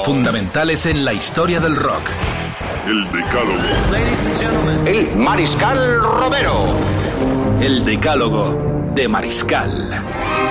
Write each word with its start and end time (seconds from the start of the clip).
Fundamentales 0.00 0.86
en 0.86 1.04
la 1.04 1.12
historia 1.12 1.60
del 1.60 1.76
rock. 1.76 2.02
El 2.86 3.04
Decálogo. 3.10 4.86
El 4.86 5.16
Mariscal 5.16 6.02
Romero. 6.02 6.64
El 7.60 7.84
decálogo 7.84 8.90
de 8.94 9.06
Mariscal. 9.06 10.02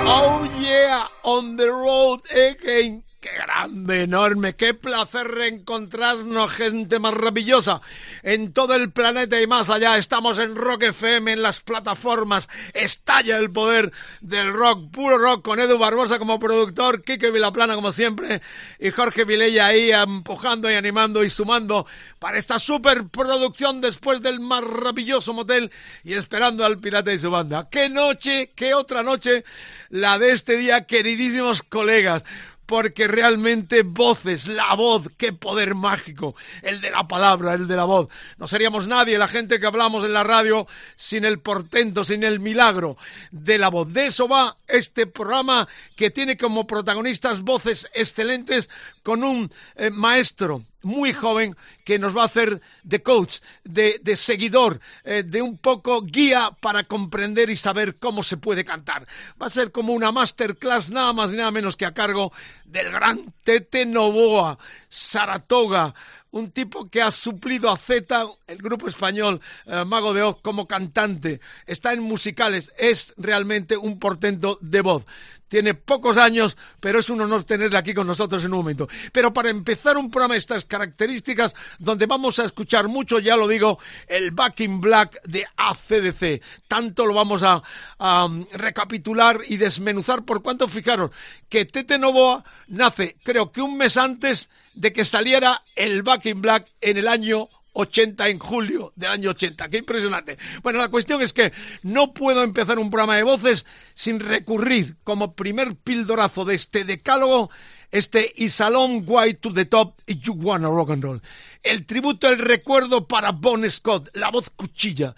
Oh 0.06 0.46
yeah, 0.60 1.08
on 1.24 1.56
the 1.56 1.66
road 1.66 2.20
again. 2.30 3.02
Qué 3.22 3.30
grande, 3.34 4.02
enorme, 4.02 4.56
qué 4.56 4.74
placer 4.74 5.28
reencontrarnos, 5.28 6.50
gente 6.50 6.98
maravillosa. 6.98 7.80
En 8.24 8.52
todo 8.52 8.74
el 8.74 8.90
planeta 8.90 9.40
y 9.40 9.46
más 9.46 9.70
allá 9.70 9.96
estamos 9.96 10.40
en 10.40 10.56
Rock 10.56 10.82
FM, 10.82 11.34
en 11.34 11.42
las 11.42 11.60
plataformas. 11.60 12.48
Estalla 12.74 13.38
el 13.38 13.52
poder 13.52 13.92
del 14.22 14.52
rock, 14.52 14.90
puro 14.90 15.18
rock, 15.18 15.42
con 15.44 15.60
Edu 15.60 15.78
Barbosa 15.78 16.18
como 16.18 16.40
productor, 16.40 17.02
Quique 17.02 17.30
Vilaplana 17.30 17.76
como 17.76 17.92
siempre, 17.92 18.42
y 18.80 18.90
Jorge 18.90 19.24
Vilella 19.24 19.66
ahí 19.66 19.92
empujando 19.92 20.68
y 20.68 20.74
animando 20.74 21.22
y 21.22 21.30
sumando 21.30 21.86
para 22.18 22.38
esta 22.38 22.58
superproducción 22.58 23.80
después 23.80 24.20
del 24.20 24.40
maravilloso 24.40 25.32
motel 25.32 25.70
y 26.02 26.14
esperando 26.14 26.64
al 26.64 26.80
pirata 26.80 27.12
y 27.12 27.20
su 27.20 27.30
banda. 27.30 27.68
Qué 27.70 27.88
noche, 27.88 28.50
qué 28.56 28.74
otra 28.74 29.04
noche 29.04 29.44
la 29.90 30.18
de 30.18 30.32
este 30.32 30.56
día, 30.56 30.86
queridísimos 30.86 31.62
colegas 31.62 32.24
porque 32.66 33.08
realmente 33.08 33.82
voces, 33.82 34.46
la 34.46 34.74
voz, 34.74 35.08
qué 35.16 35.32
poder 35.32 35.74
mágico, 35.74 36.34
el 36.62 36.80
de 36.80 36.90
la 36.90 37.06
palabra, 37.06 37.54
el 37.54 37.66
de 37.66 37.76
la 37.76 37.84
voz. 37.84 38.08
No 38.38 38.48
seríamos 38.48 38.86
nadie, 38.86 39.18
la 39.18 39.28
gente 39.28 39.60
que 39.60 39.66
hablamos 39.66 40.04
en 40.04 40.12
la 40.12 40.22
radio, 40.22 40.66
sin 40.96 41.24
el 41.24 41.40
portento, 41.40 42.04
sin 42.04 42.24
el 42.24 42.40
milagro 42.40 42.96
de 43.30 43.58
la 43.58 43.68
voz. 43.68 43.92
De 43.92 44.06
eso 44.06 44.28
va 44.28 44.56
este 44.68 45.06
programa 45.06 45.68
que 45.96 46.10
tiene 46.10 46.36
como 46.36 46.66
protagonistas 46.66 47.42
voces 47.42 47.90
excelentes 47.94 48.68
con 49.02 49.24
un 49.24 49.52
eh, 49.76 49.90
maestro 49.90 50.62
muy 50.82 51.12
joven 51.12 51.56
que 51.84 51.98
nos 51.98 52.16
va 52.16 52.22
a 52.22 52.26
hacer 52.26 52.60
de 52.82 53.02
coach, 53.02 53.38
de, 53.64 54.00
de 54.02 54.16
seguidor, 54.16 54.80
eh, 55.04 55.22
de 55.24 55.42
un 55.42 55.58
poco 55.58 56.02
guía 56.02 56.50
para 56.60 56.84
comprender 56.84 57.50
y 57.50 57.56
saber 57.56 57.96
cómo 57.96 58.22
se 58.22 58.36
puede 58.36 58.64
cantar. 58.64 59.06
Va 59.40 59.46
a 59.46 59.50
ser 59.50 59.72
como 59.72 59.92
una 59.92 60.12
masterclass 60.12 60.90
nada 60.90 61.12
más 61.12 61.32
y 61.32 61.36
nada 61.36 61.50
menos 61.50 61.76
que 61.76 61.86
a 61.86 61.94
cargo 61.94 62.32
del 62.64 62.90
gran 62.90 63.32
Tete 63.44 63.86
Novoa, 63.86 64.58
Saratoga, 64.88 65.94
un 66.32 66.50
tipo 66.50 66.86
que 66.86 67.02
ha 67.02 67.10
suplido 67.10 67.70
a 67.70 67.76
Z, 67.76 68.24
el 68.46 68.58
grupo 68.58 68.88
español 68.88 69.40
eh, 69.66 69.84
Mago 69.84 70.14
de 70.14 70.22
Oz, 70.22 70.38
como 70.40 70.66
cantante. 70.66 71.40
Está 71.66 71.92
en 71.92 72.00
musicales, 72.00 72.72
es 72.78 73.14
realmente 73.16 73.76
un 73.76 73.98
portento 73.98 74.58
de 74.60 74.80
voz. 74.80 75.06
Tiene 75.52 75.74
pocos 75.74 76.16
años, 76.16 76.56
pero 76.80 77.00
es 77.00 77.10
un 77.10 77.20
honor 77.20 77.44
tenerle 77.44 77.76
aquí 77.76 77.92
con 77.92 78.06
nosotros 78.06 78.42
en 78.42 78.54
un 78.54 78.60
momento. 78.60 78.88
Pero 79.12 79.34
para 79.34 79.50
empezar 79.50 79.98
un 79.98 80.10
programa 80.10 80.32
de 80.32 80.38
estas 80.38 80.64
características, 80.64 81.54
donde 81.78 82.06
vamos 82.06 82.38
a 82.38 82.46
escuchar 82.46 82.88
mucho, 82.88 83.18
ya 83.18 83.36
lo 83.36 83.46
digo, 83.46 83.78
el 84.06 84.30
Back 84.30 84.60
in 84.60 84.80
Black 84.80 85.20
de 85.24 85.44
ACDC. 85.54 86.40
Tanto 86.66 87.04
lo 87.04 87.12
vamos 87.12 87.42
a, 87.42 87.62
a, 87.98 88.24
um, 88.24 88.46
recapitular 88.50 89.40
y 89.46 89.58
desmenuzar 89.58 90.24
por 90.24 90.42
cuanto, 90.42 90.68
fijaros, 90.68 91.10
que 91.50 91.66
Tete 91.66 91.98
Novoa 91.98 92.44
nace, 92.68 93.18
creo 93.22 93.52
que 93.52 93.60
un 93.60 93.76
mes 93.76 93.98
antes 93.98 94.48
de 94.72 94.94
que 94.94 95.04
saliera 95.04 95.64
el 95.76 96.02
Back 96.02 96.24
in 96.24 96.40
Black 96.40 96.72
en 96.80 96.96
el 96.96 97.08
año 97.08 97.50
80 97.72 98.28
en 98.28 98.38
julio 98.38 98.92
del 98.96 99.10
año 99.10 99.30
80. 99.30 99.68
Qué 99.68 99.78
impresionante. 99.78 100.38
Bueno, 100.62 100.78
la 100.78 100.88
cuestión 100.88 101.22
es 101.22 101.32
que 101.32 101.52
no 101.82 102.12
puedo 102.14 102.42
empezar 102.42 102.78
un 102.78 102.90
programa 102.90 103.16
de 103.16 103.22
voces 103.22 103.64
sin 103.94 104.20
recurrir 104.20 104.96
como 105.04 105.34
primer 105.34 105.76
pildorazo 105.76 106.44
de 106.44 106.54
este 106.54 106.84
decálogo 106.84 107.50
este 107.92 108.32
Isalom 108.36 109.04
White 109.06 109.40
to 109.40 109.52
the 109.52 109.66
Top 109.66 110.00
y 110.06 110.18
You 110.18 110.32
Wanna 110.32 110.68
Rock 110.68 110.90
and 110.90 111.04
Roll. 111.04 111.22
El 111.62 111.84
tributo, 111.84 112.26
el 112.28 112.38
recuerdo 112.38 113.06
para 113.06 113.32
Bon 113.32 113.70
Scott, 113.70 114.08
la 114.14 114.30
voz 114.30 114.50
cuchilla. 114.50 115.14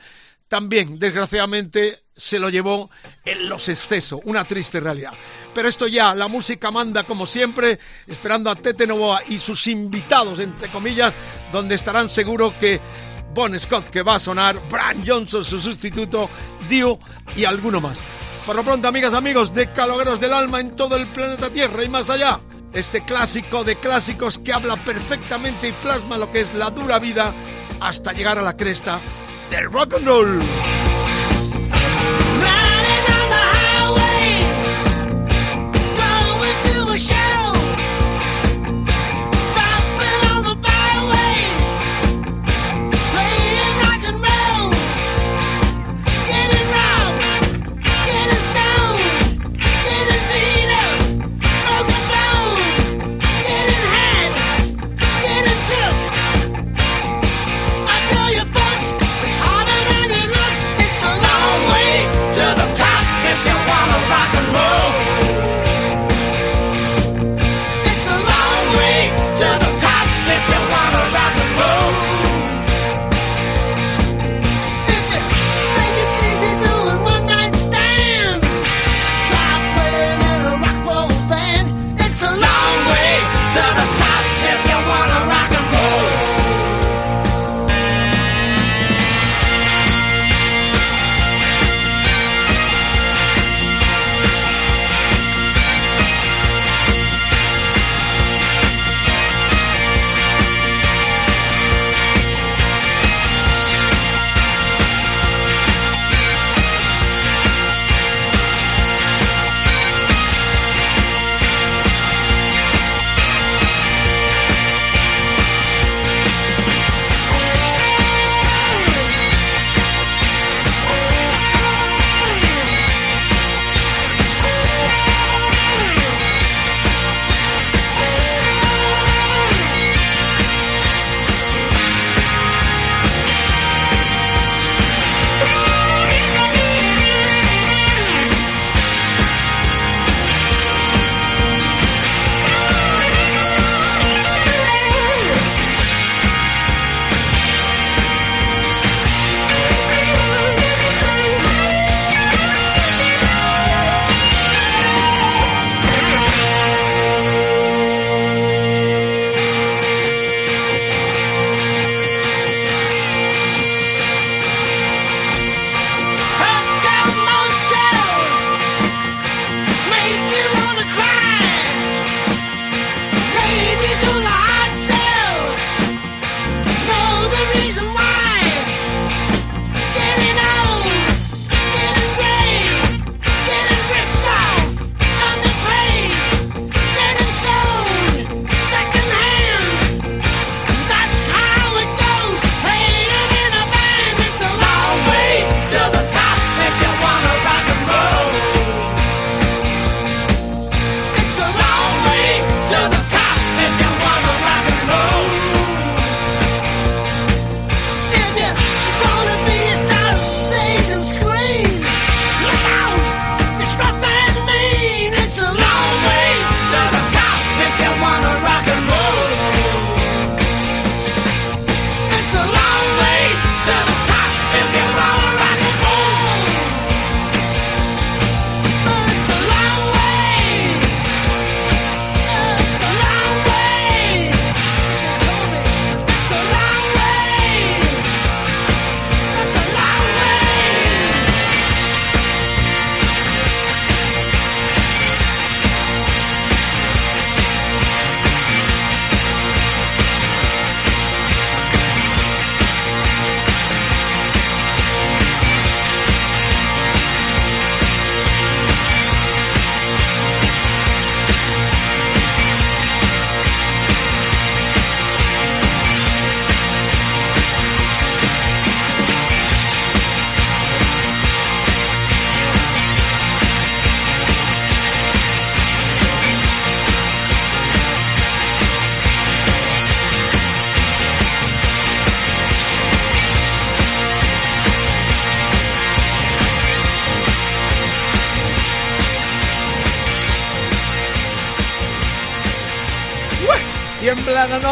También, 0.48 0.98
desgraciadamente, 0.98 2.04
se 2.16 2.38
lo 2.38 2.48
llevó 2.48 2.90
en 3.24 3.48
los 3.48 3.68
excesos, 3.68 4.20
una 4.24 4.44
triste 4.44 4.78
realidad. 4.78 5.12
Pero 5.54 5.68
esto 5.68 5.86
ya, 5.86 6.14
la 6.14 6.28
música 6.28 6.70
manda 6.70 7.04
como 7.04 7.26
siempre, 7.26 7.78
esperando 8.06 8.50
a 8.50 8.54
Tete 8.54 8.86
Novoa 8.86 9.22
y 9.28 9.38
sus 9.38 9.66
invitados, 9.66 10.38
entre 10.40 10.70
comillas, 10.70 11.12
donde 11.52 11.74
estarán 11.74 12.10
seguros 12.10 12.54
que 12.54 12.80
Bon 13.32 13.58
Scott 13.58 13.88
que 13.90 14.02
va 14.02 14.16
a 14.16 14.20
sonar, 14.20 14.60
Brian 14.68 15.04
Johnson 15.04 15.42
su 15.42 15.58
sustituto, 15.60 16.30
Dio 16.68 16.98
y 17.34 17.44
alguno 17.44 17.80
más. 17.80 17.98
Por 18.46 18.54
lo 18.54 18.62
pronto, 18.62 18.86
amigas, 18.86 19.14
amigos, 19.14 19.54
de 19.54 19.72
Calogueros 19.72 20.20
del 20.20 20.34
Alma 20.34 20.60
en 20.60 20.76
todo 20.76 20.96
el 20.96 21.08
planeta 21.08 21.50
Tierra 21.50 21.82
y 21.82 21.88
más 21.88 22.10
allá, 22.10 22.38
este 22.72 23.04
clásico 23.04 23.64
de 23.64 23.76
clásicos 23.76 24.38
que 24.38 24.52
habla 24.52 24.76
perfectamente 24.76 25.68
y 25.68 25.72
plasma 25.72 26.18
lo 26.18 26.30
que 26.30 26.42
es 26.42 26.54
la 26.54 26.70
dura 26.70 26.98
vida 26.98 27.32
hasta 27.80 28.12
llegar 28.12 28.38
a 28.38 28.42
la 28.42 28.56
cresta 28.56 29.00
del 29.50 29.68
rock 29.68 29.92
and 29.94 30.06
roll. 30.06 30.83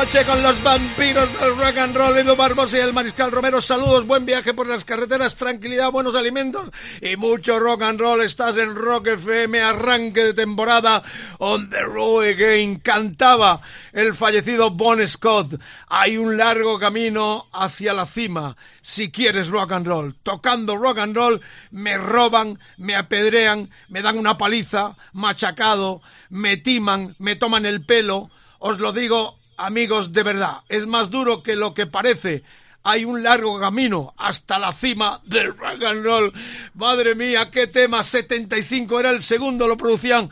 Con 0.03 0.43
los 0.43 0.61
vampiros 0.65 1.41
del 1.41 1.57
rock 1.57 1.79
and 1.79 1.97
roll, 1.97 2.19
Edu 2.19 2.35
Barbosa 2.35 2.77
y 2.77 2.81
el 2.81 2.93
Mariscal 2.93 3.31
Romero. 3.31 3.61
Saludos, 3.61 4.05
buen 4.05 4.27
viaje 4.27 4.53
por 4.53 4.67
las 4.67 4.85
carreteras, 4.85 5.37
tranquilidad, 5.37 5.93
buenos 5.93 6.17
alimentos 6.17 6.71
y 7.01 7.17
mucho 7.17 7.61
rock 7.61 7.83
and 7.83 8.01
roll. 8.01 8.21
Estás 8.21 8.57
en 8.57 8.75
Rock 8.75 9.07
FM, 9.07 9.63
arranque 9.63 10.25
de 10.25 10.35
temporada 10.35 11.05
on 11.39 11.71
the 11.71 11.83
road 11.83 12.25
again. 12.25 12.81
Cantaba 12.81 13.63
el 13.93 14.17
fallecido 14.17 14.71
Bon 14.71 15.07
Scott. 15.07 15.61
Hay 15.87 16.17
un 16.17 16.37
largo 16.37 16.81
camino 16.81 17.47
hacia 17.53 17.95
la 17.95 18.05
cima. 18.05 18.57
Si 18.81 19.13
quieres 19.13 19.49
rock 19.49 19.71
and 19.71 19.87
roll, 19.87 20.15
tocando 20.25 20.77
rock 20.77 20.99
and 20.99 21.15
roll, 21.15 21.41
me 21.71 21.97
roban, 21.97 22.59
me 22.77 22.97
apedrean, 22.97 23.71
me 23.89 24.03
dan 24.03 24.19
una 24.19 24.37
paliza, 24.37 24.97
machacado, 25.13 26.03
me 26.29 26.57
timan, 26.57 27.15
me 27.21 27.37
toman 27.37 27.67
el 27.67 27.85
pelo 27.85 28.31
os 28.65 28.79
lo 28.79 28.93
digo, 28.93 29.41
amigos, 29.65 30.13
de 30.13 30.23
verdad, 30.23 30.59
es 30.69 30.87
más 30.87 31.11
duro 31.11 31.43
que 31.43 31.57
lo 31.57 31.73
que 31.75 31.87
parece. 31.87 32.43
Hay 32.83 33.05
un 33.05 33.23
largo 33.23 33.61
camino 33.61 34.13
hasta 34.17 34.59
la 34.59 34.73
cima 34.73 35.21
del 35.25 35.57
rock 35.57 35.83
and 35.85 36.05
roll. 36.05 36.33
Madre 36.75 37.15
mía, 37.15 37.51
qué 37.51 37.69
tema. 37.69 38.03
75 38.03 38.99
era 38.99 39.11
el 39.11 39.23
segundo, 39.23 39.69
lo 39.69 39.77
producían 39.77 40.31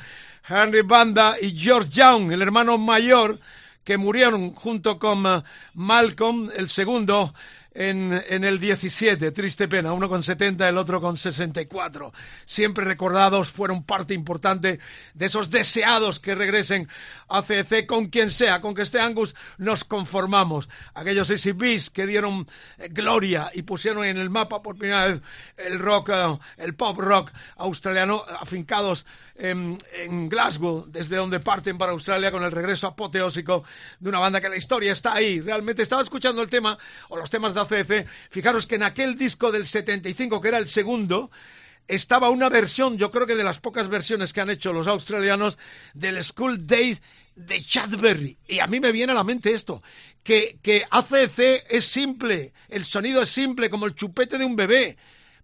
Henry 0.49 0.83
Banda 0.83 1.37
y 1.41 1.57
George 1.57 1.91
Young, 1.91 2.33
el 2.33 2.43
hermano 2.43 2.77
mayor, 2.77 3.39
que 3.85 3.97
murieron 3.97 4.53
junto 4.53 4.99
con 4.99 5.25
eh, 5.27 5.43
Malcolm, 5.75 6.51
el 6.57 6.69
segundo 6.69 7.33
en, 7.73 8.23
en, 8.29 8.45
el 8.45 8.59
17, 8.59 9.31
triste 9.31 9.69
pena, 9.69 9.93
uno 9.93 10.09
con 10.09 10.23
70, 10.23 10.69
el 10.69 10.77
otro 10.77 11.01
con 11.01 11.17
64. 11.17 12.13
Siempre 12.45 12.85
recordados, 12.85 13.51
fueron 13.51 13.85
parte 13.85 14.15
importante 14.15 14.81
de 15.15 15.27
esos 15.27 15.51
deseados 15.51 16.19
que 16.21 16.35
regresen 16.35 16.89
a 17.29 17.43
CC 17.43 17.87
con 17.87 18.07
quien 18.07 18.31
sea, 18.31 18.61
con 18.61 18.75
que 18.75 18.83
esté 18.83 19.01
Angus, 19.01 19.35
nos 19.57 19.85
conformamos. 19.85 20.69
Aquellos 20.95 21.31
ACBs 21.31 21.91
que 21.91 22.07
dieron 22.07 22.47
eh, 22.79 22.89
gloria 22.91 23.51
y 23.55 23.63
pusieron 23.63 24.05
en 24.05 24.19
el 24.19 24.31
mapa 24.31 24.63
por 24.63 24.77
primera 24.77 25.07
vez 25.07 25.23
el 25.57 25.79
rock, 25.79 26.11
eh, 26.11 26.39
el 26.59 26.75
pop 26.75 26.99
rock 26.99 27.31
australiano, 27.57 28.25
afincados 28.41 29.07
en, 29.41 29.79
en, 29.95 30.29
Glasgow, 30.29 30.85
desde 30.87 31.17
donde 31.17 31.41
parten 31.41 31.79
para 31.79 31.93
Australia 31.93 32.31
con 32.31 32.45
el 32.45 32.53
regreso 32.53 32.87
apoteósico 32.87 33.65
de 33.99 34.09
una 34.09 34.19
banda 34.19 34.41
que 34.41 34.49
la 34.49 34.57
historia 34.57 34.93
está 34.93 35.15
ahí. 35.15 35.41
Realmente 35.41 35.83
estaba 35.83 36.03
escuchando 36.03 36.43
el 36.43 36.49
tema, 36.49 36.79
o 37.09 37.17
los 37.17 37.31
temas 37.31 37.55
de 37.55 37.61
ACC. 37.61 38.07
Fijaros 38.31 38.67
que 38.67 38.75
en 38.77 38.83
aquel 38.83 39.17
disco 39.17 39.51
del 39.51 39.67
75, 39.67 40.41
que 40.41 40.49
era 40.49 40.59
el 40.59 40.67
segundo, 40.67 41.31
estaba 41.89 42.31
una 42.31 42.49
versión, 42.49 42.99
yo 42.99 43.11
creo 43.11 43.27
que 43.27 43.35
de 43.35 43.45
las 43.45 43.59
pocas 43.59 43.89
versiones 43.89 44.33
que 44.33 44.41
han 44.41 44.51
hecho 44.51 44.73
los 44.73 44.87
australianos, 44.87 45.59
del 45.95 46.23
School 46.23 46.67
Days 46.67 47.01
de 47.35 47.63
Chadberry. 47.63 48.37
Y 48.47 48.61
a 48.61 48.67
mí 48.67 48.79
me 48.79 48.93
viene 48.93 49.13
a 49.13 49.17
la 49.17 49.25
mente 49.25 49.53
esto, 49.53 49.83
que, 50.23 50.59
que 50.63 50.85
ACC 50.91 51.65
es 51.69 51.87
simple, 51.87 52.53
el 52.69 52.85
sonido 52.85 53.23
es 53.23 53.31
simple 53.31 53.71
como 53.71 53.87
el 53.87 53.95
chupete 53.95 54.37
de 54.37 54.45
un 54.45 54.55
bebé 54.55 54.99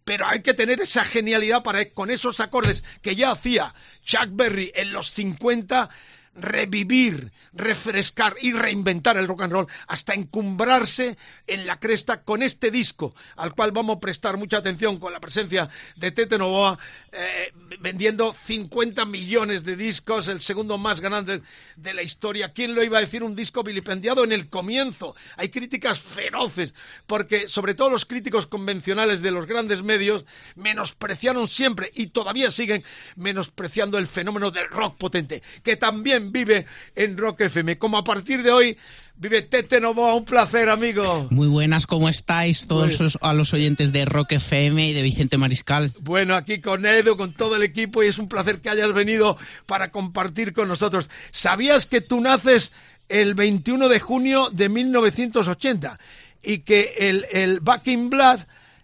pero 0.06 0.24
hay 0.28 0.40
que 0.40 0.54
tener 0.54 0.80
esa 0.80 1.02
genialidad 1.02 1.64
para 1.64 1.84
con 1.90 2.12
esos 2.12 2.38
acordes 2.38 2.84
que 3.02 3.16
ya 3.16 3.32
hacía 3.32 3.74
Chuck 4.04 4.28
Berry 4.30 4.70
en 4.76 4.92
los 4.92 5.10
50 5.10 5.90
revivir, 6.36 7.32
refrescar 7.52 8.36
y 8.40 8.52
reinventar 8.52 9.16
el 9.16 9.26
rock 9.26 9.42
and 9.42 9.52
roll 9.52 9.66
hasta 9.86 10.14
encumbrarse 10.14 11.16
en 11.46 11.66
la 11.66 11.80
cresta 11.80 12.22
con 12.22 12.42
este 12.42 12.70
disco, 12.70 13.14
al 13.36 13.54
cual 13.54 13.72
vamos 13.72 13.96
a 13.96 14.00
prestar 14.00 14.36
mucha 14.36 14.58
atención 14.58 14.98
con 14.98 15.12
la 15.12 15.20
presencia 15.20 15.68
de 15.96 16.10
Tete 16.10 16.38
Novoa, 16.38 16.78
eh, 17.12 17.52
vendiendo 17.80 18.32
50 18.32 19.04
millones 19.06 19.64
de 19.64 19.76
discos, 19.76 20.28
el 20.28 20.40
segundo 20.40 20.76
más 20.78 21.00
grande 21.00 21.42
de 21.76 21.94
la 21.94 22.02
historia. 22.02 22.52
¿Quién 22.52 22.74
lo 22.74 22.84
iba 22.84 22.98
a 22.98 23.02
decir? 23.02 23.22
Un 23.22 23.34
disco 23.34 23.62
vilipendiado 23.62 24.24
en 24.24 24.32
el 24.32 24.48
comienzo. 24.48 25.14
Hay 25.36 25.48
críticas 25.48 25.98
feroces, 25.98 26.74
porque 27.06 27.48
sobre 27.48 27.74
todo 27.74 27.90
los 27.90 28.04
críticos 28.04 28.46
convencionales 28.46 29.22
de 29.22 29.30
los 29.30 29.46
grandes 29.46 29.82
medios 29.82 30.26
menospreciaron 30.54 31.48
siempre 31.48 31.90
y 31.94 32.08
todavía 32.08 32.50
siguen 32.50 32.84
menospreciando 33.14 33.98
el 33.98 34.06
fenómeno 34.06 34.50
del 34.50 34.68
rock 34.68 34.96
potente, 34.96 35.42
que 35.62 35.76
también 35.76 36.25
vive 36.32 36.66
en 36.94 37.16
Rock 37.16 37.42
FM. 37.42 37.78
Como 37.78 37.98
a 37.98 38.04
partir 38.04 38.42
de 38.42 38.50
hoy 38.50 38.78
vive 39.16 39.42
Tete 39.42 39.80
Novoa, 39.80 40.14
un 40.14 40.24
placer, 40.24 40.68
amigo. 40.68 41.28
Muy 41.30 41.46
buenas, 41.46 41.86
¿cómo 41.86 42.08
estáis 42.08 42.66
todos 42.66 43.18
a 43.20 43.32
los 43.32 43.54
oyentes 43.54 43.92
de 43.92 44.04
Rock 44.04 44.32
FM 44.32 44.88
y 44.88 44.92
de 44.92 45.02
Vicente 45.02 45.38
Mariscal? 45.38 45.92
Bueno, 46.00 46.34
aquí 46.34 46.60
con 46.60 46.84
Edu, 46.84 47.16
con 47.16 47.32
todo 47.32 47.56
el 47.56 47.62
equipo 47.62 48.02
y 48.02 48.08
es 48.08 48.18
un 48.18 48.28
placer 48.28 48.60
que 48.60 48.70
hayas 48.70 48.92
venido 48.92 49.38
para 49.66 49.90
compartir 49.90 50.52
con 50.52 50.68
nosotros. 50.68 51.10
¿Sabías 51.30 51.86
que 51.86 52.00
tú 52.00 52.20
naces 52.20 52.72
el 53.08 53.34
21 53.34 53.88
de 53.88 54.00
junio 54.00 54.50
de 54.50 54.68
1980 54.68 55.98
y 56.42 56.58
que 56.58 56.94
el, 56.98 57.26
el 57.30 57.60
Back 57.60 57.86
in 57.88 58.10
Blood 58.10 58.40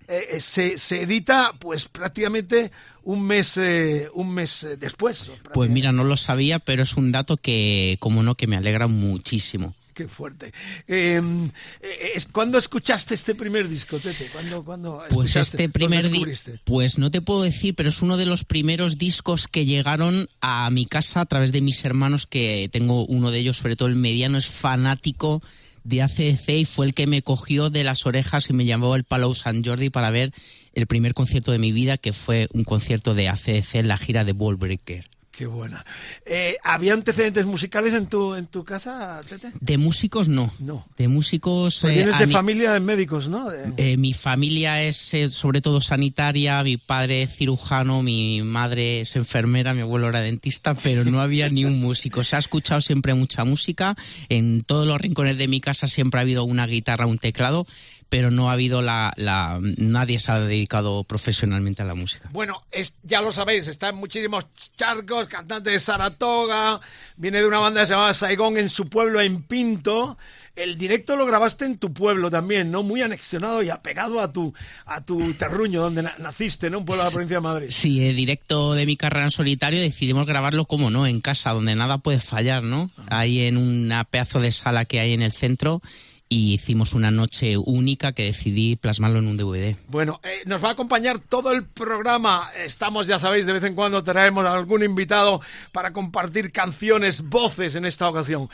eh, 0.08 0.40
se, 0.40 0.78
se 0.78 1.02
edita 1.02 1.54
pues 1.58 1.88
prácticamente 1.88 2.70
un 3.04 3.22
mes, 3.22 3.56
eh, 3.56 4.08
un 4.14 4.32
mes 4.32 4.62
eh, 4.62 4.76
después. 4.76 5.30
Pues 5.52 5.70
mira, 5.70 5.92
no 5.92 6.04
lo 6.04 6.16
sabía, 6.16 6.58
pero 6.58 6.82
es 6.82 6.96
un 6.96 7.10
dato 7.10 7.36
que, 7.36 7.96
como 8.00 8.22
no, 8.22 8.34
que 8.34 8.46
me 8.46 8.56
alegra 8.56 8.86
muchísimo. 8.86 9.74
Qué 9.94 10.08
fuerte. 10.08 10.54
Em, 10.86 11.50
eh, 11.80 12.18
¿Cuándo 12.32 12.56
escuchaste 12.56 13.14
este 13.14 13.34
primer 13.34 13.68
disco, 13.68 13.98
Tete? 13.98 14.26
¿Cuándo, 14.32 14.64
cuándo 14.64 15.02
pues 15.10 15.36
este 15.36 15.68
primer 15.68 16.08
disco, 16.08 16.52
pues 16.64 16.96
no 16.96 17.10
te 17.10 17.20
puedo 17.20 17.42
decir, 17.42 17.74
pero 17.74 17.90
es 17.90 18.00
uno 18.00 18.16
de 18.16 18.24
los 18.24 18.44
primeros 18.44 18.96
discos 18.96 19.48
que 19.48 19.66
llegaron 19.66 20.30
a 20.40 20.70
mi 20.70 20.86
casa 20.86 21.20
a 21.20 21.26
través 21.26 21.52
de 21.52 21.60
mis 21.60 21.84
hermanos, 21.84 22.26
que 22.26 22.70
tengo 22.72 23.04
uno 23.04 23.30
de 23.30 23.40
ellos, 23.40 23.58
sobre 23.58 23.76
todo 23.76 23.88
el 23.88 23.96
mediano, 23.96 24.38
es 24.38 24.46
fanático 24.46 25.42
de 25.84 26.02
ACC 26.02 26.48
y 26.50 26.64
fue 26.64 26.86
el 26.86 26.94
que 26.94 27.06
me 27.06 27.22
cogió 27.22 27.70
de 27.70 27.84
las 27.84 28.06
orejas 28.06 28.50
y 28.50 28.52
me 28.52 28.64
llamó 28.64 28.94
el 28.96 29.04
Palau 29.04 29.34
San 29.34 29.64
Jordi 29.64 29.90
para 29.90 30.10
ver 30.10 30.32
el 30.74 30.86
primer 30.86 31.14
concierto 31.14 31.52
de 31.52 31.58
mi 31.58 31.72
vida, 31.72 31.98
que 31.98 32.12
fue 32.12 32.48
un 32.52 32.64
concierto 32.64 33.14
de 33.14 33.28
ACC 33.28 33.74
en 33.74 33.88
la 33.88 33.98
gira 33.98 34.24
de 34.24 34.32
Ballbreaker. 34.32 35.11
Qué 35.32 35.46
buena. 35.46 35.84
Eh, 36.26 36.58
¿Había 36.62 36.92
antecedentes 36.92 37.46
musicales 37.46 37.94
en 37.94 38.06
tu, 38.06 38.34
en 38.34 38.48
tu 38.48 38.64
casa, 38.64 39.18
Tete? 39.26 39.50
De 39.58 39.78
músicos 39.78 40.28
no. 40.28 40.52
No. 40.58 40.86
De 40.98 41.08
músicos... 41.08 41.78
Pues 41.80 41.94
vienes 41.94 42.18
de 42.18 42.28
familia 42.28 42.74
de 42.74 42.80
médicos, 42.80 43.28
¿no? 43.28 43.50
Eh, 43.50 43.96
mi 43.96 44.12
familia 44.12 44.82
es 44.82 45.14
sobre 45.30 45.62
todo 45.62 45.80
sanitaria, 45.80 46.62
mi 46.62 46.76
padre 46.76 47.22
es 47.22 47.34
cirujano, 47.34 48.02
mi 48.02 48.42
madre 48.42 49.00
es 49.00 49.16
enfermera, 49.16 49.72
mi 49.72 49.80
abuelo 49.80 50.10
era 50.10 50.20
dentista, 50.20 50.74
pero 50.74 51.02
no 51.06 51.22
había 51.22 51.48
ni 51.48 51.64
un 51.64 51.80
músico. 51.80 52.22
Se 52.24 52.36
ha 52.36 52.38
escuchado 52.38 52.82
siempre 52.82 53.14
mucha 53.14 53.44
música. 53.44 53.96
En 54.28 54.62
todos 54.64 54.86
los 54.86 55.00
rincones 55.00 55.38
de 55.38 55.48
mi 55.48 55.62
casa 55.62 55.88
siempre 55.88 56.20
ha 56.20 56.22
habido 56.22 56.44
una 56.44 56.66
guitarra, 56.66 57.06
un 57.06 57.18
teclado, 57.18 57.66
pero 58.12 58.30
no 58.30 58.50
ha 58.50 58.52
habido 58.52 58.82
la, 58.82 59.14
la, 59.16 59.58
nadie 59.58 60.18
se 60.18 60.30
ha 60.30 60.38
dedicado 60.38 61.02
profesionalmente 61.02 61.80
a 61.80 61.86
la 61.86 61.94
música. 61.94 62.28
Bueno, 62.30 62.62
es, 62.70 62.94
ya 63.02 63.22
lo 63.22 63.32
sabéis, 63.32 63.68
está 63.68 63.88
en 63.88 63.94
muchísimos 63.94 64.44
charcos, 64.76 65.28
cantante 65.28 65.70
de 65.70 65.80
Saratoga, 65.80 66.78
viene 67.16 67.40
de 67.40 67.46
una 67.46 67.58
banda 67.58 67.80
que 67.80 67.86
se 67.86 68.12
Saigón 68.12 68.58
en 68.58 68.68
su 68.68 68.90
pueblo 68.90 69.18
en 69.18 69.44
Pinto. 69.44 70.18
El 70.54 70.76
directo 70.76 71.16
lo 71.16 71.24
grabaste 71.24 71.64
en 71.64 71.78
tu 71.78 71.94
pueblo 71.94 72.30
también, 72.30 72.70
¿no? 72.70 72.82
Muy 72.82 73.00
anexionado 73.00 73.62
y 73.62 73.70
apegado 73.70 74.20
a 74.20 74.30
tu, 74.30 74.52
a 74.84 75.02
tu 75.02 75.32
terruño 75.32 75.80
donde 75.80 76.02
naciste, 76.18 76.68
¿no? 76.68 76.80
Un 76.80 76.84
pueblo 76.84 77.04
de 77.04 77.08
la 77.08 77.14
provincia 77.14 77.38
de 77.38 77.40
Madrid. 77.40 77.66
Sí, 77.70 78.06
el 78.06 78.14
directo 78.14 78.74
de 78.74 78.84
mi 78.84 78.98
carrera 78.98 79.24
en 79.24 79.30
solitario 79.30 79.80
decidimos 79.80 80.26
grabarlo 80.26 80.66
como 80.66 80.90
no, 80.90 81.06
en 81.06 81.22
casa, 81.22 81.54
donde 81.54 81.74
nada 81.76 81.96
puede 81.96 82.20
fallar, 82.20 82.62
¿no? 82.62 82.90
Ahí 83.08 83.40
en 83.40 83.56
una 83.56 84.04
pedazo 84.04 84.38
de 84.38 84.52
sala 84.52 84.84
que 84.84 85.00
hay 85.00 85.14
en 85.14 85.22
el 85.22 85.32
centro 85.32 85.80
y 86.28 86.54
hicimos 86.54 86.94
una 86.94 87.10
noche 87.10 87.56
única 87.58 88.12
que 88.12 88.24
decidí 88.24 88.76
plasmarlo 88.76 89.18
en 89.18 89.26
un 89.26 89.36
DVD. 89.36 89.76
Bueno, 89.88 90.20
eh, 90.22 90.42
nos 90.46 90.64
va 90.64 90.70
a 90.70 90.72
acompañar 90.72 91.18
todo 91.18 91.52
el 91.52 91.64
programa. 91.64 92.50
Estamos, 92.56 93.06
ya 93.06 93.18
sabéis, 93.18 93.44
de 93.44 93.52
vez 93.52 93.64
en 93.64 93.74
cuando 93.74 94.02
traemos 94.02 94.46
a 94.46 94.54
algún 94.54 94.82
invitado 94.82 95.42
para 95.72 95.92
compartir 95.92 96.50
canciones, 96.50 97.22
voces 97.22 97.74
en 97.74 97.84
esta 97.84 98.08
ocasión. 98.08 98.48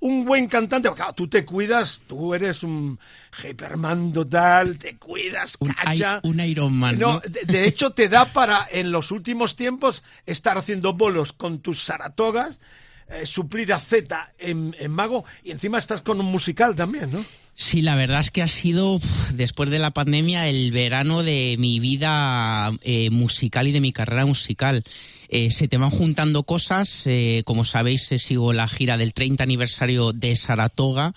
Un 0.00 0.24
buen 0.24 0.48
cantante, 0.48 0.90
claro, 0.92 1.12
tú 1.12 1.28
te 1.28 1.44
cuidas, 1.44 2.02
tú 2.08 2.34
eres 2.34 2.62
un 2.62 2.98
Hyperman 3.42 4.12
total, 4.12 4.78
te 4.78 4.96
cuidas, 4.96 5.56
cacha. 5.76 6.20
Un, 6.24 6.40
Iron 6.40 6.74
Man. 6.74 6.98
No, 6.98 7.20
De, 7.20 7.44
de, 7.44 7.66
hecho, 7.66 7.90
te 7.90 8.08
da 8.08 8.32
para, 8.32 8.66
en 8.70 8.90
los 8.90 9.12
últimos 9.12 9.54
tiempos, 9.56 10.02
estar 10.26 10.58
haciendo 10.58 10.94
bolos 10.94 11.32
con 11.32 11.60
tus 11.60 11.82
Saratogas 11.82 12.58
eh, 13.10 13.26
suplir 13.26 13.72
a 13.72 13.78
Z 13.78 14.32
en, 14.38 14.74
en, 14.78 14.90
Mago 14.90 15.24
y 15.42 15.50
encima 15.50 15.78
estás 15.78 16.02
con 16.02 16.20
un 16.20 16.26
musical 16.26 16.76
también, 16.76 17.10
¿no? 17.10 17.24
Sí, 17.54 17.82
la 17.82 17.96
verdad 17.96 18.20
es 18.20 18.30
que 18.30 18.42
ha 18.42 18.48
sido, 18.48 19.00
después 19.34 19.68
de 19.70 19.78
la 19.78 19.90
pandemia, 19.90 20.48
el 20.48 20.70
verano 20.70 21.22
de 21.22 21.56
mi 21.58 21.80
vida 21.80 22.70
eh, 22.82 23.10
musical 23.10 23.66
y 23.66 23.72
de 23.72 23.80
mi 23.80 23.92
carrera 23.92 24.24
musical. 24.24 24.84
Eh, 25.28 25.50
se 25.50 25.68
te 25.68 25.76
van 25.76 25.90
juntando 25.90 26.42
cosas, 26.42 27.04
como 27.44 27.64
sabéis, 27.64 28.08
sigo 28.16 28.52
la 28.52 28.66
gira 28.66 28.96
del 28.96 29.12
30 29.12 29.44
aniversario 29.44 30.12
de 30.12 30.34
Saratoga 30.34 31.12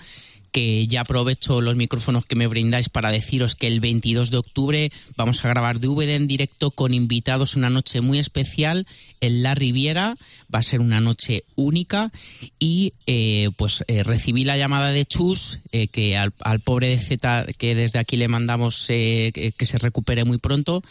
que 0.54 0.88
ya 0.88 1.02
aprovecho 1.02 1.62
los 1.62 1.76
micrófonos 1.76 2.26
que 2.26 2.36
me 2.36 2.48
brindáis 2.48 2.88
para 2.88 3.12
deciros 3.12 3.56
que 3.56 3.68
el 3.68 3.80
22 3.80 4.30
de 4.30 4.38
octubre 4.38 4.92
vamos 5.18 5.44
a 5.44 5.50
grabar 5.50 5.80
DVD 5.80 6.12
en 6.12 6.28
directo 6.28 6.70
con 6.70 6.94
invitados 6.94 7.56
una 7.56 7.72
noche 7.72 8.02
muy 8.02 8.20
especial 8.20 8.86
en 9.20 9.42
La 9.42 9.56
Riviera. 9.56 10.16
Va 10.54 10.60
a 10.60 10.64
ser 10.64 10.80
una 10.80 11.02
noche 11.02 11.44
única 11.56 12.12
y 12.60 12.94
eh, 13.08 13.50
pues 13.58 13.84
eh, 13.88 14.04
recibí 14.04 14.46
la 14.46 14.56
llamada 14.56 14.92
de 14.92 15.06
Chus, 15.06 15.60
eh, 15.72 15.88
que 15.88 16.18
al, 16.18 16.32
pobre 16.60 16.90
de 16.90 17.00
Z, 17.00 17.48
que 17.58 17.74
desde 17.74 17.98
aquí 17.98 18.16
le 18.16 18.28
mandamos 18.28 18.86
que 18.88 19.54
se 19.60 19.78
recupere 19.80 20.24
muy 20.24 20.38
pronto, 20.38 20.84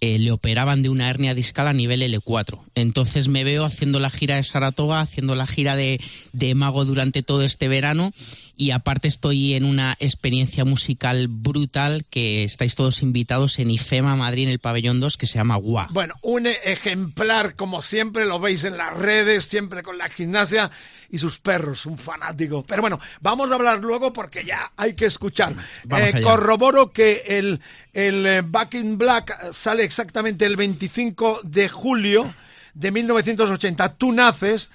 le 0.00 0.32
operaban 0.32 0.80
de 0.80 0.88
una 0.88 1.10
hernia 1.10 1.34
discal 1.34 1.68
a 1.68 1.74
nivel 1.74 2.02
L4. 2.02 2.58
Entonces 2.74 3.28
me 3.28 3.44
veo 3.44 3.66
haciendo 3.66 4.00
la 4.00 4.08
gira 4.08 4.36
de 4.36 4.44
Saratoga, 4.44 5.02
haciendo 5.02 5.34
la 5.34 5.46
gira 5.46 5.76
de, 5.76 6.00
de 6.32 6.54
Mago 6.54 6.86
durante 6.86 7.22
todo 7.22 7.42
este 7.42 7.68
verano 7.68 8.12
y 8.56 8.70
aparte 8.70 9.09
estoy 9.10 9.54
en 9.54 9.64
una 9.64 9.96
experiencia 10.00 10.64
musical 10.64 11.28
brutal 11.28 12.04
que 12.08 12.44
estáis 12.44 12.74
todos 12.74 13.02
invitados 13.02 13.58
en 13.58 13.70
IFEMA 13.70 14.16
Madrid 14.16 14.44
en 14.44 14.50
el 14.50 14.58
pabellón 14.58 15.00
2 15.00 15.16
que 15.16 15.26
se 15.26 15.38
llama 15.38 15.56
Gua. 15.56 15.88
Bueno, 15.90 16.14
un 16.22 16.46
ejemplar 16.46 17.56
como 17.56 17.82
siempre, 17.82 18.24
lo 18.24 18.40
veis 18.40 18.64
en 18.64 18.76
las 18.76 18.96
redes, 18.96 19.44
siempre 19.44 19.82
con 19.82 19.98
la 19.98 20.08
gimnasia 20.08 20.70
y 21.10 21.18
sus 21.18 21.38
perros, 21.38 21.86
un 21.86 21.98
fanático. 21.98 22.64
Pero 22.66 22.82
bueno, 22.82 23.00
vamos 23.20 23.50
a 23.50 23.56
hablar 23.56 23.80
luego 23.80 24.12
porque 24.12 24.44
ya 24.44 24.72
hay 24.76 24.94
que 24.94 25.06
escuchar. 25.06 25.54
Eh, 25.90 26.22
corroboro 26.22 26.92
que 26.92 27.24
el, 27.26 27.60
el 27.92 28.26
eh, 28.26 28.42
Back 28.44 28.74
in 28.74 28.96
Black 28.96 29.52
sale 29.52 29.84
exactamente 29.84 30.46
el 30.46 30.56
25 30.56 31.40
de 31.42 31.68
julio 31.68 32.34
de 32.74 32.90
1980. 32.90 33.94
Tú 33.94 34.12
naces 34.12 34.70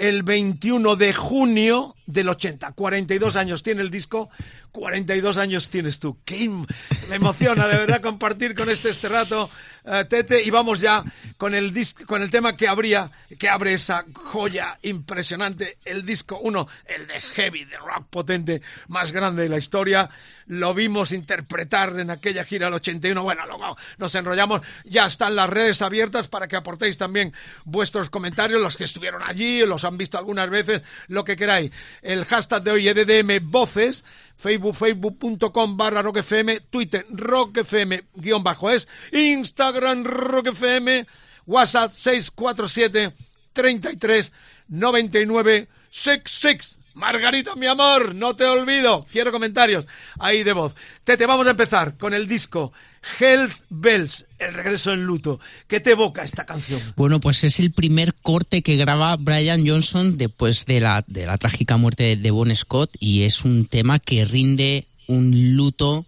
el 0.00 0.22
21 0.22 0.96
de 0.96 1.12
junio 1.12 1.94
del 2.06 2.30
80. 2.30 2.72
42 2.72 3.36
años 3.36 3.62
tiene 3.62 3.82
el 3.82 3.90
disco, 3.90 4.30
42 4.72 5.36
años 5.36 5.68
tienes 5.68 5.98
tú. 5.98 6.16
Qué 6.24 6.48
me 6.48 7.16
emociona 7.16 7.68
de 7.68 7.76
verdad 7.76 8.00
compartir 8.00 8.54
con 8.54 8.70
este 8.70 8.88
este 8.88 9.08
rato, 9.08 9.50
eh, 9.84 10.06
Tete. 10.08 10.42
Y 10.42 10.48
vamos 10.48 10.80
ya 10.80 11.04
con 11.36 11.54
el, 11.54 11.74
con 12.06 12.22
el 12.22 12.30
tema 12.30 12.56
que, 12.56 12.66
habría, 12.66 13.10
que 13.38 13.50
abre 13.50 13.74
esa 13.74 14.06
joya 14.14 14.78
impresionante, 14.82 15.76
el 15.84 16.06
disco 16.06 16.40
1, 16.42 16.66
el 16.86 17.06
de 17.06 17.20
heavy, 17.20 17.66
de 17.66 17.76
rock 17.76 18.06
potente 18.08 18.62
más 18.88 19.12
grande 19.12 19.42
de 19.42 19.50
la 19.50 19.58
historia 19.58 20.08
lo 20.50 20.74
vimos 20.74 21.12
interpretar 21.12 21.96
en 22.00 22.10
aquella 22.10 22.42
gira 22.42 22.66
del 22.66 22.74
81. 22.74 23.22
Bueno, 23.22 23.46
luego 23.46 23.76
nos 23.98 24.12
enrollamos. 24.16 24.62
Ya 24.84 25.06
están 25.06 25.36
las 25.36 25.48
redes 25.48 25.80
abiertas 25.80 26.26
para 26.26 26.48
que 26.48 26.56
aportéis 26.56 26.98
también 26.98 27.32
vuestros 27.64 28.10
comentarios, 28.10 28.60
los 28.60 28.76
que 28.76 28.82
estuvieron 28.82 29.22
allí, 29.22 29.64
los 29.64 29.84
han 29.84 29.96
visto 29.96 30.18
algunas 30.18 30.50
veces, 30.50 30.82
lo 31.06 31.22
que 31.22 31.36
queráis. 31.36 31.70
El 32.02 32.24
hashtag 32.24 32.64
de 32.64 32.70
hoy 32.72 32.88
EDDM 32.88 33.48
Voces, 33.48 34.04
Facebook, 34.36 34.74
facebook.com 34.74 35.76
barra 35.76 36.02
rockfm, 36.02 36.58
Twitter 36.68 37.06
rockfm 37.10 38.00
guion 38.14 38.42
bajo 38.42 38.70
es, 38.70 38.88
Instagram 39.12 40.02
rockfm, 40.02 41.06
WhatsApp 41.46 41.92
647 41.92 43.12
33 43.52 44.32
99 44.66 45.68
66. 45.90 46.79
Margarita, 46.94 47.54
mi 47.56 47.66
amor, 47.66 48.14
no 48.14 48.34
te 48.36 48.44
olvido. 48.44 49.06
Quiero 49.10 49.32
comentarios 49.32 49.86
ahí 50.18 50.42
de 50.42 50.52
voz. 50.52 50.74
Tete, 51.04 51.26
vamos 51.26 51.46
a 51.46 51.50
empezar 51.50 51.96
con 51.96 52.14
el 52.14 52.26
disco 52.26 52.72
Hells 53.18 53.64
Bells, 53.70 54.26
El 54.38 54.54
regreso 54.54 54.92
en 54.92 55.04
luto. 55.04 55.40
¿Qué 55.66 55.80
te 55.80 55.92
evoca 55.92 56.22
esta 56.22 56.44
canción? 56.44 56.80
Bueno, 56.96 57.20
pues 57.20 57.44
es 57.44 57.60
el 57.60 57.72
primer 57.72 58.14
corte 58.14 58.62
que 58.62 58.76
graba 58.76 59.16
Brian 59.16 59.66
Johnson 59.66 60.18
después 60.18 60.66
de 60.66 60.80
la, 60.80 61.04
de 61.06 61.26
la 61.26 61.38
trágica 61.38 61.76
muerte 61.76 62.16
de 62.16 62.30
Bon 62.30 62.54
Scott 62.54 62.90
y 62.98 63.22
es 63.22 63.44
un 63.44 63.66
tema 63.66 63.98
que 63.98 64.24
rinde 64.24 64.86
un 65.06 65.54
luto 65.56 66.06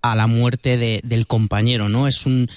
a 0.00 0.16
la 0.16 0.26
muerte 0.26 0.76
del 1.02 1.26
compañero, 1.26 1.88
¿no? 1.88 2.08
Es 2.08 2.26
un 2.26 2.48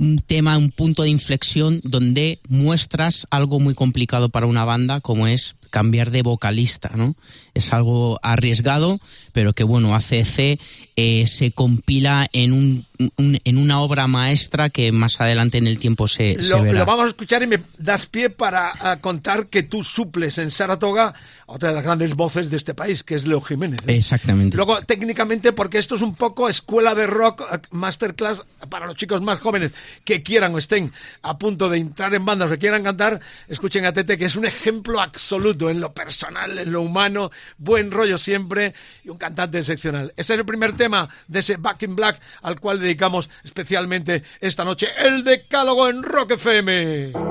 un 0.00 0.18
tema, 0.18 0.56
un 0.56 0.70
punto 0.70 1.02
de 1.02 1.10
inflexión 1.10 1.80
donde 1.84 2.40
muestras 2.48 3.26
algo 3.30 3.60
muy 3.60 3.74
complicado 3.74 4.30
para 4.30 4.46
una 4.46 4.64
banda 4.64 5.00
como 5.02 5.26
es 5.26 5.56
cambiar 5.70 6.10
de 6.10 6.22
vocalista, 6.22 6.90
¿no? 6.94 7.14
Es 7.54 7.72
algo 7.72 8.18
arriesgado, 8.22 9.00
pero 9.32 9.52
que 9.52 9.64
bueno, 9.64 9.94
ACC 9.94 10.60
eh, 10.96 11.26
se 11.26 11.52
compila 11.52 12.28
en 12.32 12.52
un 12.52 12.86
en 13.18 13.56
una 13.56 13.80
obra 13.80 14.06
maestra 14.06 14.68
que 14.68 14.92
más 14.92 15.20
adelante 15.20 15.58
en 15.58 15.66
el 15.66 15.78
tiempo 15.78 16.06
se, 16.06 16.36
lo, 16.48 16.62
verá. 16.62 16.80
Lo 16.80 16.86
vamos 16.86 17.06
a 17.06 17.08
escuchar 17.08 17.42
y 17.42 17.46
me 17.46 17.62
das 17.78 18.06
pie 18.06 18.30
para 18.30 18.72
ah, 18.78 18.98
contar 19.00 19.46
que 19.46 19.62
tú 19.62 19.82
suples 19.82 20.38
en 20.38 20.50
Saratoga 20.50 21.14
a 21.46 21.52
otra 21.52 21.70
de 21.70 21.76
las 21.76 21.84
grandes 21.84 22.14
voces 22.14 22.50
de 22.50 22.56
este 22.56 22.74
país, 22.74 23.02
que 23.02 23.14
es 23.14 23.26
Leo 23.26 23.40
Jiménez. 23.40 23.80
¿eh? 23.86 23.96
Exactamente. 23.96 24.56
Luego, 24.56 24.82
técnicamente, 24.82 25.52
porque 25.52 25.78
esto 25.78 25.94
es 25.94 26.02
un 26.02 26.14
poco 26.14 26.48
escuela 26.48 26.94
de 26.94 27.06
rock, 27.06 27.42
ah, 27.50 27.60
masterclass 27.70 28.42
para 28.68 28.86
los 28.86 28.96
chicos 28.96 29.22
más 29.22 29.40
jóvenes 29.40 29.72
que 30.04 30.22
quieran 30.22 30.54
o 30.54 30.58
estén 30.58 30.92
a 31.22 31.38
punto 31.38 31.68
de 31.68 31.78
entrar 31.78 32.14
en 32.14 32.24
bandas 32.24 32.50
o 32.50 32.58
quieran 32.58 32.82
cantar, 32.82 33.20
escuchen 33.48 33.86
a 33.86 33.92
Tete, 33.92 34.18
que 34.18 34.26
es 34.26 34.36
un 34.36 34.44
ejemplo 34.44 35.00
absoluto 35.00 35.70
en 35.70 35.80
lo 35.80 35.94
personal, 35.94 36.58
en 36.58 36.70
lo 36.70 36.82
humano, 36.82 37.30
buen 37.56 37.90
rollo 37.90 38.18
siempre 38.18 38.74
y 39.04 39.08
un 39.08 39.16
cantante 39.16 39.58
excepcional. 39.58 40.12
Ese 40.16 40.34
es 40.34 40.40
el 40.40 40.46
primer 40.46 40.76
tema 40.76 41.08
de 41.28 41.38
ese 41.38 41.56
Back 41.56 41.82
in 41.82 41.96
Black 41.96 42.20
al 42.42 42.60
cual 42.60 42.80
dedicamos 42.90 43.30
especialmente 43.44 44.24
esta 44.40 44.64
noche 44.64 44.88
el 44.98 45.22
decálogo 45.22 45.88
en 45.88 46.02
Rock 46.02 46.32
FM. 46.32 47.29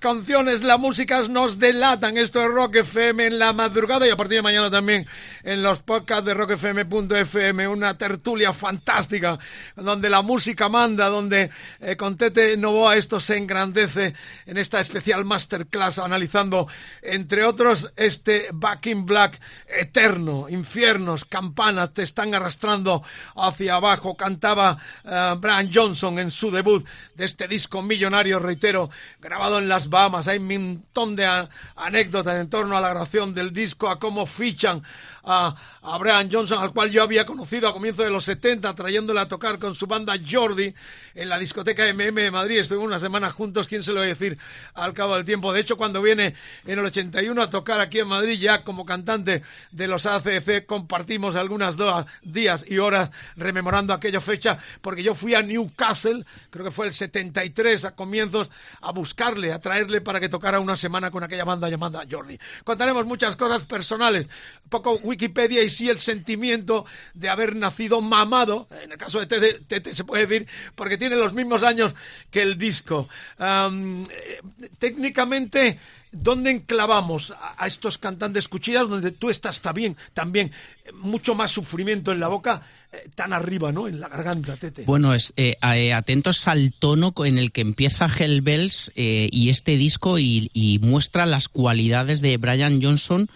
Canciones, 0.00 0.62
las 0.62 0.80
músicas 0.80 1.28
nos 1.28 1.58
delatan. 1.58 2.16
Esto 2.16 2.42
es 2.42 2.48
Rock 2.48 2.76
FM 2.76 3.26
en 3.26 3.38
la 3.38 3.52
madrugada 3.52 4.06
y 4.06 4.10
a 4.10 4.16
partir 4.16 4.38
de 4.38 4.42
mañana 4.42 4.70
también 4.70 5.06
en 5.42 5.62
los 5.62 5.80
podcasts 5.80 6.24
de 6.24 6.34
rockfm.fm. 6.34 7.68
Una 7.68 7.96
tertulia 7.96 8.52
fantástica 8.52 9.38
donde 9.76 10.10
la 10.10 10.22
música 10.22 10.68
manda, 10.68 11.08
donde 11.08 11.50
eh, 11.80 11.96
con 11.96 12.16
Tete 12.16 12.56
Novoa 12.56 12.96
esto 12.96 13.20
se 13.20 13.36
engrandece 13.36 14.14
en 14.46 14.56
esta 14.56 14.80
especial 14.80 15.24
masterclass 15.24 15.98
analizando, 15.98 16.68
entre 17.02 17.44
otros, 17.44 17.92
este 17.96 18.48
Back 18.52 18.86
in 18.86 19.06
Black 19.06 19.40
eterno. 19.66 20.48
Infiernos, 20.48 21.24
campanas 21.24 21.92
te 21.92 22.02
están 22.02 22.34
arrastrando 22.34 23.02
hacia 23.36 23.76
abajo. 23.76 24.16
Cantaba 24.16 24.78
uh, 25.04 25.38
Brian 25.38 25.70
Johnson 25.72 26.18
en 26.18 26.30
su 26.30 26.50
debut 26.50 26.86
de 27.14 27.24
este 27.24 27.48
disco 27.48 27.82
millonario, 27.82 28.38
reitero, 28.38 28.90
grabado 29.20 29.58
en 29.58 29.68
las 29.68 29.88
Bahamas. 29.88 30.28
Hay 30.28 30.38
un 30.38 30.48
montón 30.48 31.16
de 31.16 31.48
anécdotas 31.76 32.36
en 32.36 32.50
torno 32.50 32.76
a 32.76 32.80
la 32.80 32.90
grabación 32.90 33.34
del 33.34 33.52
disco, 33.52 33.88
a 33.88 33.98
cómo 33.98 34.26
fichan 34.26 34.82
a, 35.30 35.54
a 35.82 35.98
Brian 35.98 36.30
Johnson, 36.30 36.62
al 36.62 36.72
cual 36.72 36.90
yo 36.90 37.02
había 37.02 37.24
conocido 37.24 37.68
a 37.68 37.72
comienzos 37.72 38.04
de 38.04 38.10
los 38.10 38.24
70, 38.24 38.74
trayéndole 38.74 39.20
a 39.20 39.28
tocar 39.28 39.58
con 39.58 39.74
su 39.74 39.86
banda 39.86 40.14
Jordi 40.28 40.74
en 41.14 41.28
la 41.28 41.38
discoteca 41.38 41.84
MM 41.92 42.14
de 42.14 42.30
Madrid. 42.30 42.58
Estuvimos 42.58 42.88
una 42.88 43.00
semana 43.00 43.30
juntos, 43.30 43.66
¿quién 43.66 43.82
se 43.82 43.92
lo 43.92 44.00
va 44.00 44.04
a 44.04 44.08
decir 44.08 44.36
al 44.74 44.92
cabo 44.92 45.14
del 45.14 45.24
tiempo? 45.24 45.52
De 45.52 45.60
hecho, 45.60 45.76
cuando 45.76 46.02
viene 46.02 46.34
en 46.66 46.78
el 46.78 46.84
81 46.84 47.40
a 47.40 47.48
tocar 47.48 47.80
aquí 47.80 48.00
en 48.00 48.08
Madrid, 48.08 48.38
ya 48.38 48.64
como 48.64 48.84
cantante 48.84 49.42
de 49.70 49.86
los 49.86 50.04
ACC, 50.06 50.66
compartimos 50.66 51.36
algunas 51.36 51.76
dos 51.76 52.04
días 52.22 52.64
y 52.66 52.78
horas 52.78 53.10
rememorando 53.36 53.94
aquella 53.94 54.20
fecha, 54.20 54.58
porque 54.80 55.02
yo 55.02 55.14
fui 55.14 55.34
a 55.34 55.42
Newcastle, 55.42 56.24
creo 56.50 56.64
que 56.64 56.70
fue 56.70 56.86
el 56.86 56.92
73 56.92 57.84
a 57.84 57.94
comienzos, 57.94 58.50
a 58.80 58.92
buscarle, 58.92 59.52
a 59.52 59.60
traerle 59.60 60.00
para 60.00 60.20
que 60.20 60.28
tocara 60.28 60.60
una 60.60 60.76
semana 60.76 61.10
con 61.10 61.22
aquella 61.22 61.44
banda 61.44 61.68
llamada 61.68 62.04
Jordi. 62.10 62.38
Contaremos 62.64 63.06
muchas 63.06 63.36
cosas 63.36 63.64
personales, 63.64 64.28
poco 64.68 64.98
Wikipedia 65.20 65.62
y 65.62 65.68
sí 65.68 65.90
el 65.90 65.98
sentimiento 65.98 66.86
de 67.12 67.28
haber 67.28 67.54
nacido 67.54 68.00
mamado, 68.00 68.68
en 68.82 68.92
el 68.92 68.98
caso 68.98 69.20
de 69.20 69.26
Tete, 69.26 69.94
se 69.94 70.04
puede 70.04 70.26
decir, 70.26 70.48
porque 70.74 70.96
tiene 70.96 71.16
los 71.16 71.34
mismos 71.34 71.62
años 71.62 71.94
que 72.30 72.40
el 72.40 72.56
disco. 72.56 73.06
Eh, 73.38 74.40
técnicamente, 74.78 75.78
¿dónde 76.10 76.50
enclavamos 76.50 77.34
a, 77.58 77.66
estos 77.66 77.98
cantantes 77.98 78.48
cuchillas 78.48 78.88
donde 78.88 79.10
tú 79.10 79.28
estás 79.28 79.60
también, 79.60 79.94
también 80.14 80.52
mucho 80.94 81.34
más 81.34 81.50
sufrimiento 81.50 82.12
en 82.12 82.20
la 82.20 82.28
boca? 82.28 82.62
Eh, 82.90 83.10
tan 83.14 83.34
arriba, 83.34 83.70
¿no? 83.70 83.86
En 83.88 84.00
la 84.00 84.08
garganta, 84.08 84.56
Tete. 84.56 84.84
Bueno, 84.84 85.12
es, 85.12 85.34
eh, 85.36 85.56
atentos 85.92 86.48
al 86.48 86.72
tono 86.72 87.12
en 87.24 87.38
el 87.38 87.52
que 87.52 87.60
empieza 87.60 88.08
Hellbells 88.08 88.90
y 88.96 89.50
este 89.50 89.76
disco 89.76 90.18
y, 90.18 90.50
y 90.54 90.78
muestra 90.78 91.26
las 91.26 91.48
cualidades 91.48 92.22
de 92.22 92.38
Brian 92.38 92.82
Johnson 92.82 93.28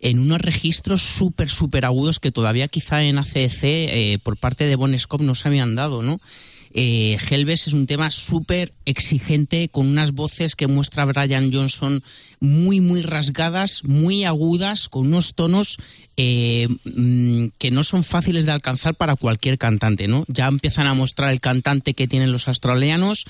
en 0.00 0.18
unos 0.18 0.40
registros 0.40 1.02
súper, 1.02 1.48
súper 1.48 1.84
agudos 1.84 2.20
que 2.20 2.32
todavía 2.32 2.68
quizá 2.68 3.02
en 3.02 3.18
ACC 3.18 3.62
eh, 3.62 4.18
por 4.22 4.36
parte 4.36 4.66
de 4.66 4.76
Bon 4.76 4.96
Scott 4.98 5.20
no 5.20 5.34
se 5.34 5.48
habían 5.48 5.74
dado, 5.74 6.02
¿no? 6.02 6.20
Eh, 6.74 7.16
Helves 7.30 7.66
es 7.66 7.72
un 7.72 7.86
tema 7.86 8.10
súper 8.10 8.72
exigente, 8.84 9.68
con 9.68 9.86
unas 9.86 10.12
voces 10.12 10.54
que 10.54 10.66
muestra 10.66 11.04
Brian 11.04 11.52
Johnson 11.52 12.02
muy, 12.40 12.80
muy 12.80 13.02
rasgadas, 13.02 13.84
muy 13.84 14.24
agudas, 14.24 14.88
con 14.88 15.06
unos 15.06 15.34
tonos 15.34 15.78
eh, 16.16 16.68
mm, 16.84 17.46
que 17.58 17.70
no 17.70 17.82
son 17.84 18.04
fáciles 18.04 18.46
de 18.46 18.52
alcanzar 18.52 18.94
para 18.94 19.16
cualquier 19.16 19.58
cantante, 19.58 20.08
¿no? 20.08 20.24
Ya 20.28 20.46
empiezan 20.46 20.86
a 20.86 20.94
mostrar 20.94 21.30
el 21.30 21.40
cantante 21.40 21.94
que 21.94 22.08
tienen 22.08 22.32
los 22.32 22.48
australianos, 22.48 23.24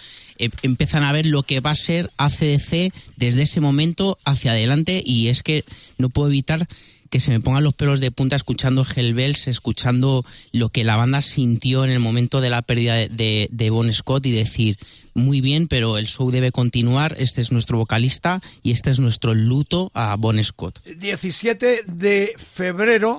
empiezan 0.63 1.05
a 1.05 1.13
ver 1.13 1.27
lo 1.27 1.43
que 1.43 1.61
va 1.61 1.71
a 1.71 1.75
ser 1.75 2.11
ACDC 2.17 2.93
desde 3.17 3.43
ese 3.43 3.61
momento 3.61 4.19
hacia 4.25 4.53
adelante 4.53 5.03
y 5.05 5.29
es 5.29 5.43
que 5.43 5.65
no 5.97 6.11
puedo 6.11 6.29
evitar 6.29 6.69
que 7.09 7.21
se 7.21 7.31
me 7.31 7.41
pongan 7.41 7.65
los 7.65 7.75
pelos 7.75 8.01
de 8.01 8.11
punta 8.11 8.37
escuchando 8.37 8.85
Hellbells, 8.85 9.49
escuchando 9.49 10.25
lo 10.53 10.69
que 10.69 10.85
la 10.85 10.97
banda 10.97 11.23
sintió 11.23 11.85
en 11.85 11.91
el 11.91 12.01
momento 12.01 12.41
de 12.41 12.51
la 12.51 12.63
pérdida 12.63 12.97
de, 12.97 13.69
Bon 13.71 13.93
Scott 13.93 14.27
y 14.27 14.31
decir, 14.31 14.79
muy 15.15 15.41
bien, 15.41 15.69
pero 15.69 15.99
el 15.99 16.07
show 16.07 16.31
debe 16.31 16.53
continuar, 16.53 17.15
este 17.19 17.41
es 17.41 17.53
nuestro 17.53 17.79
vocalista 17.79 18.41
y 18.63 18.73
este 18.73 18.91
es 18.91 19.01
nuestro 19.01 19.35
luto 19.35 19.91
a 19.95 20.17
Bon 20.17 20.43
Scott. 20.43 20.81
17 20.85 21.85
de 21.87 22.35
febrero... 22.37 23.19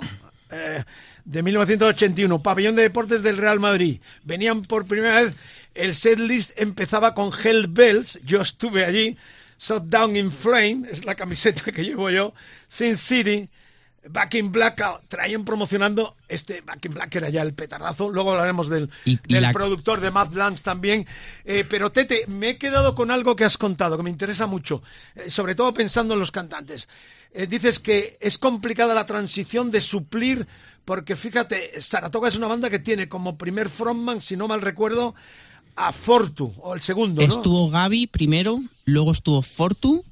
Eh, 0.52 0.84
de 1.26 1.44
1981, 1.44 2.42
pabellón 2.42 2.76
de 2.76 2.82
deportes 2.82 3.22
del 3.22 3.38
Real 3.38 3.60
Madrid. 3.60 4.00
Venían 4.24 4.64
por 4.64 4.88
primera 4.88 5.22
vez, 5.22 5.36
el 5.76 5.94
setlist 5.94 6.60
empezaba 6.60 7.14
con 7.14 7.32
Hell 7.32 7.68
Bells, 7.68 8.20
yo 8.26 8.42
estuve 8.42 8.84
allí, 8.84 9.16
Shut 9.60 9.84
Down 9.84 10.16
in 10.16 10.32
Flame, 10.32 10.88
es 10.90 11.06
la 11.06 11.16
camiseta 11.16 11.72
que 11.72 11.84
llevo 11.84 12.10
yo, 12.10 12.34
Sin 12.68 12.98
City, 12.98 13.50
Back 14.12 14.36
in 14.36 14.52
Black 14.52 14.82
traían 15.08 15.46
promocionando 15.46 16.16
este 16.28 16.62
Back 16.62 16.86
in 16.86 16.94
Black 16.94 17.16
era 17.16 17.30
ya 17.30 17.44
el 17.44 17.54
petardazo. 17.54 18.10
Luego 18.10 18.32
hablaremos 18.32 18.68
del, 18.68 18.90
del 19.06 19.52
productor 19.52 20.02
de 20.02 20.10
Mad 20.10 20.34
Lands 20.34 20.64
también. 20.64 21.06
Eh, 21.46 21.66
pero 21.70 21.92
Tete, 21.92 22.26
me 22.28 22.52
he 22.52 22.58
quedado 22.58 22.96
con 22.96 23.12
algo 23.12 23.36
que 23.36 23.46
has 23.46 23.58
contado 23.58 23.98
que 23.98 24.04
me 24.04 24.10
interesa 24.10 24.48
mucho, 24.48 24.82
eh, 25.16 25.30
sobre 25.30 25.54
todo 25.54 25.74
pensando 25.74 26.16
en 26.16 26.20
los 26.20 26.32
cantantes. 26.32 26.88
Eh, 27.32 27.46
dices 27.46 27.80
que 27.80 28.18
es 28.20 28.38
complicada 28.40 28.96
la 28.96 29.06
transición 29.06 29.70
de 29.70 29.82
suplir, 29.82 30.48
porque 30.86 31.16
fíjate, 31.16 31.80
Saratoga 31.80 32.30
es 32.30 32.36
una 32.36 32.48
banda 32.48 32.70
que 32.70 32.80
tiene 32.80 33.08
como 33.08 33.38
primer 33.38 33.70
frontman, 33.70 34.22
si 34.22 34.36
no 34.36 34.48
mal 34.48 34.62
recuerdo, 34.62 35.14
a 35.76 35.92
Fortu, 35.94 36.52
o 36.58 36.74
el 36.74 36.82
segundo. 36.82 37.22
Estuvo 37.22 37.70
Gaby 37.70 38.08
primero, 38.08 38.60
luego 38.86 39.12
estuvo 39.12 39.44
Fortu 39.44 40.04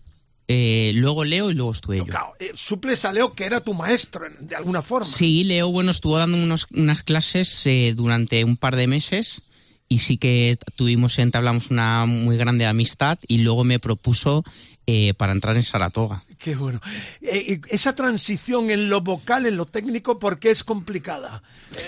eh, 0.48 0.92
luego 0.96 1.26
Leo 1.26 1.52
y 1.52 1.54
luego 1.54 1.72
estuve 1.72 1.98
yo. 1.98 2.06
Claro, 2.06 2.34
eh, 2.40 2.52
suples 2.56 3.04
a 3.06 3.12
Leo 3.12 3.34
que 3.34 3.46
era 3.46 3.62
tu 3.62 3.74
maestro 3.74 4.26
de 4.40 4.56
alguna 4.56 4.82
forma. 4.82 5.06
Sí, 5.06 5.44
Leo, 5.44 5.72
bueno, 5.72 5.92
estuvo 5.92 6.18
dando 6.18 6.38
unas 6.38 7.04
clases 7.04 7.66
eh, 7.66 7.94
durante 7.96 8.44
un 8.44 8.58
par 8.58 8.76
de 8.76 8.88
meses 8.88 9.42
y 9.90 10.00
sí 10.00 10.18
que 10.18 10.58
tuvimos, 10.76 11.18
entablamos 11.20 11.72
una 11.72 12.06
muy 12.06 12.38
grande 12.38 12.66
amistad 12.66 13.18
y 13.28 13.40
luego 13.40 13.64
me 13.64 13.80
propuso 13.80 14.44
eh, 14.86 15.14
para 15.16 15.34
entrar 15.34 15.56
en 15.56 15.64
Saratoga. 15.64 16.24
Qué 16.38 16.56
bueno. 16.56 16.80
Eh, 17.22 17.60
esa 17.70 17.96
transición 17.96 18.70
en 18.70 18.90
lo 18.90 19.02
vocal, 19.02 19.46
en 19.46 19.58
lo 19.58 19.66
técnico, 19.66 20.20
¿por 20.20 20.40
qué 20.40 20.52
es 20.52 20.64
complicada? 20.64 21.42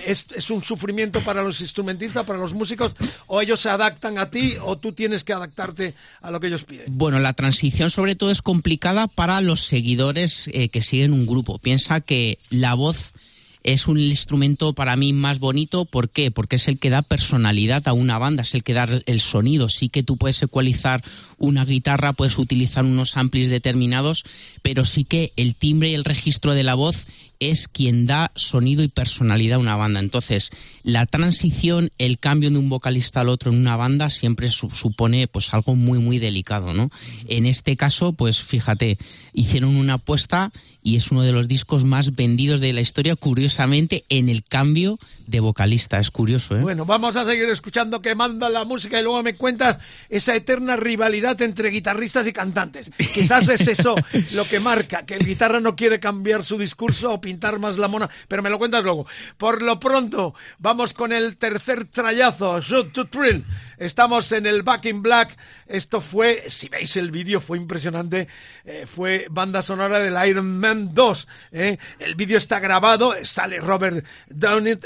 ¿Es, 0.05 0.27
¿Es, 0.35 0.49
un 0.49 0.63
sufrimiento 0.63 1.23
para 1.23 1.43
los 1.43 1.61
instrumentistas, 1.61 2.25
para 2.25 2.39
los 2.39 2.53
músicos? 2.53 2.93
¿O 3.27 3.41
ellos 3.41 3.59
se 3.59 3.69
adaptan 3.69 4.17
a 4.17 4.31
ti 4.31 4.55
o 4.61 4.77
tú 4.77 4.93
tienes 4.93 5.23
que 5.23 5.33
adaptarte 5.33 5.93
a 6.21 6.31
lo 6.31 6.39
que 6.39 6.47
ellos 6.47 6.63
piden? 6.63 6.85
Bueno, 6.87 7.19
la 7.19 7.33
transición 7.33 7.89
sobre 7.89 8.15
todo 8.15 8.31
es 8.31 8.41
complicada 8.41 9.07
para 9.07 9.39
los 9.41 9.61
seguidores 9.61 10.49
eh, 10.51 10.69
que 10.69 10.81
siguen 10.81 11.13
un 11.13 11.25
grupo. 11.25 11.59
Piensa 11.59 12.01
que 12.01 12.39
la 12.49 12.73
voz 12.73 13.13
es 13.63 13.87
un 13.87 13.99
instrumento 13.99 14.73
para 14.73 14.95
mí 14.95 15.13
más 15.13 15.39
bonito. 15.39 15.85
¿Por 15.85 16.09
qué? 16.09 16.31
Porque 16.31 16.55
es 16.55 16.67
el 16.67 16.79
que 16.79 16.89
da 16.89 17.01
personalidad 17.01 17.87
a 17.87 17.93
una 17.93 18.17
banda, 18.17 18.43
es 18.43 18.53
el 18.53 18.63
que 18.63 18.73
da 18.73 18.87
el 19.05 19.19
sonido. 19.19 19.69
Sí 19.69 19.89
que 19.89 20.03
tú 20.03 20.17
puedes 20.17 20.41
ecualizar 20.41 21.03
una 21.37 21.65
guitarra, 21.65 22.13
puedes 22.13 22.37
utilizar 22.37 22.85
unos 22.85 23.17
amplis 23.17 23.49
determinados, 23.49 24.23
pero 24.61 24.85
sí 24.85 25.03
que 25.03 25.33
el 25.35 25.55
timbre 25.55 25.89
y 25.89 25.93
el 25.93 26.05
registro 26.05 26.53
de 26.53 26.63
la 26.63 26.75
voz 26.75 27.05
es 27.39 27.67
quien 27.69 28.05
da 28.05 28.31
sonido 28.35 28.83
y 28.83 28.89
personalidad 28.89 29.55
a 29.55 29.59
una 29.59 29.75
banda. 29.77 29.99
Entonces, 29.99 30.49
la 30.83 31.05
transición, 31.05 31.89
el 31.97 32.19
cambio 32.19 32.51
de 32.51 32.57
un 32.57 32.69
vocalista 32.69 33.21
al 33.21 33.29
otro 33.29 33.51
en 33.51 33.57
una 33.57 33.77
banda 33.77 34.09
siempre 34.09 34.51
supone 34.51 35.27
pues 35.27 35.53
algo 35.53 35.75
muy 35.75 35.99
muy 35.99 36.19
delicado, 36.19 36.73
¿no? 36.73 36.91
En 37.27 37.45
este 37.45 37.77
caso, 37.77 38.13
pues 38.13 38.39
fíjate, 38.39 38.97
hicieron 39.33 39.75
una 39.75 39.95
apuesta 39.95 40.51
y 40.83 40.97
es 40.97 41.11
uno 41.11 41.23
de 41.23 41.31
los 41.31 41.47
discos 41.47 41.85
más 41.85 42.15
vendidos 42.15 42.61
de 42.61 42.73
la 42.73 42.81
historia, 42.81 43.15
curiosamente, 43.49 44.05
en 44.09 44.29
el 44.29 44.43
cambio 44.43 44.99
de 45.25 45.39
vocalista. 45.39 45.99
Es 45.99 46.11
curioso, 46.11 46.55
¿eh? 46.55 46.61
Bueno, 46.61 46.85
vamos 46.85 47.15
a 47.15 47.25
seguir 47.25 47.49
escuchando 47.49 47.99
que 47.99 48.13
manda 48.13 48.47
la 48.47 48.63
música 48.63 48.99
y 48.99 49.03
luego 49.03 49.23
me 49.23 49.35
cuentas 49.35 49.79
esa 50.07 50.35
eterna 50.35 50.75
rivalidad 50.75 51.41
entre 51.41 51.69
guitarristas 51.69 52.27
y 52.27 52.33
cantantes. 52.33 52.91
Quizás 53.13 53.49
es 53.49 53.67
eso 53.67 53.95
lo 54.33 54.45
que 54.45 54.59
marca, 54.59 55.03
que 55.03 55.15
el 55.15 55.25
guitarra 55.25 55.59
no 55.59 55.75
quiere 55.75 55.99
cambiar 55.99 56.43
su 56.43 56.59
discurso 56.59 57.11
o 57.11 57.21
pintar 57.21 57.57
más 57.57 57.79
la 57.79 57.87
mona, 57.87 58.07
pero 58.27 58.43
me 58.43 58.51
lo 58.51 58.59
cuentas 58.59 58.83
luego. 58.83 59.07
Por 59.37 59.63
lo 59.63 59.79
pronto, 59.79 60.35
vamos 60.59 60.93
con 60.93 61.11
el 61.11 61.37
tercer 61.37 61.85
trayazo, 61.85 62.59
Shoot 62.61 62.93
to 62.93 63.07
Thrill. 63.07 63.45
Estamos 63.79 64.29
en 64.33 64.45
el 64.45 64.61
Back 64.61 64.85
in 64.87 65.01
Black. 65.01 65.37
Esto 65.65 66.01
fue, 66.01 66.49
si 66.49 66.67
veis 66.67 66.97
el 66.97 67.11
vídeo, 67.11 67.39
fue 67.39 67.57
impresionante. 67.57 68.27
Eh, 68.65 68.85
fue 68.85 69.27
banda 69.29 69.61
sonora 69.61 69.99
del 69.99 70.17
Iron 70.27 70.59
Man 70.59 70.93
2. 70.93 71.27
¿eh? 71.53 71.77
El 71.97 72.15
vídeo 72.15 72.37
está 72.37 72.59
grabado, 72.59 73.13
sale 73.23 73.61
Robert 73.61 74.05
Downey, 74.27 74.77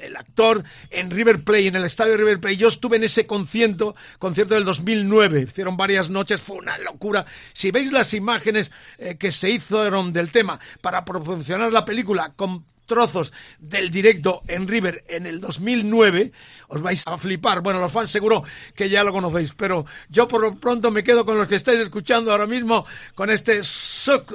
el, 0.00 0.16
actor, 0.16 0.62
en 0.90 1.10
River 1.10 1.42
Plate, 1.42 1.66
en 1.66 1.76
el 1.76 1.84
estadio 1.84 2.12
de 2.12 2.18
River 2.18 2.40
Plate. 2.40 2.56
Yo 2.56 2.68
estuve 2.68 2.96
en 2.96 3.04
ese 3.04 3.26
concierto, 3.26 3.96
concierto 4.20 4.54
del 4.54 4.64
2009. 4.64 5.46
Hicieron 5.48 5.76
varias 5.76 6.08
noches, 6.08 6.40
fue 6.40 6.58
una 6.58 6.78
locura. 6.78 7.26
Si 7.52 7.72
veis 7.72 7.90
las 7.90 8.14
imágenes 8.14 8.70
eh, 8.98 9.16
que 9.16 9.32
se 9.32 9.50
hicieron 9.50 10.12
del 10.12 10.30
tema 10.30 10.60
para 10.80 11.04
proporcionar 11.04 11.72
la 11.72 11.84
película 11.84 12.32
con 12.36 12.64
trozos 12.88 13.32
del 13.60 13.92
directo 13.92 14.42
en 14.48 14.66
River 14.66 15.04
en 15.06 15.26
el 15.26 15.40
2009, 15.40 16.32
os 16.66 16.82
vais 16.82 17.04
a 17.06 17.16
flipar. 17.16 17.60
Bueno, 17.60 17.78
los 17.78 17.92
fans 17.92 18.10
seguro 18.10 18.42
que 18.74 18.88
ya 18.88 19.04
lo 19.04 19.12
conocéis, 19.12 19.52
pero 19.54 19.86
yo 20.08 20.26
por 20.26 20.40
lo 20.40 20.56
pronto 20.56 20.90
me 20.90 21.04
quedo 21.04 21.24
con 21.24 21.38
los 21.38 21.46
que 21.46 21.54
estáis 21.54 21.78
escuchando 21.78 22.32
ahora 22.32 22.48
mismo, 22.48 22.84
con 23.14 23.30
este 23.30 23.62
Suck 23.62 24.34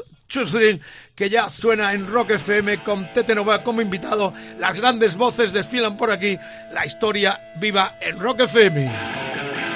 que 1.15 1.29
ya 1.29 1.47
suena 1.47 1.93
en 1.93 2.07
Rock 2.07 2.31
FM 2.31 2.83
con 2.83 3.11
Tete 3.13 3.35
Nova 3.35 3.63
como 3.63 3.81
invitado. 3.81 4.33
Las 4.57 4.79
grandes 4.79 5.15
voces 5.15 5.53
desfilan 5.53 5.95
por 5.95 6.09
aquí. 6.09 6.39
La 6.71 6.87
historia 6.87 7.39
viva 7.59 7.97
en 8.01 8.19
Rock 8.19 8.41
FM. 8.41 9.72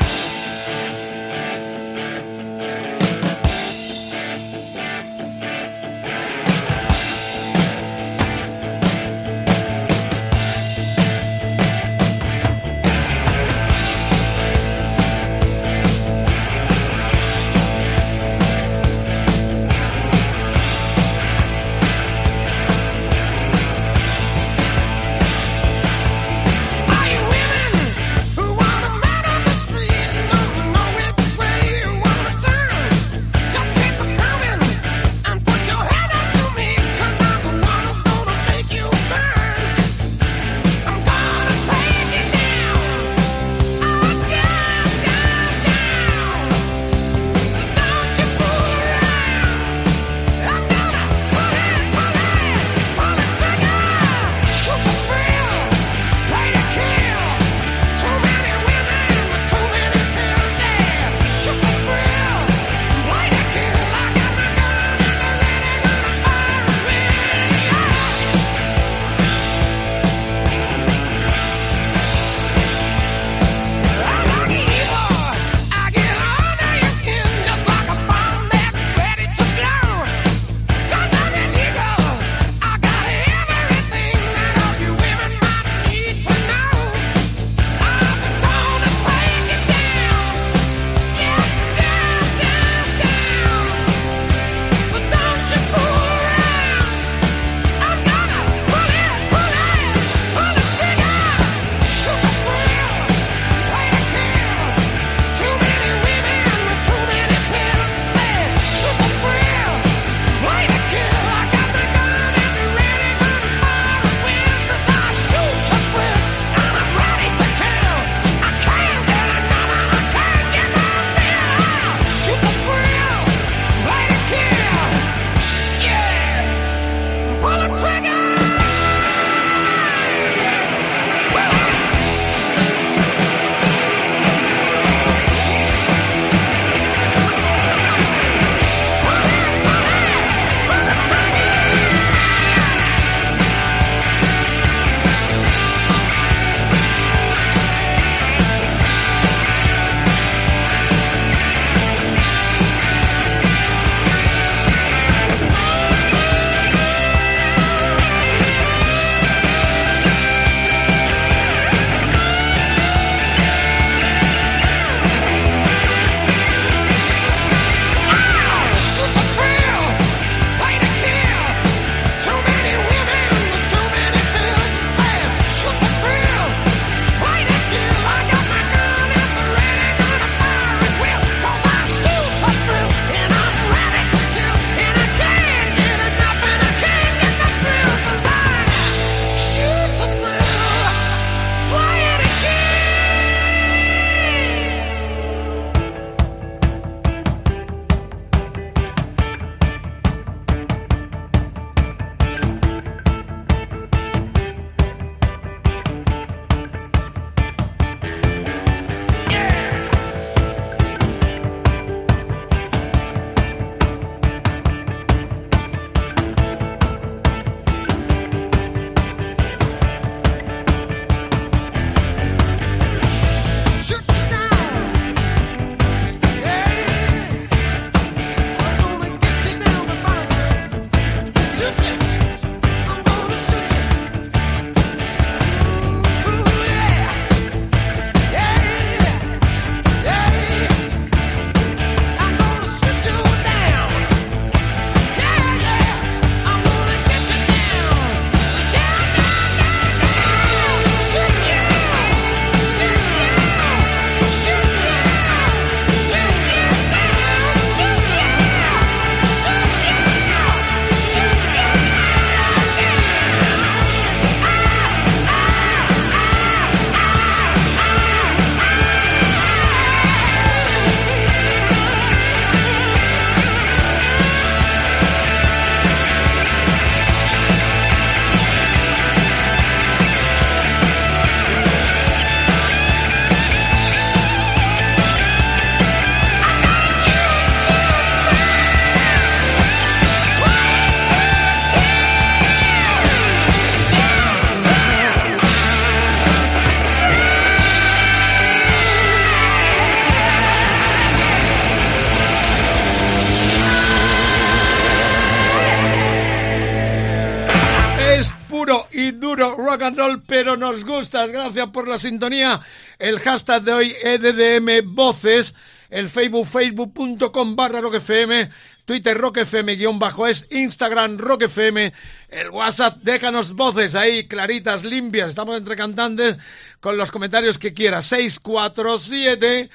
Rock 309.79 310.23
pero 310.27 310.57
nos 310.57 310.83
gustas. 310.83 311.31
Gracias 311.31 311.69
por 311.69 311.87
la 311.87 311.97
sintonía. 311.97 312.61
El 312.99 313.19
hashtag 313.19 313.63
de 313.63 313.73
hoy, 313.73 313.95
EDDM 314.03 314.93
Voces. 314.93 315.53
El 315.89 316.09
Facebook, 316.09 316.47
facebook.com 316.47 317.55
barra 317.55 317.81
rockfm. 317.81 318.49
Twitter 318.85 319.17
rockfm 319.17 319.75
guion 319.75 319.99
bajo 319.99 320.27
es. 320.27 320.47
Instagram 320.49 321.17
rockfm. 321.17 321.91
El 322.29 322.49
WhatsApp, 322.49 322.97
déjanos 323.03 323.53
voces 323.53 323.95
ahí, 323.95 324.27
claritas, 324.27 324.83
limpias. 324.83 325.29
Estamos 325.29 325.57
entre 325.57 325.75
cantantes 325.75 326.37
con 326.79 326.97
los 326.97 327.11
comentarios 327.11 327.57
que 327.57 327.73
quieras. 327.73 328.05
647 328.07 329.69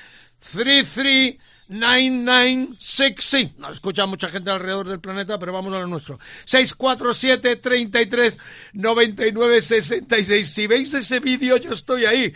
33 0.53 1.39
9966. 1.73 3.59
Nos 3.59 3.75
escucha 3.75 4.07
mucha 4.07 4.29
gente 4.29 4.51
alrededor 4.51 4.89
del 4.89 5.01
planeta, 5.01 5.39
pero 5.39 5.53
vamos 5.53 5.75
a 5.75 5.79
lo 5.81 5.87
nuestro. 5.87 6.19
647 6.45 7.57
33 7.57 8.39
99 8.75 9.63
66. 9.63 10.49
Si 10.49 10.67
veis 10.67 10.93
ese 10.95 11.21
vídeo, 11.21 11.57
yo 11.57 11.73
estoy 11.73 12.05
ahí 12.05 12.33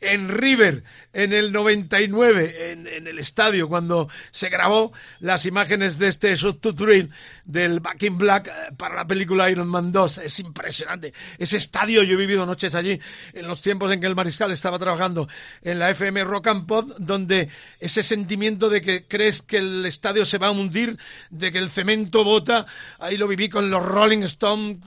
en 0.00 0.28
River 0.28 0.84
en 1.12 1.32
el 1.32 1.52
99, 1.52 2.72
en, 2.72 2.86
en 2.86 3.06
el 3.06 3.18
estadio, 3.18 3.68
cuando 3.68 4.08
se 4.30 4.48
grabó 4.48 4.92
las 5.18 5.46
imágenes 5.46 5.98
de 5.98 6.08
este 6.08 6.36
Subtuturin 6.36 7.10
del 7.44 7.80
Back 7.80 8.02
in 8.04 8.16
Black 8.16 8.46
eh, 8.46 8.72
para 8.76 8.94
la 8.94 9.06
película 9.06 9.50
Iron 9.50 9.68
Man 9.68 9.92
2. 9.92 10.18
Es 10.18 10.38
impresionante. 10.40 11.12
Ese 11.38 11.56
estadio, 11.56 12.02
yo 12.02 12.14
he 12.14 12.16
vivido 12.16 12.46
noches 12.46 12.74
allí 12.74 13.00
en 13.32 13.46
los 13.46 13.60
tiempos 13.60 13.92
en 13.92 14.00
que 14.00 14.06
el 14.06 14.14
mariscal 14.14 14.52
estaba 14.52 14.78
trabajando 14.78 15.28
en 15.62 15.78
la 15.78 15.90
FM 15.90 16.24
Rock 16.24 16.46
and 16.46 16.66
Pod, 16.66 16.94
donde 16.98 17.48
ese 17.78 18.02
sentimiento 18.02 18.68
de 18.68 18.80
que 18.80 19.06
crees 19.06 19.42
que 19.42 19.58
el 19.58 19.84
estadio 19.86 20.24
se 20.24 20.38
va 20.38 20.48
a 20.48 20.52
hundir, 20.52 20.96
de 21.30 21.50
que 21.50 21.58
el 21.58 21.70
cemento 21.70 22.24
bota, 22.24 22.66
ahí 22.98 23.16
lo 23.16 23.26
viví 23.26 23.48
con 23.48 23.70
los 23.70 23.84
Rolling 23.84 24.22
Stones. 24.22 24.78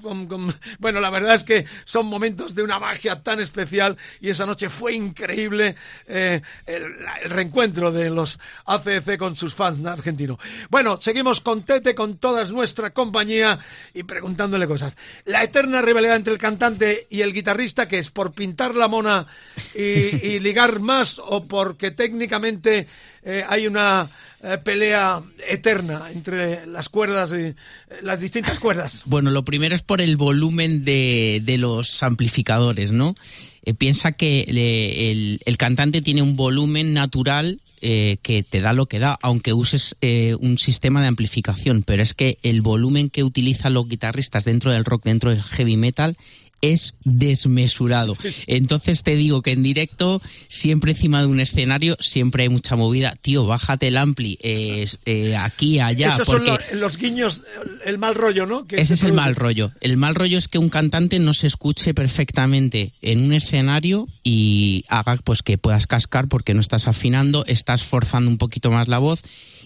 Bueno, 0.80 0.99
la 0.99 1.10
verdad 1.10 1.36
es 1.36 1.43
que 1.43 1.65
son 1.86 2.06
momentos 2.06 2.56
de 2.56 2.63
una 2.63 2.80
magia 2.80 3.21
tan 3.21 3.39
especial 3.39 3.97
y 4.21 4.30
esa 4.30 4.45
noche 4.45 4.69
fue 4.69 4.93
increíble 5.04 5.76
eh, 6.08 6.42
el, 6.66 6.84
reencuentro 7.30 7.92
de 7.92 8.10
los 8.10 8.39
ACC 8.66 9.18
con 9.18 9.36
sus 9.36 9.54
fans 9.54 9.86
argentinos. 9.86 10.38
Bueno, 10.70 11.00
seguimos 11.02 11.42
con 11.42 11.63
Tete, 11.63 11.96
con 11.96 12.18
toda 12.18 12.44
nuestra 12.46 12.92
compañía 12.92 13.60
y 13.94 14.04
preguntándole 14.04 14.68
cosas. 14.68 14.96
La 15.26 15.44
eterna 15.44 15.82
rivalidad 15.82 16.16
entre 16.16 16.34
el 16.34 16.39
cantante 16.39 17.08
y 17.10 17.22
el 17.22 17.34
guitarrista, 17.34 17.88
que 17.88 18.00
es 18.00 18.10
por 18.10 18.34
pintar 18.34 18.76
la 18.76 18.88
mona 18.88 19.28
y, 19.76 20.39
ligar 20.44 20.80
más 20.80 21.20
o 21.20 21.44
porque 21.44 21.92
técnicamente 21.92 22.88
eh, 23.24 23.46
hay 23.48 23.68
una 23.68 24.10
eh, 24.46 24.58
pelea 24.58 25.24
eterna 25.48 26.10
entre 26.12 26.68
las 26.68 26.89
cuerdas 26.89 27.32
y 27.32 27.56
las 28.04 28.20
distintas 28.20 28.60
cuerdas? 28.60 29.04
Bueno, 29.06 29.32
lo 29.32 29.46
primero 29.46 29.74
es 29.74 29.82
por 29.82 30.02
el 30.02 30.18
volumen 30.18 30.84
de, 30.84 31.42
de 31.44 31.58
los 31.58 32.04
amplificadores, 32.04 32.92
¿no? 32.92 33.16
Eh, 33.63 33.73
piensa 33.73 34.12
que 34.12 34.41
el, 34.41 35.39
el, 35.45 35.58
cantante 35.58 36.02
tiene 36.02 36.21
un 36.21 36.36
volumen 36.36 36.93
natural 36.93 37.62
eh, 37.86 38.15
que 38.21 38.43
te 38.43 38.62
da 38.62 38.71
lo 38.71 38.86
que 38.86 38.99
da, 38.99 39.19
aunque 39.21 39.52
uses 39.52 39.97
eh, 39.99 40.38
un 40.39 40.58
sistema 40.58 41.02
de 41.02 41.08
amplificación, 41.08 41.84
pero 41.84 42.02
es 42.02 42.13
que 42.13 42.38
el 42.41 42.62
volumen 42.62 43.10
que 43.10 43.23
utilizan 43.23 43.73
los 43.73 43.89
guitarristas 43.89 44.45
dentro 44.45 44.71
del 44.71 44.86
rock, 44.86 45.04
dentro 45.04 45.32
del 45.32 45.41
heavy 45.41 45.76
metal, 45.76 46.15
es 46.63 46.95
desmesurado. 47.04 48.17
Entonces 48.47 49.04
te 49.04 49.15
digo 49.15 49.41
que 49.41 49.52
en 49.52 49.63
directo, 49.63 50.21
siempre 50.47 50.93
encima 50.93 51.19
de 51.19 51.28
un 51.28 51.41
escenario, 51.41 51.97
siempre 51.99 52.43
hay 52.43 52.49
mucha 52.49 52.78
movida. 52.78 53.15
Tío, 53.21 53.45
bájate 53.45 53.89
el 53.89 53.97
ampli, 53.97 54.39
eh, 54.41 54.88
aquí, 55.38 55.80
allá. 55.80 56.10
Esos 56.10 56.26
porque 56.26 56.58
son 56.69 56.80
los, 56.80 56.97
guiños, 56.97 57.41
el 57.86 57.97
mal 57.97 58.15
rollo, 58.15 58.45
¿no? 58.45 58.65
ese 58.69 58.93
es 58.93 59.04
el 59.04 59.12
mal 59.12 59.36
rollo. 59.36 59.71
El 59.82 59.97
mal 59.97 60.15
rollo 60.15 60.38
es 60.38 60.47
que 60.47 60.58
un 60.58 60.69
cantante 60.69 61.19
no 61.19 61.34
se 61.34 61.47
escuche 61.47 61.93
perfectamente 61.93 62.93
en 63.02 63.23
un 63.23 63.34
escenario 63.34 64.08
y 64.23 64.86
haga 64.88 65.17
pues 65.17 65.43
que 65.43 65.58
puedas 65.58 65.86
cascar 65.86 66.30
porque 66.30 66.54
no 66.54 66.62
estás 66.62 66.88
afinando, 66.88 67.43
estás 67.45 67.84
forzando 67.84 68.32
un 68.32 68.38
poquito 68.38 68.71
más 68.71 68.88
la 68.88 68.99
voz 68.99 69.21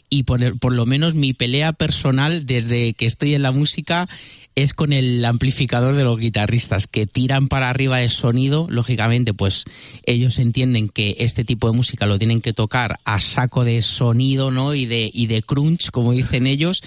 y 0.10 0.24
por, 0.24 0.60
por, 0.60 0.74
lo 0.74 0.86
menos 0.86 1.16
mi 1.16 1.34
pelea 1.34 1.74
personal 1.74 2.46
desde 2.46 2.94
que 2.94 3.06
estoy 3.06 3.34
en 3.34 3.42
la 3.42 3.52
música 3.52 4.08
es 4.56 4.74
con 4.74 4.92
el 4.92 5.24
amplificador 5.24 5.94
de 5.96 6.04
los 6.04 6.18
guitarristas 6.18 6.88
que 6.88 7.06
tiran 7.06 7.48
para 7.48 7.70
arriba 7.70 7.98
de 7.98 8.10
sonido, 8.10 8.68
lógicamente 8.70 9.34
pues 9.34 9.66
ellos 10.04 10.40
entienden 10.40 10.90
que 10.90 11.18
este 11.20 11.46
tipo 11.46 11.70
de 11.70 11.78
música 11.78 12.08
lo 12.08 12.18
tienen 12.18 12.42
que 12.42 12.54
tocar 12.54 13.00
a 13.04 13.20
saco 13.20 13.64
de 13.64 13.82
sonido, 13.84 14.50
¿no? 14.50 14.74
y 14.74 14.88
de 14.88 15.12
y 15.14 15.28
de 15.28 15.44
crunch, 15.44 15.92
como 15.92 16.14
dicen 16.14 16.48
ellos, 16.48 16.82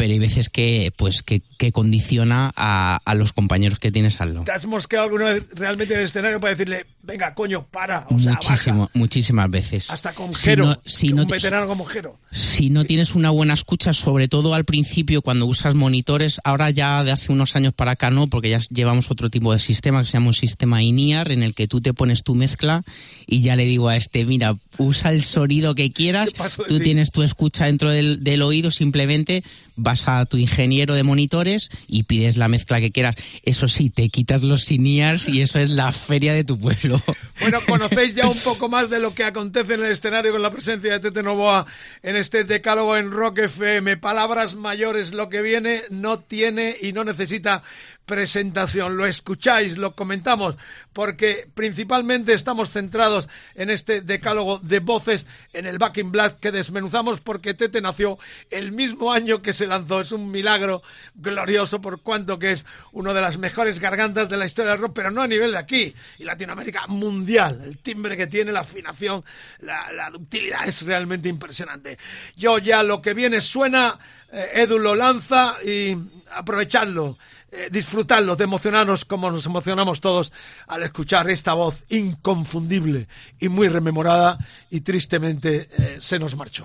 pero 0.00 0.14
hay 0.14 0.18
veces 0.18 0.48
que 0.48 0.94
pues 0.96 1.22
que, 1.22 1.42
condiciona 1.72 2.50
a, 2.56 3.14
los 3.14 3.34
compañeros 3.34 3.78
que 3.78 3.92
tienes 3.92 4.18
al 4.22 4.32
lado. 4.32 4.44
¿Te 4.46 4.52
has 4.52 4.64
mosqueado 4.64 5.04
alguna 5.04 5.26
vez 5.26 5.44
realmente 5.52 5.92
en 5.92 6.00
el 6.00 6.06
escenario 6.06 6.40
para 6.40 6.52
decirle, 6.52 6.86
venga, 7.02 7.34
coño, 7.34 7.66
para? 7.70 8.06
Muchísimo, 8.08 8.90
muchísimas 8.94 9.50
veces. 9.50 9.90
Hasta 9.90 10.14
con 10.14 10.32
Jero, 10.32 10.80
si 10.86 11.10
no, 11.10 11.24
un 11.24 11.28
veterano 11.28 11.66
como 11.66 11.84
Jero. 11.84 12.18
Si 12.30 12.70
no 12.70 12.86
tienes 12.86 13.14
una 13.14 13.28
buena 13.28 13.52
escucha, 13.52 13.92
sobre 13.92 14.26
todo 14.26 14.54
al 14.54 14.64
principio 14.64 15.20
cuando 15.20 15.44
usas 15.44 15.74
monitores, 15.74 16.40
ahora 16.44 16.70
ya 16.70 17.04
de 17.04 17.12
hace 17.12 17.30
unos 17.30 17.54
años 17.54 17.74
para 17.74 17.90
acá 17.90 18.10
no, 18.10 18.26
porque 18.28 18.48
ya 18.48 18.60
llevamos 18.70 19.10
otro 19.10 19.28
tipo 19.28 19.52
de 19.52 19.58
sistema 19.58 20.00
que 20.00 20.06
se 20.06 20.12
llama 20.12 20.28
un 20.28 20.34
sistema 20.34 20.82
INIAR, 20.82 21.30
en 21.30 21.42
el 21.42 21.52
que 21.52 21.68
tú 21.68 21.82
te 21.82 21.92
pones 21.92 22.22
tu 22.22 22.34
mezcla 22.34 22.84
y 23.26 23.42
ya 23.42 23.54
le 23.54 23.66
digo 23.66 23.90
a 23.90 23.96
este, 23.96 24.24
mira, 24.24 24.56
usa 24.78 25.12
el 25.12 25.24
sonido 25.24 25.74
que 25.74 25.90
quieras, 25.90 26.32
tú 26.68 26.80
tienes 26.80 27.10
tu 27.10 27.22
escucha 27.22 27.66
dentro 27.66 27.90
del, 27.90 28.24
del 28.24 28.40
oído, 28.40 28.70
simplemente 28.70 29.44
vas 29.90 30.06
a 30.06 30.24
tu 30.24 30.36
ingeniero 30.36 30.94
de 30.94 31.02
monitores 31.02 31.68
y 31.88 32.04
pides 32.04 32.36
la 32.36 32.46
mezcla 32.46 32.80
que 32.80 32.92
quieras. 32.92 33.16
Eso 33.42 33.66
sí, 33.66 33.90
te 33.90 34.08
quitas 34.08 34.44
los 34.44 34.62
siniars 34.62 35.28
y 35.28 35.40
eso 35.40 35.58
es 35.58 35.70
la 35.70 35.90
feria 35.90 36.32
de 36.32 36.44
tu 36.44 36.58
pueblo. 36.58 37.00
Bueno, 37.40 37.58
conocéis 37.66 38.14
ya 38.14 38.28
un 38.28 38.38
poco 38.40 38.68
más 38.68 38.90
de 38.90 39.00
lo 39.00 39.14
que 39.14 39.24
acontece 39.24 39.72
en 39.72 39.82
el 39.82 39.92
escenario 39.92 40.30
con 40.30 40.42
la 40.42 40.50
presencia 40.50 40.92
de 40.92 41.00
Tete 41.00 41.22
Novoa 41.22 41.64
en 42.02 42.16
este 42.16 42.44
decálogo 42.44 42.98
en 42.98 43.10
Rock 43.10 43.38
FM. 43.38 43.96
Palabras 43.96 44.56
mayores, 44.56 45.14
lo 45.14 45.30
que 45.30 45.40
viene 45.40 45.84
no 45.88 46.18
tiene 46.18 46.76
y 46.78 46.92
no 46.92 47.02
necesita 47.02 47.62
presentación. 48.10 48.96
Lo 48.96 49.06
escucháis, 49.06 49.78
lo 49.78 49.94
comentamos, 49.94 50.56
porque 50.92 51.48
principalmente 51.54 52.32
estamos 52.32 52.70
centrados 52.70 53.28
en 53.54 53.70
este 53.70 54.00
decálogo 54.00 54.58
de 54.58 54.80
voces 54.80 55.26
en 55.52 55.64
el 55.64 55.78
Back 55.78 55.98
in 55.98 56.12
que 56.40 56.50
desmenuzamos 56.50 57.20
porque 57.20 57.54
Tete 57.54 57.80
nació 57.80 58.18
el 58.50 58.72
mismo 58.72 59.12
año 59.12 59.42
que 59.42 59.52
se 59.52 59.68
lanzó. 59.68 60.00
Es 60.00 60.10
un 60.10 60.28
milagro 60.28 60.82
glorioso 61.14 61.80
por 61.80 62.02
cuanto 62.02 62.40
que 62.40 62.50
es 62.50 62.66
una 62.90 63.14
de 63.14 63.20
las 63.20 63.38
mejores 63.38 63.78
gargantas 63.78 64.28
de 64.28 64.36
la 64.36 64.46
historia 64.46 64.72
del 64.72 64.80
rock, 64.80 64.92
pero 64.92 65.12
no 65.12 65.22
a 65.22 65.28
nivel 65.28 65.52
de 65.52 65.58
aquí 65.58 65.94
y 66.18 66.24
Latinoamérica 66.24 66.88
mundial. 66.88 67.62
El 67.64 67.78
timbre 67.78 68.16
que 68.16 68.26
tiene, 68.26 68.50
la 68.50 68.60
afinación, 68.60 69.24
la, 69.60 69.92
la 69.92 70.10
ductilidad 70.10 70.66
es 70.66 70.82
realmente 70.82 71.28
impresionante. 71.28 71.96
Yo 72.36 72.58
ya 72.58 72.82
lo 72.82 73.00
que 73.00 73.14
viene 73.14 73.40
suena, 73.40 74.00
eh, 74.32 74.50
Edu 74.54 74.80
lo 74.80 74.96
lanza 74.96 75.54
y 75.64 75.96
aprovechadlo. 76.32 77.16
Eh, 77.52 77.68
disfrutarlo, 77.68 78.36
de 78.36 78.44
emocionarnos 78.44 79.04
como 79.04 79.28
nos 79.28 79.44
emocionamos 79.44 80.00
todos 80.00 80.30
al 80.68 80.84
escuchar 80.84 81.28
esta 81.30 81.52
voz 81.52 81.84
inconfundible 81.88 83.08
y 83.40 83.48
muy 83.48 83.66
rememorada 83.66 84.38
y 84.70 84.82
tristemente 84.82 85.68
eh, 85.76 85.96
se 85.98 86.20
nos 86.20 86.36
marchó. 86.36 86.62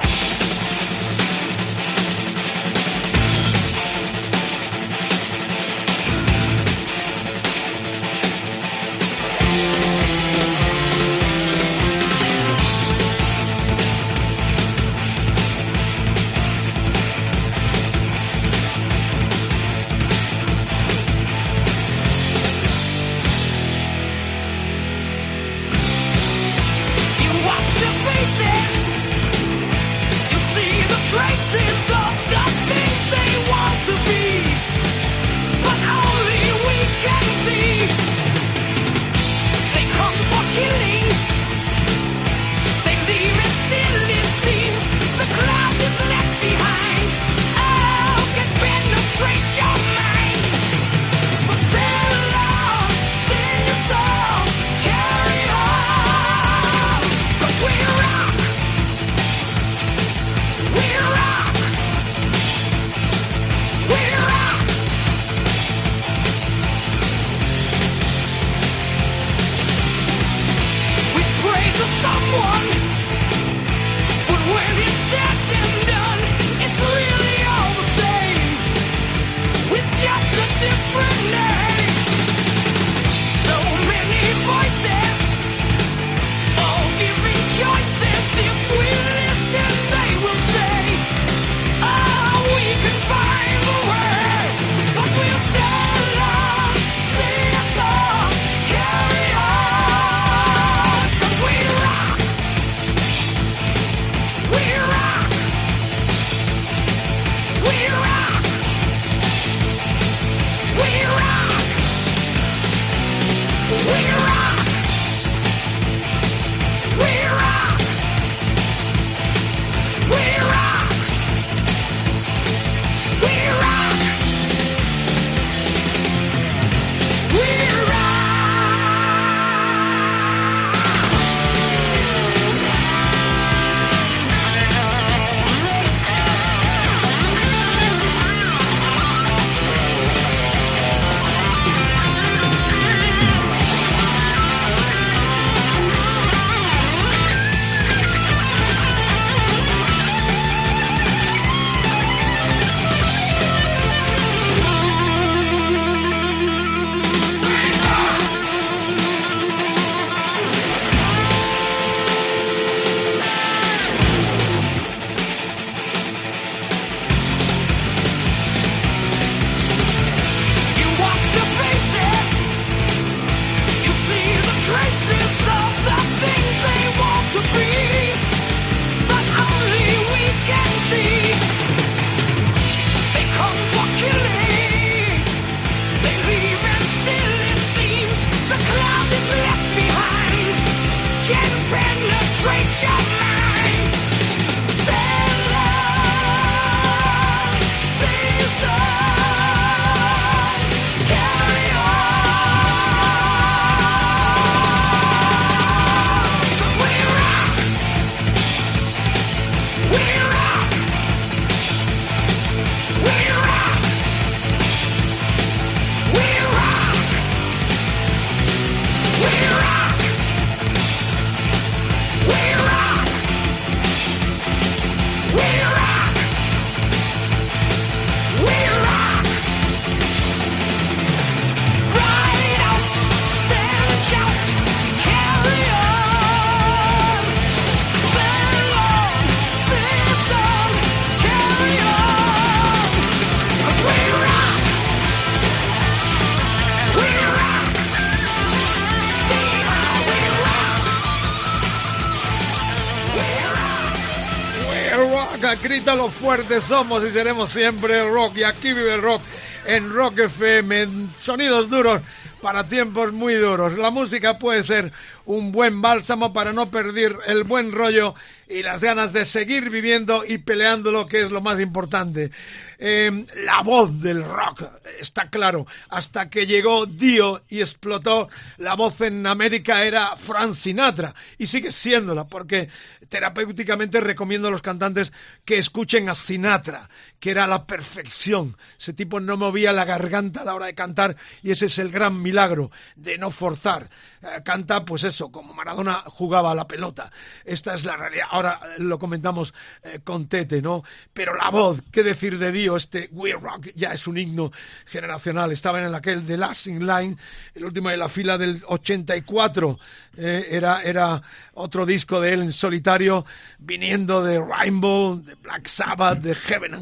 Rock, 255.86 255.94
grita 255.94 255.96
lo 255.96 256.10
fuerte 256.10 256.62
somos 256.62 257.04
y 257.04 257.12
seremos 257.12 257.50
siempre 257.50 258.04
rock. 258.10 258.38
Y 258.38 258.44
aquí 258.44 258.74
vive 258.74 258.96
el 258.96 259.02
rock 259.02 259.22
en 259.66 259.92
Rock 259.92 260.20
FM, 260.20 261.10
sonidos 261.18 261.70
duros 261.70 262.02
para 262.42 262.68
tiempos 262.68 263.12
muy 263.14 263.36
duros. 263.36 263.78
La 263.78 263.90
música 263.90 264.38
puede 264.38 264.64
ser 264.64 264.92
un 265.26 265.52
buen 265.52 265.82
bálsamo 265.82 266.34
para 266.34 266.54
no 266.54 266.70
perder 266.70 267.18
el 267.26 267.44
buen 267.44 267.72
rollo 267.72 268.14
y 268.48 268.62
las 268.62 268.84
ganas 268.84 269.14
de 269.14 269.26
seguir 269.26 269.70
viviendo 269.70 270.24
y 270.24 270.38
peleando 270.38 270.92
lo 270.92 271.08
que 271.08 271.22
es 271.22 271.32
lo 271.32 271.42
más 271.42 271.60
importante. 271.60 272.30
Em, 272.78 273.26
la 273.44 273.62
voz 273.62 274.00
del 274.02 274.24
rock, 274.24 274.64
está 275.00 275.30
claro, 275.30 275.66
hasta 275.90 276.30
que 276.30 276.46
llegó 276.46 276.86
Dio 276.86 277.42
y 277.50 277.62
explotó, 277.62 278.28
la 278.58 278.76
voz 278.76 279.02
en 279.02 279.26
América 279.26 279.84
era 279.84 280.16
Frank 280.18 280.54
Sinatra 280.54 281.16
y 281.38 281.48
sigue 281.48 281.72
siéndola 281.72 282.28
porque 282.28 282.70
terapéuticamente 283.10 284.02
recomiendo 284.02 284.48
a 284.48 284.52
los 284.52 284.62
cantantes 284.62 285.12
que 285.44 285.58
escuchen 285.58 286.10
a 286.10 286.16
Sinatra, 286.16 286.90
que 287.20 287.32
era 287.32 287.48
la 287.48 287.66
perfección. 287.66 288.58
Ese 288.80 288.94
tipo 288.94 289.20
no 289.20 289.38
movía 289.38 289.72
la 289.72 289.86
garganta 289.86 290.42
a 290.42 290.46
la 290.46 290.56
hora 290.56 290.68
de 290.68 290.76
cantar 290.76 291.16
y 291.42 291.52
ese 291.52 291.68
es 291.68 291.80
el 291.80 291.92
gran 291.92 292.22
milagro 292.22 292.72
de 292.96 293.18
no 293.18 293.32
forzar. 293.32 293.90
Eh, 294.22 294.42
canta, 294.44 294.86
pues 294.86 295.04
eso, 295.04 295.32
como 295.32 295.54
Maradona 295.54 296.04
jugaba 296.08 296.52
a 296.52 296.56
la 296.56 296.68
pelota. 296.68 297.12
Esta 297.44 297.74
es 297.74 297.86
la 297.86 297.98
realidad. 297.98 298.28
Ahora 298.32 298.60
lo 298.78 298.98
comentamos 298.98 299.54
eh, 299.84 300.00
con 300.04 300.28
Tete, 300.28 300.62
¿no? 300.62 300.84
Pero 301.14 301.36
la 301.36 301.50
voz, 301.50 301.82
qué 301.92 302.04
decir 302.04 302.40
de 302.40 302.52
Dio, 302.52 302.76
este 302.76 303.10
We 303.12 303.34
Rock 303.34 303.70
ya 303.76 303.94
es 303.94 304.08
un 304.08 304.18
himno 304.18 304.52
generacional. 304.86 305.52
Estaba 305.52 305.82
en 305.82 305.94
aquel 305.94 306.26
The 306.26 306.38
Last 306.38 306.68
in 306.68 306.86
Line, 306.86 307.18
el 307.54 307.66
último 307.66 307.90
de 307.90 307.98
la 307.98 308.10
fila 308.10 308.38
del 308.38 308.64
84. 308.68 309.80
Eh, 310.18 310.48
era, 310.52 310.82
era 310.82 311.22
otro 311.54 311.86
disco 311.86 312.22
de 312.22 312.34
él 312.34 312.42
en 312.42 312.52
solitario, 312.54 313.26
viniendo 313.60 314.24
de 314.24 314.40
Rainbow, 314.40 315.22
de 315.22 315.36
Black 315.36 315.68
Sabbath, 315.68 316.20
de 316.20 316.36
Heaven 316.36 316.74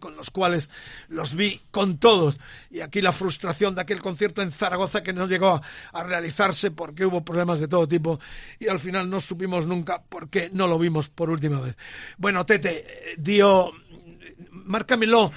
Con 0.00 0.16
los 0.16 0.30
cuales 0.30 0.68
los 1.08 1.34
vi 1.34 1.60
con 1.70 1.98
todos. 1.98 2.38
Y 2.70 2.80
aquí 2.80 3.00
la 3.02 3.12
frustración 3.12 3.74
de 3.74 3.82
aquel 3.82 4.00
concierto 4.00 4.42
en 4.42 4.50
Zaragoza 4.50 5.02
que 5.02 5.12
no 5.12 5.26
llegó 5.26 5.60
a, 5.92 6.02
realizarse 6.02 6.70
porque 6.70 7.06
hubo 7.06 7.24
problemas 7.24 7.60
de 7.60 7.68
todo 7.68 7.88
tipo 7.88 8.20
y 8.58 8.68
al 8.68 8.78
final 8.78 9.08
no 9.08 9.20
supimos 9.20 9.66
nunca 9.66 10.02
por 10.02 10.28
qué 10.28 10.50
no 10.52 10.66
lo 10.66 10.78
vimos 10.78 11.08
por 11.08 11.30
última 11.30 11.60
vez. 11.60 11.76
Bueno, 12.18 12.44
Tete, 12.44 12.84
eh, 12.86 13.14
dio, 13.16 13.72
márcamelo, 14.50 15.32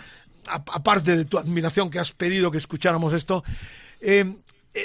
aparte 0.47 1.15
de 1.15 1.25
tu 1.25 1.37
admiración 1.37 1.89
que 1.89 1.99
has 1.99 2.11
pedido 2.11 2.51
que 2.51 2.57
escucháramos 2.57 3.13
esto, 3.13 3.43
eh, 4.01 4.25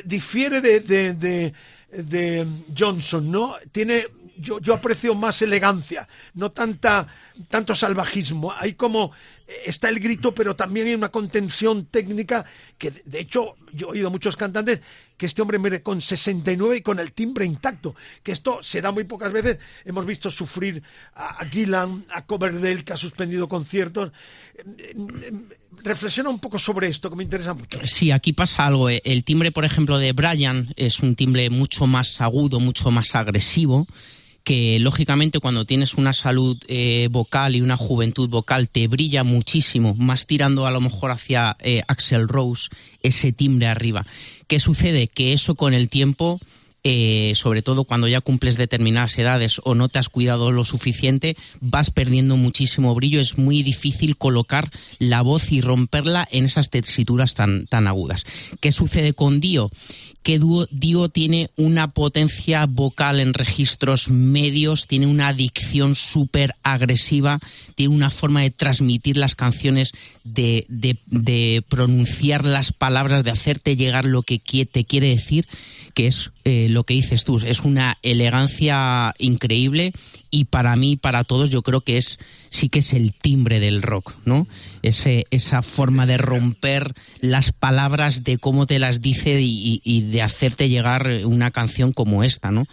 difiere 0.05 0.61
de 0.61 1.53
de 1.93 2.47
Johnson, 2.77 3.31
¿no? 3.31 3.57
Tiene 3.71 4.07
yo, 4.37 4.59
yo 4.61 4.75
aprecio 4.75 5.15
más 5.15 5.43
elegancia, 5.43 6.09
no 6.35 6.51
tanta 6.51 7.07
tanto 7.49 7.75
salvajismo. 7.75 8.53
Hay 8.57 8.75
como 8.75 9.13
eh, 9.47 9.63
está 9.67 9.89
el 9.89 10.01
grito, 10.01 10.35
pero 10.35 10.57
también 10.57 10.87
hay 10.87 10.95
una 10.95 11.11
contención 11.11 11.87
técnica 11.87 12.45
que, 12.79 12.91
de 12.91 13.21
hecho, 13.21 13.57
yo 13.73 13.89
he 13.89 13.91
oído 13.93 14.11
muchos 14.11 14.37
cantantes 14.37 14.81
que 15.17 15.27
este 15.27 15.43
hombre 15.43 15.59
mire 15.59 15.83
con 15.83 16.03
69 16.03 16.79
y 16.79 16.81
con 16.81 16.99
el 16.99 17.13
timbre 17.13 17.45
intacto, 17.45 17.95
que 18.23 18.33
esto 18.33 18.63
se 18.63 18.81
da 18.81 18.91
muy 18.91 19.05
pocas 19.05 19.33
veces. 19.33 19.59
Hemos 19.85 20.05
visto 20.05 20.31
sufrir 20.31 20.83
a 21.15 21.45
Gillan, 21.47 22.05
a 22.13 22.27
Coverdale, 22.27 22.85
que 22.85 22.93
ha 22.93 22.97
suspendido 22.97 23.49
conciertos. 23.49 24.11
Eh, 24.57 24.95
eh, 24.97 25.33
reflexiona 25.83 26.31
un 26.31 26.39
poco 26.39 26.59
sobre 26.59 26.89
esto, 26.89 27.09
que 27.11 27.17
me 27.17 27.25
interesa 27.25 27.55
mucho. 27.55 27.79
Sí, 27.85 28.11
aquí 28.11 28.33
pasa 28.33 28.67
algo. 28.67 28.89
El 28.89 29.25
timbre, 29.25 29.53
por 29.53 29.65
ejemplo, 29.65 29.99
de 29.99 30.13
Brian 30.13 30.73
es 30.77 31.01
un 31.01 31.15
timbre 31.15 31.51
mucho 31.51 31.87
más 31.87 32.21
agudo, 32.21 32.61
mucho 32.61 32.91
más 32.91 33.15
agresivo 33.15 33.87
que 34.45 34.79
lógicamente 34.79 35.39
cuando 35.39 35.65
tienes 35.65 35.95
una 35.95 36.13
salud 36.13 36.59
eh, 36.69 37.09
vocal 37.11 37.57
y 37.57 37.61
una 37.61 37.77
juventud 37.77 38.29
vocal 38.29 38.69
te 38.69 38.89
brilla 38.89 39.25
muchísimo, 39.25 39.95
más 39.95 40.27
tirando 40.27 40.67
a 40.67 40.71
lo 40.71 40.81
mejor 40.81 41.11
hacia 41.11 41.57
eh, 41.61 41.83
Axel 41.89 42.29
Rose, 42.29 42.69
ese 43.03 43.33
timbre 43.33 43.67
arriba. 43.67 44.07
¿Qué 44.47 44.61
sucede? 44.61 45.09
Que 45.09 45.33
eso 45.33 45.55
con 45.55 45.75
el 45.75 45.89
tiempo 45.89 46.41
eh, 46.85 47.35
sobre 47.37 47.63
todo 47.63 47.85
cuando 47.85 48.09
ya 48.09 48.21
cumples 48.21 48.57
determinadas 48.57 49.17
edades 49.17 49.61
o 49.63 49.77
no 49.77 49.89
te 49.89 50.01
has 50.01 50.09
cuidado 50.09 50.51
lo 50.51 50.65
suficiente, 50.65 51.37
vas 51.61 51.93
perdiendo 51.93 52.37
muchísimo 52.37 52.93
brillo. 52.95 53.21
Es 53.21 53.39
muy 53.39 53.63
difícil 53.63 54.17
colocar 54.17 54.69
la 54.99 55.23
voz 55.23 55.53
y 55.53 55.61
romperla 55.61 56.27
en 56.33 56.45
esas 56.45 56.71
tesituras 56.71 57.35
tan, 57.35 57.67
tan 57.67 57.87
agudas. 57.87 58.25
¿Qué 58.61 58.73
sucede 58.73 59.13
con 59.13 59.41
Dio? 59.41 59.71
Que 60.23 60.41
Dio 60.71 61.09
tiene 61.09 61.51
una 61.57 61.93
potencia 61.93 62.67
vocal 62.67 63.21
en 63.21 63.35
registros 63.35 64.09
medios, 64.09 64.87
tiene 64.87 65.07
una 65.07 65.29
adicción 65.29 65.95
súper 65.95 66.55
agresiva, 66.63 67.41
tiene 67.75 67.95
una 67.95 68.11
forma 68.11 68.43
de 68.43 68.51
transmitir 68.51 69.17
las 69.17 69.35
canciones, 69.35 69.93
de, 70.25 70.67
de, 70.69 71.63
pronunciar 71.69 72.45
las 72.45 72.73
palabras, 72.73 73.25
de 73.25 73.31
hacerte 73.31 73.77
llegar 73.77 74.05
lo 74.05 74.23
que 74.23 74.39
te 74.39 74.85
quiere 74.85 75.09
decir, 75.09 75.49
que 75.95 76.07
es 76.07 76.31
eh, 76.45 76.69
lo 76.69 76.85
que 76.85 76.95
dices 76.95 77.25
tú, 77.25 77.39
es 77.39 77.61
una 77.61 77.99
elegancia 78.03 79.15
increíble 79.19 79.93
y 80.31 80.47
para 80.47 80.75
mí, 80.77 80.97
para 80.97 81.25
todos, 81.25 81.51
yo 81.51 81.63
creo 81.63 81.83
que 81.83 81.99
es 81.99 82.19
sí 82.53 82.69
que 82.69 82.81
es 82.81 82.93
el 82.93 83.13
timbre 83.15 83.61
del 83.61 83.81
rock, 83.81 84.15
¿no? 84.25 84.47
Ese, 84.83 85.27
esa 85.31 85.63
forma 85.63 86.05
de 86.07 86.19
romper 86.19 86.95
las 87.21 87.53
palabras, 87.53 88.25
de 88.25 88.39
cómo 88.39 88.67
te 88.67 88.79
las 88.79 89.01
dice 89.01 89.39
y, 89.41 90.03
de 90.11 90.23
hacerte 90.23 90.69
llegar 90.69 91.09
una 91.25 91.51
canción 91.51 91.93
como 91.93 92.25
esta, 92.25 92.51
¿no? 92.51 92.67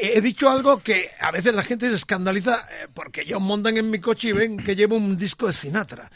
He 0.00 0.20
dicho 0.20 0.50
algo 0.50 0.82
que 0.82 1.10
a 1.20 1.30
veces 1.30 1.54
la 1.54 1.62
gente 1.62 1.88
se 1.88 1.96
escandaliza 1.96 2.56
eh, 2.56 2.88
porque 2.92 3.22
ellos 3.22 3.40
montan 3.40 3.76
en 3.76 3.90
mi 3.90 3.98
coche 3.98 4.28
y 4.28 4.32
ven 4.32 4.56
que 4.58 4.76
llevo 4.76 4.96
un 4.96 5.16
disco 5.16 5.46
de 5.46 5.52
Sinatra. 5.52 6.10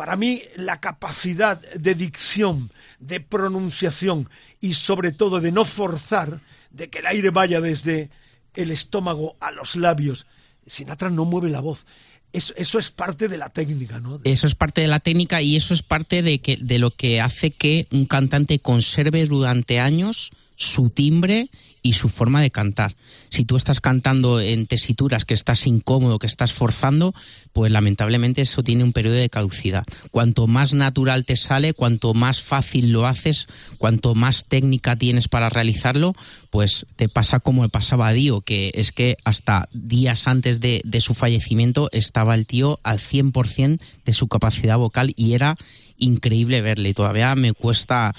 Para 0.00 0.16
mí, 0.16 0.44
la 0.56 0.80
capacidad 0.80 1.60
de 1.60 1.94
dicción, 1.94 2.70
de 3.00 3.20
pronunciación 3.20 4.30
y 4.58 4.72
sobre 4.72 5.12
todo 5.12 5.40
de 5.40 5.52
no 5.52 5.66
forzar, 5.66 6.40
de 6.70 6.88
que 6.88 7.00
el 7.00 7.06
aire 7.06 7.28
vaya 7.28 7.60
desde 7.60 8.08
el 8.54 8.70
estómago 8.70 9.36
a 9.40 9.50
los 9.50 9.76
labios. 9.76 10.24
Sinatra 10.66 11.10
no 11.10 11.26
mueve 11.26 11.50
la 11.50 11.60
voz. 11.60 11.84
Eso, 12.32 12.54
eso, 12.56 12.78
es 12.78 12.88
parte 12.90 13.28
de 13.28 13.36
la 13.36 13.50
técnica, 13.50 14.00
¿no? 14.00 14.22
Eso 14.24 14.46
es 14.46 14.54
parte 14.54 14.80
de 14.80 14.88
la 14.88 15.00
técnica 15.00 15.42
y 15.42 15.56
eso 15.56 15.74
es 15.74 15.82
parte 15.82 16.22
de, 16.22 16.38
que, 16.40 16.56
de 16.56 16.78
lo 16.78 16.92
que 16.92 17.20
hace 17.20 17.50
que 17.50 17.86
un 17.90 18.06
cantante 18.06 18.58
conserve 18.58 19.26
durante 19.26 19.80
años 19.80 20.30
su 20.60 20.90
timbre 20.90 21.48
y 21.82 21.94
su 21.94 22.10
forma 22.10 22.42
de 22.42 22.50
cantar. 22.50 22.94
Si 23.30 23.46
tú 23.46 23.56
estás 23.56 23.80
cantando 23.80 24.40
en 24.40 24.66
tesituras 24.66 25.24
que 25.24 25.32
estás 25.32 25.66
incómodo, 25.66 26.18
que 26.18 26.26
estás 26.26 26.52
forzando, 26.52 27.14
pues 27.54 27.72
lamentablemente 27.72 28.42
eso 28.42 28.62
tiene 28.62 28.84
un 28.84 28.92
periodo 28.92 29.16
de 29.16 29.30
caducidad. 29.30 29.84
Cuanto 30.10 30.46
más 30.46 30.74
natural 30.74 31.24
te 31.24 31.36
sale, 31.36 31.72
cuanto 31.72 32.12
más 32.12 32.42
fácil 32.42 32.92
lo 32.92 33.06
haces, 33.06 33.46
cuanto 33.78 34.14
más 34.14 34.44
técnica 34.44 34.96
tienes 34.96 35.28
para 35.28 35.48
realizarlo, 35.48 36.14
pues 36.50 36.84
te 36.96 37.08
pasa 37.08 37.40
como 37.40 37.62
le 37.62 37.70
pasaba 37.70 38.08
a 38.08 38.12
Dio, 38.12 38.42
que 38.42 38.70
es 38.74 38.92
que 38.92 39.16
hasta 39.24 39.70
días 39.72 40.28
antes 40.28 40.60
de, 40.60 40.82
de 40.84 41.00
su 41.00 41.14
fallecimiento 41.14 41.88
estaba 41.92 42.34
el 42.34 42.46
tío 42.46 42.80
al 42.82 42.98
100% 42.98 43.80
de 44.04 44.12
su 44.12 44.28
capacidad 44.28 44.76
vocal 44.76 45.14
y 45.16 45.32
era 45.32 45.56
increíble 45.96 46.60
verle. 46.60 46.92
Todavía 46.92 47.34
me 47.34 47.54
cuesta 47.54 48.14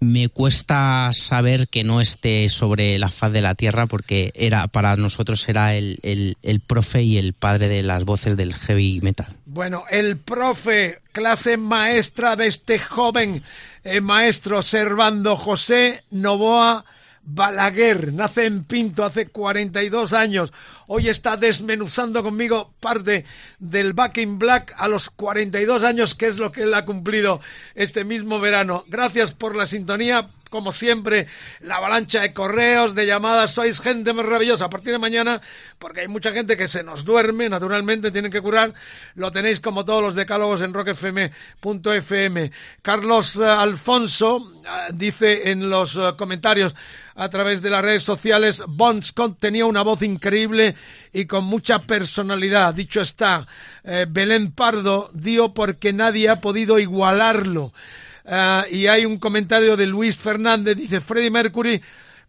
me 0.00 0.30
cuesta 0.30 1.10
saber 1.12 1.68
que 1.68 1.84
no 1.84 2.00
esté 2.00 2.48
sobre 2.48 2.98
la 2.98 3.10
faz 3.10 3.32
de 3.32 3.42
la 3.42 3.54
tierra 3.54 3.86
porque 3.86 4.32
era 4.34 4.66
para 4.66 4.96
nosotros 4.96 5.46
era 5.48 5.74
el, 5.74 5.98
el, 6.02 6.60
profe 6.60 7.02
y 7.02 7.18
el 7.18 7.34
padre 7.34 7.68
de 7.68 7.82
las 7.82 8.04
voces 8.04 8.36
del 8.36 8.54
heavy 8.54 9.00
metal. 9.02 9.26
Bueno, 9.44 9.84
el 9.90 10.16
profe, 10.16 11.00
clase 11.12 11.58
maestra 11.58 12.34
de 12.34 12.46
este 12.46 12.78
joven 12.78 13.42
eh, 13.84 14.00
maestro 14.00 14.62
Servando 14.62 15.36
José 15.36 16.02
Novoa 16.10 16.84
Balaguer, 17.32 18.12
nace 18.12 18.46
en 18.46 18.64
Pinto 18.64 19.04
hace 19.04 19.28
42 19.28 20.12
años. 20.12 20.52
Hoy 20.88 21.08
está 21.08 21.36
desmenuzando 21.36 22.24
conmigo 22.24 22.74
parte 22.80 23.24
del 23.60 23.92
Back 23.92 24.18
in 24.18 24.38
Black 24.38 24.74
a 24.76 24.88
los 24.88 25.10
42 25.10 25.84
años, 25.84 26.16
que 26.16 26.26
es 26.26 26.38
lo 26.38 26.50
que 26.50 26.62
él 26.62 26.74
ha 26.74 26.84
cumplido 26.84 27.40
este 27.76 28.04
mismo 28.04 28.40
verano. 28.40 28.84
Gracias 28.88 29.32
por 29.32 29.54
la 29.54 29.66
sintonía. 29.66 30.28
Como 30.50 30.72
siempre, 30.72 31.28
la 31.60 31.76
avalancha 31.76 32.20
de 32.20 32.34
correos, 32.34 32.96
de 32.96 33.06
llamadas, 33.06 33.52
sois 33.52 33.80
gente 33.80 34.12
maravillosa. 34.12 34.64
A 34.64 34.70
partir 34.70 34.92
de 34.92 34.98
mañana, 34.98 35.40
porque 35.78 36.00
hay 36.00 36.08
mucha 36.08 36.32
gente 36.32 36.56
que 36.56 36.66
se 36.66 36.82
nos 36.82 37.04
duerme, 37.04 37.48
naturalmente, 37.48 38.10
tienen 38.10 38.32
que 38.32 38.42
curar, 38.42 38.74
lo 39.14 39.30
tenéis 39.30 39.60
como 39.60 39.84
todos 39.84 40.02
los 40.02 40.16
decálogos 40.16 40.60
en 40.62 40.74
rockfm.fm. 40.74 42.50
Carlos 42.82 43.36
eh, 43.36 43.44
Alfonso 43.44 44.60
eh, 44.64 44.90
dice 44.92 45.50
en 45.50 45.70
los 45.70 45.94
eh, 45.94 46.00
comentarios, 46.18 46.74
a 47.14 47.28
través 47.28 47.62
de 47.62 47.70
las 47.70 47.82
redes 47.82 48.02
sociales. 48.02 48.62
Bon 48.66 49.00
Scott 49.02 49.38
tenía 49.38 49.66
una 49.66 49.82
voz 49.82 50.02
increíble 50.02 50.74
y 51.12 51.26
con 51.26 51.44
mucha 51.44 51.78
personalidad. 51.80 52.74
Dicho 52.74 53.02
está, 53.02 53.46
Belén 54.08 54.52
Pardo 54.52 55.10
dio 55.12 55.52
porque 55.52 55.92
nadie 55.92 56.30
ha 56.30 56.40
podido 56.40 56.78
igualarlo. 56.78 57.72
Eh, 58.32 58.62
y 58.70 58.86
hay 58.86 59.04
un 59.04 59.18
comentario 59.18 59.76
de 59.76 59.88
Luis 59.88 60.16
Fernández, 60.16 60.76
dice 60.76 61.00
Freddie 61.00 61.32
Mercury 61.32 61.82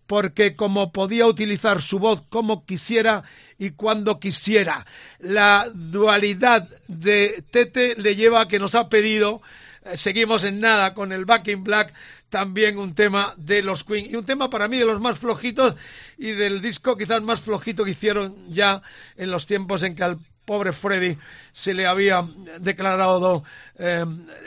porque 0.08 0.56
como 0.56 0.92
podía 0.92 1.28
utilizar 1.28 1.82
su 1.82 2.00
voz 2.00 2.24
como 2.28 2.66
quisiera 2.66 3.24
y 3.60 3.72
cuando 3.72 4.20
quisiera. 4.20 4.86
La 5.20 5.70
dualidad 5.74 6.68
de 6.88 7.46
Tete 7.50 7.96
le 7.96 8.16
lleva 8.16 8.42
a 8.42 8.48
que 8.48 8.60
nos 8.60 8.74
ha 8.74 8.90
pedido, 8.90 9.42
eh, 9.86 9.96
seguimos 9.96 10.44
en 10.44 10.60
nada 10.60 10.96
con 10.96 11.12
el 11.12 11.26
Back 11.26 11.48
in 11.50 11.64
Black, 11.64 11.94
también 12.30 12.80
un 12.80 12.96
tema 12.96 13.36
de 13.38 13.62
los 13.62 13.84
Queen 13.84 14.08
y 14.10 14.16
un 14.16 14.26
tema 14.26 14.50
para 14.50 14.68
mí 14.68 14.78
de 14.78 14.86
los 14.86 15.00
más 15.00 15.20
flojitos 15.20 15.76
y 16.18 16.32
del 16.32 16.62
disco 16.62 16.98
quizás 16.98 17.22
más 17.22 17.42
flojito 17.42 17.86
que 17.86 17.92
hicieron 17.92 18.52
ya 18.52 18.82
en 19.18 19.30
los 19.30 19.46
tiempos 19.46 19.84
en 19.84 19.96
que 19.96 20.04
al 20.04 20.18
pobre 20.52 20.74
Freddy 20.74 21.18
se 21.54 21.74
le 21.74 21.88
había 21.88 22.28
declarado 22.60 23.42
eh, 23.80 24.04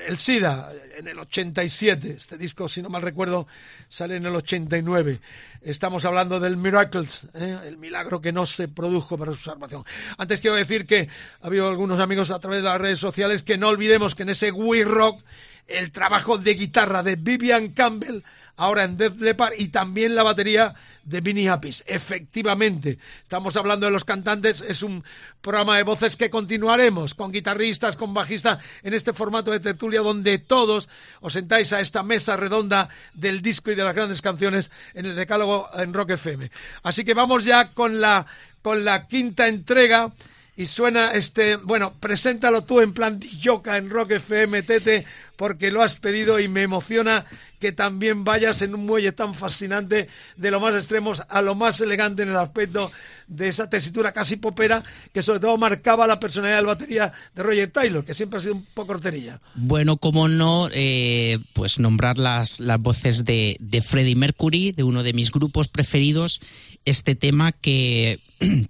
el 0.06 0.18
SIDA 0.18 0.70
en 0.98 1.08
el 1.08 1.18
87. 1.18 2.10
Este 2.10 2.36
disco, 2.36 2.68
si 2.68 2.82
no 2.82 2.90
mal 2.90 3.00
recuerdo, 3.00 3.46
sale 3.88 4.16
en 4.16 4.26
el 4.26 4.36
89. 4.36 5.18
Estamos 5.62 6.04
hablando 6.04 6.38
del 6.38 6.58
Miracles, 6.58 7.26
eh, 7.32 7.58
el 7.64 7.78
milagro 7.78 8.20
que 8.20 8.32
no 8.32 8.44
se 8.44 8.68
produjo 8.68 9.16
para 9.16 9.32
su 9.32 9.40
salvación. 9.40 9.82
Antes 10.18 10.42
quiero 10.42 10.56
decir 10.56 10.84
que 10.84 11.08
ha 11.40 11.46
habido 11.46 11.68
algunos 11.68 11.98
amigos 12.00 12.30
a 12.30 12.38
través 12.38 12.58
de 12.58 12.68
las 12.68 12.78
redes 12.78 12.98
sociales 12.98 13.42
que 13.42 13.56
no 13.56 13.68
olvidemos 13.68 14.14
que 14.14 14.24
en 14.24 14.28
ese 14.28 14.52
We 14.52 14.84
Rock 14.84 15.22
el 15.68 15.92
trabajo 15.92 16.38
de 16.38 16.54
guitarra 16.54 17.02
de 17.02 17.16
Vivian 17.16 17.68
Campbell 17.68 18.22
ahora 18.56 18.84
en 18.84 18.96
Death 18.96 19.20
Leppard 19.20 19.54
y 19.58 19.68
también 19.68 20.14
la 20.14 20.22
batería 20.22 20.74
de 21.02 21.20
Vinnie 21.20 21.48
Happy. 21.48 21.74
Efectivamente, 21.86 22.98
estamos 23.22 23.56
hablando 23.56 23.86
de 23.86 23.92
los 23.92 24.04
cantantes, 24.04 24.60
es 24.60 24.82
un 24.82 25.04
programa 25.40 25.76
de 25.76 25.82
voces 25.82 26.16
que 26.16 26.30
continuaremos 26.30 27.14
con 27.14 27.32
guitarristas, 27.32 27.96
con 27.96 28.14
bajistas 28.14 28.58
en 28.82 28.94
este 28.94 29.12
formato 29.12 29.50
de 29.50 29.60
tertulia 29.60 30.00
donde 30.00 30.38
todos 30.38 30.88
os 31.20 31.32
sentáis 31.32 31.72
a 31.72 31.80
esta 31.80 32.02
mesa 32.02 32.36
redonda 32.36 32.88
del 33.12 33.42
disco 33.42 33.70
y 33.70 33.74
de 33.74 33.84
las 33.84 33.94
grandes 33.94 34.22
canciones 34.22 34.70
en 34.94 35.06
el 35.06 35.16
decálogo 35.16 35.68
en 35.74 35.92
Rock 35.92 36.10
FM. 36.10 36.50
Así 36.82 37.04
que 37.04 37.14
vamos 37.14 37.44
ya 37.44 37.72
con 37.72 38.00
la 38.00 38.26
con 38.62 38.82
la 38.82 39.06
quinta 39.06 39.46
entrega 39.46 40.10
y 40.56 40.66
suena 40.66 41.12
este, 41.12 41.56
bueno, 41.56 41.94
preséntalo 41.98 42.62
tú 42.64 42.80
en 42.80 42.92
plan 42.92 43.20
yoka 43.20 43.76
en 43.76 43.90
Rock 43.90 44.12
FM, 44.12 44.62
Tete, 44.62 45.04
porque 45.36 45.72
lo 45.72 45.82
has 45.82 45.96
pedido 45.96 46.38
y 46.38 46.48
me 46.48 46.62
emociona 46.62 47.26
que 47.58 47.72
también 47.72 48.24
vayas 48.24 48.62
en 48.62 48.74
un 48.74 48.86
muelle 48.86 49.12
tan 49.12 49.34
fascinante 49.34 50.08
de 50.36 50.50
lo 50.50 50.60
más 50.60 50.74
extremos 50.74 51.22
a 51.28 51.42
lo 51.42 51.54
más 51.54 51.80
elegante 51.80 52.22
en 52.22 52.28
el 52.28 52.36
aspecto 52.36 52.92
de 53.26 53.48
esa 53.48 53.70
tesitura 53.70 54.12
casi 54.12 54.36
popera 54.36 54.84
que 55.12 55.22
sobre 55.22 55.40
todo 55.40 55.56
marcaba 55.56 56.06
la 56.06 56.20
personalidad 56.20 56.58
del 56.58 56.66
batería 56.66 57.12
de 57.34 57.42
Roger 57.42 57.70
Taylor, 57.70 58.04
que 58.04 58.14
siempre 58.14 58.38
ha 58.38 58.42
sido 58.42 58.54
un 58.54 58.66
poco 58.74 58.92
horterilla. 58.92 59.40
Bueno, 59.54 59.96
como 59.96 60.28
no, 60.28 60.68
eh, 60.72 61.38
pues 61.54 61.78
nombrar 61.78 62.18
las, 62.18 62.60
las 62.60 62.80
voces 62.80 63.24
de, 63.24 63.56
de 63.60 63.82
Freddie 63.82 64.14
Mercury, 64.14 64.72
de 64.72 64.82
uno 64.82 65.02
de 65.02 65.14
mis 65.14 65.30
grupos 65.32 65.68
preferidos, 65.68 66.40
este 66.84 67.14
tema 67.14 67.52
que... 67.52 68.20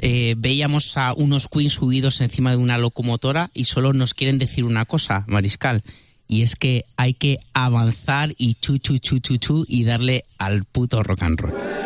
Eh, 0.00 0.34
veíamos 0.38 0.96
a 0.96 1.12
unos 1.14 1.48
Queens 1.48 1.74
subidos 1.74 2.20
encima 2.20 2.50
de 2.52 2.56
una 2.56 2.78
locomotora 2.78 3.50
y 3.52 3.64
solo 3.64 3.92
nos 3.92 4.14
quieren 4.14 4.38
decir 4.38 4.64
una 4.64 4.84
cosa, 4.84 5.24
Mariscal, 5.28 5.82
y 6.26 6.42
es 6.42 6.56
que 6.56 6.84
hay 6.96 7.14
que 7.14 7.38
avanzar 7.52 8.34
y 8.38 8.54
chu 8.54 8.78
chu 8.78 8.98
chu 8.98 9.18
chu 9.18 9.36
chu 9.36 9.64
y 9.68 9.84
darle 9.84 10.24
al 10.38 10.64
puto 10.64 11.02
rock 11.02 11.22
and 11.22 11.40
roll. 11.40 11.81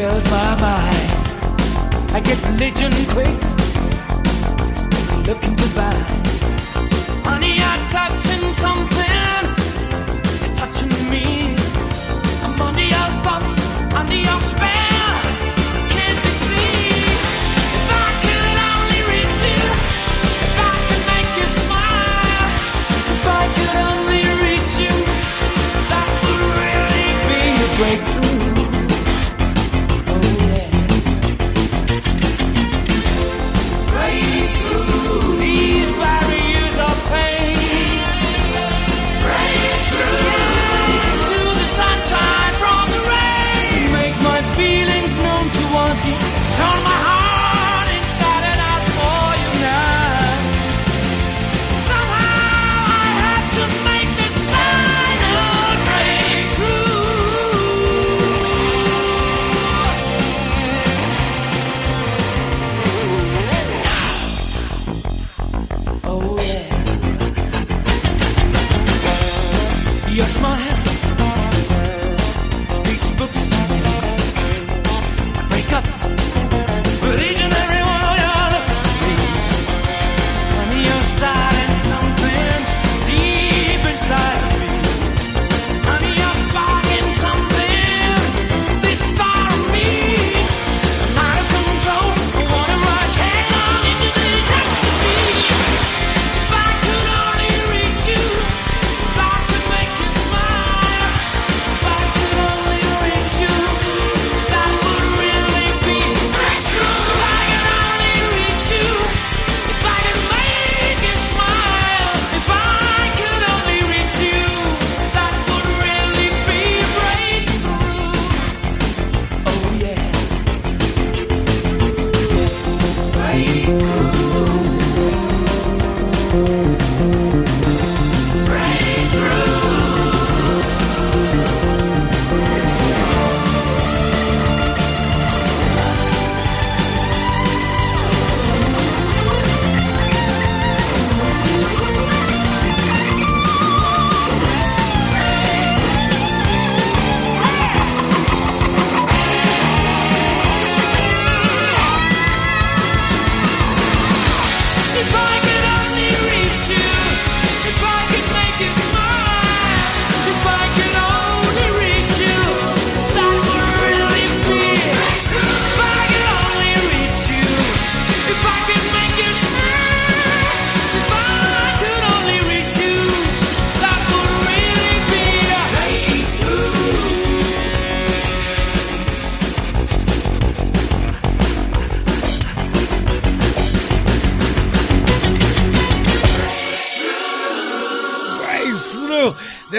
fills 0.00 0.30
my 0.30 0.54
mind. 0.58 1.10
I 2.16 2.20
get 2.24 2.38
religion 2.46 2.90
quick. 3.12 3.36
It's 4.96 5.28
looking 5.28 5.54
divine. 5.56 6.29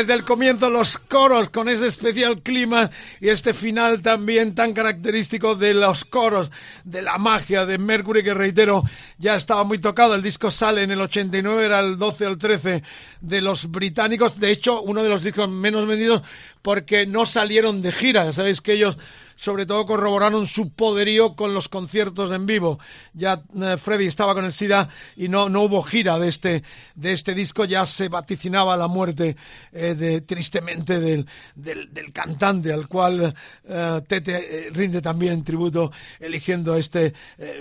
Desde 0.01 0.15
el 0.15 0.23
comienzo 0.23 0.67
los 0.67 0.97
coros 0.97 1.51
con 1.51 1.69
ese 1.69 1.85
especial 1.85 2.41
clima 2.41 2.89
y 3.19 3.29
este 3.29 3.53
final 3.53 4.01
también 4.01 4.55
tan 4.55 4.73
característico 4.73 5.53
de 5.53 5.75
los 5.75 6.05
coros, 6.05 6.49
de 6.83 7.03
la 7.03 7.19
magia 7.19 7.67
de 7.67 7.77
Mercury 7.77 8.23
que 8.23 8.33
reitero 8.33 8.83
ya 9.19 9.35
estaba 9.35 9.63
muy 9.63 9.77
tocado. 9.77 10.15
El 10.15 10.23
disco 10.23 10.49
sale 10.49 10.81
en 10.81 10.89
el 10.89 11.01
89, 11.01 11.63
era 11.63 11.81
el 11.81 11.99
12 11.99 12.25
o 12.25 12.29
el 12.29 12.39
13 12.39 12.81
de 13.21 13.41
los 13.41 13.69
británicos. 13.69 14.39
De 14.39 14.49
hecho, 14.49 14.81
uno 14.81 15.03
de 15.03 15.09
los 15.09 15.21
discos 15.21 15.47
menos 15.47 15.85
vendidos 15.85 16.23
porque 16.63 17.05
no 17.05 17.27
salieron 17.27 17.83
de 17.83 17.91
gira. 17.91 18.25
Ya 18.25 18.33
sabéis 18.33 18.59
que 18.59 18.73
ellos 18.73 18.97
sobre 19.41 19.65
todo 19.65 19.87
corroboraron 19.87 20.45
su 20.45 20.71
poderío 20.71 21.35
con 21.35 21.55
los 21.55 21.67
conciertos 21.67 22.31
en 22.31 22.45
vivo. 22.45 22.77
Ya 23.13 23.41
eh, 23.59 23.75
Freddy 23.75 24.05
estaba 24.05 24.35
con 24.35 24.45
el 24.45 24.53
SIDA 24.53 24.87
y 25.15 25.29
no, 25.29 25.49
no 25.49 25.63
hubo 25.63 25.81
gira 25.81 26.19
de 26.19 26.27
este, 26.27 26.63
de 26.93 27.11
este 27.11 27.33
disco, 27.33 27.65
ya 27.65 27.87
se 27.87 28.07
vaticinaba 28.07 28.77
la 28.77 28.87
muerte 28.87 29.35
eh, 29.71 29.95
de, 29.95 30.21
tristemente 30.21 30.99
del, 30.99 31.25
del, 31.55 31.89
cantante 32.13 32.71
al 32.71 32.87
cual 32.87 33.33
eh, 33.63 34.01
Tete 34.07 34.69
rinde 34.73 35.01
también 35.01 35.43
tributo 35.43 35.91
eligiendo 36.19 36.75
este 36.75 37.11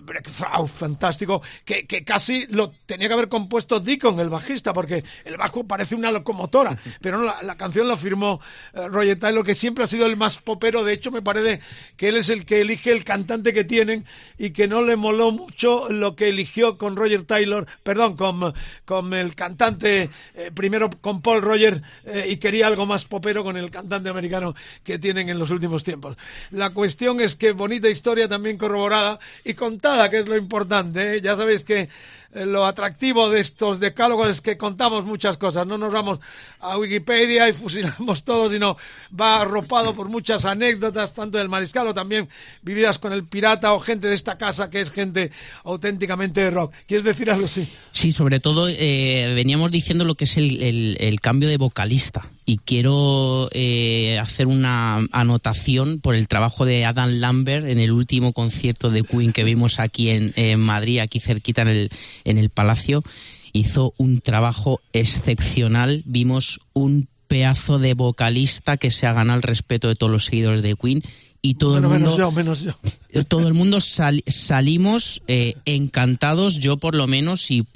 Breakthrough 0.03 0.69
fantástico 0.69 1.41
que, 1.65 1.87
que, 1.87 2.05
casi 2.05 2.47
lo 2.49 2.73
tenía 2.85 3.09
que 3.09 3.15
haber 3.15 3.29
compuesto 3.29 3.81
Deacon, 3.81 4.21
el 4.21 4.29
bajista, 4.29 4.75
porque 4.75 5.03
el 5.25 5.39
bajo 5.39 5.65
parece 5.65 5.95
una 5.95 6.13
locomotora, 6.13 6.77
pero 7.01 7.17
no, 7.17 7.25
la, 7.25 7.43
la 7.43 7.57
canción 7.57 7.89
la 7.89 7.97
firmó 7.97 8.39
Roger 8.75 9.19
Taylor, 9.19 9.47
que 9.47 9.55
siempre 9.55 9.85
ha 9.85 9.87
sido 9.87 10.05
el 10.05 10.19
más 10.19 10.37
popero, 10.37 10.85
de 10.85 10.93
hecho 10.93 11.11
me 11.11 11.23
parece 11.23 11.63
que 11.97 12.09
él 12.09 12.17
es 12.17 12.31
el 12.31 12.45
que 12.45 12.61
elige 12.61 12.93
el 12.93 13.05
cantante 13.05 13.53
que 13.53 13.65
tienen 13.65 14.05
y 14.39 14.51
que 14.51 14.69
no 14.69 14.83
le 14.83 14.97
moló 14.97 15.33
mucho 15.33 15.89
lo 15.91 16.17
que 16.17 16.29
eligió 16.29 16.79
con 16.79 16.97
Roger 16.97 17.25
Taylor, 17.25 17.67
perdón, 17.83 18.17
con, 18.17 18.55
con 18.85 19.13
el 19.15 19.35
cantante, 19.35 20.11
eh, 20.35 20.51
primero 20.55 20.91
con 21.01 21.23
Paul 21.23 21.43
Roger 21.43 21.83
eh, 22.05 22.27
y 22.31 22.37
quería 22.37 22.67
algo 22.67 22.87
más 22.87 23.05
popero 23.05 23.45
con 23.45 23.57
el 23.57 23.71
cantante 23.71 24.09
americano 24.09 24.55
que 24.83 24.99
tienen 24.99 25.29
en 25.29 25.39
los 25.39 25.51
últimos 25.51 25.85
tiempos. 25.85 26.17
La 26.51 26.71
cuestión 26.71 27.21
es 27.21 27.37
que 27.37 27.53
bonita 27.53 27.89
historia 27.89 28.29
también 28.29 28.57
corroborada 28.57 29.19
y 29.45 29.55
contada, 29.55 30.11
que 30.11 30.21
es 30.21 30.29
lo 30.29 30.37
importante. 30.37 31.17
¿eh? 31.17 31.21
Ya 31.21 31.37
sabéis 31.37 31.65
que 31.65 31.89
lo 32.33 32.65
atractivo 32.65 33.29
de 33.29 33.41
estos 33.41 33.81
decálogos 33.81 34.29
es 34.29 34.41
que 34.41 34.57
contamos 34.57 35.05
muchas 35.05 35.37
cosas, 35.37 35.67
no 35.67 35.79
nos 35.79 35.93
vamos 35.93 36.21
a 36.61 36.79
Wikipedia 36.79 37.49
y 37.49 37.53
fusilamos 37.53 38.23
todo, 38.25 38.51
sino 38.51 38.77
va 39.19 39.41
arropado 39.41 39.95
por 39.95 40.09
muchas 40.09 40.45
anécdotas, 40.45 41.13
tanto 41.13 41.39
del 41.39 41.49
mariscal 41.49 41.89
o 41.89 41.95
también 41.95 42.29
vividas 42.63 42.99
con 42.99 43.13
el 43.13 43.25
pirata 43.25 43.73
o 43.73 43.81
gente 43.81 44.09
de 44.09 44.15
esta 44.15 44.39
casa 44.39 44.71
que 44.71 44.81
es 44.81 44.91
gente 44.91 45.33
auténticamente 45.65 46.43
de 46.43 46.51
rock. 46.51 46.73
¿Quieres 46.87 47.05
decir 47.05 47.31
algo 47.31 47.47
así? 47.47 47.69
Sí, 47.91 48.13
sobre 48.13 48.39
todo 48.39 48.69
eh, 48.69 49.33
veníamos 49.35 49.73
diciendo 49.73 50.05
lo 50.05 50.15
que 50.15 50.25
es 50.25 50.37
el, 50.37 51.19
cambio 51.21 51.49
de 51.49 51.59
vocalista 51.59 52.31
y 52.51 52.59
quiero 52.59 53.49
eh, 53.53 54.19
hacer 54.19 54.49
una 54.49 55.07
anotación 55.13 56.01
por 56.01 56.17
el 56.17 56.27
trabajo 56.27 56.65
de 56.65 56.85
Adam 56.85 57.21
Lambert 57.21 57.65
en 57.65 57.79
el 57.79 57.93
último 57.93 58.33
concierto 58.33 58.91
de 58.91 59.05
Queen 59.05 59.33
que 59.33 59.45
vimos 59.45 59.79
aquí 59.79 60.11
en, 60.11 60.33
en 60.35 60.59
Madrid, 60.59 60.99
aquí 60.99 61.21
cerquita 61.21 61.63
en 61.63 61.69
el, 61.69 61.91
en 62.25 62.39
el 62.39 62.51
Palacio, 62.51 63.05
hizo 63.53 63.95
un 63.99 64.21
trabajo 64.21 64.81
excepcional. 64.93 66.03
Vimos 66.07 66.61
un 66.73 67.07
pedazo 67.31 67.79
de 67.79 67.95
vocalista 67.95 68.77
que 68.77 68.91
se 68.91 69.07
ha 69.07 69.13
ganado 69.13 69.37
el 69.37 69.45
respeto 69.45 69.87
de 69.87 69.95
todos 69.95 70.11
los 70.11 70.25
seguidores 70.25 70.63
de 70.63 70.75
Queen 70.75 71.01
y 71.41 71.55
todo 71.55 71.79
el 71.79 71.85
mundo 71.85 72.17
todo 73.29 73.47
el 73.47 73.55
mundo 73.55 73.79
salimos 73.81 75.23
eh, 75.29 75.55
encantados 75.65 76.57
yo 76.57 76.79
por 76.79 76.97
lo 76.97 77.07
menos 77.07 77.53
y, 77.53 77.69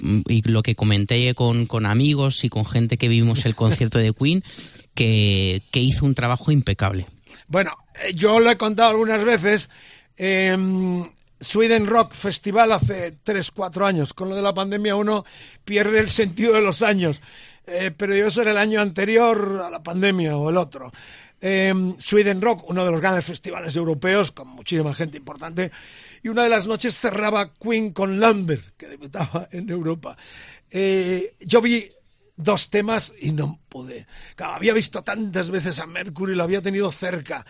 lo 0.43 0.61
que 0.61 0.75
comenté 0.75 1.33
con, 1.35 1.67
con, 1.67 1.85
amigos 1.85 2.43
y 2.43 2.49
con 2.49 2.65
gente 2.65 2.97
que 2.97 3.07
vimos 3.07 3.45
el 3.45 3.55
concierto 3.55 3.97
de 3.97 4.11
Queen 4.11 4.43
que, 4.93 5.63
que 5.71 5.79
hizo 5.79 6.05
un 6.05 6.15
trabajo 6.15 6.51
impecable 6.51 7.07
bueno 7.47 7.71
eh, 8.03 8.13
yo 8.13 8.41
lo 8.41 8.51
he 8.51 8.57
contado 8.57 8.89
algunas 8.89 9.23
veces 9.23 9.69
eh, 10.17 10.57
Sweden 11.39 11.87
Rock 11.87 12.13
Festival 12.13 12.73
hace 12.73 13.13
3, 13.23 13.51
4 13.51 13.85
años. 13.85 14.13
Con 14.13 14.29
lo 14.29 14.35
de 14.35 14.41
la 14.41 14.53
pandemia 14.53 14.95
uno 14.95 15.25
pierde 15.63 15.99
el 15.99 16.09
sentido 16.09 16.53
de 16.53 16.61
los 16.61 16.81
años. 16.81 17.21
Eh, 17.67 17.91
pero 17.95 18.15
yo 18.15 18.41
era 18.41 18.51
el 18.51 18.57
año 18.57 18.81
anterior 18.81 19.63
a 19.65 19.69
la 19.69 19.81
pandemia 19.81 20.37
o 20.37 20.49
el 20.49 20.57
otro. 20.57 20.91
Em, 21.41 21.95
Sweden 21.99 22.41
Rock, 22.41 22.69
uno 22.69 22.85
de 22.85 22.91
los 22.91 23.01
grandes 23.01 23.25
festivales 23.25 23.75
europeos, 23.75 24.31
con 24.31 24.47
muchísima 24.47 24.93
gente 24.93 25.17
importante. 25.17 25.71
Y 26.23 26.29
una 26.29 26.43
de 26.43 26.49
las 26.49 26.67
noches 26.67 26.97
cerraba 26.97 27.53
Queen 27.53 27.91
con 27.91 28.19
Lambert, 28.19 28.75
que 28.77 28.87
debutaba 28.87 29.47
en 29.51 29.69
Europa. 29.69 30.17
Eh, 30.71 31.35
yo 31.39 31.61
vi 31.61 31.89
dos 32.35 32.69
temas 32.69 33.13
y 33.19 33.31
no 33.31 33.59
pude. 33.69 34.07
había 34.37 34.73
visto 34.73 35.03
tantas 35.03 35.49
veces 35.49 35.79
a 35.79 35.85
Mercury, 35.85 36.35
lo 36.35 36.43
había 36.43 36.61
tenido 36.61 36.91
cerca, 36.91 37.45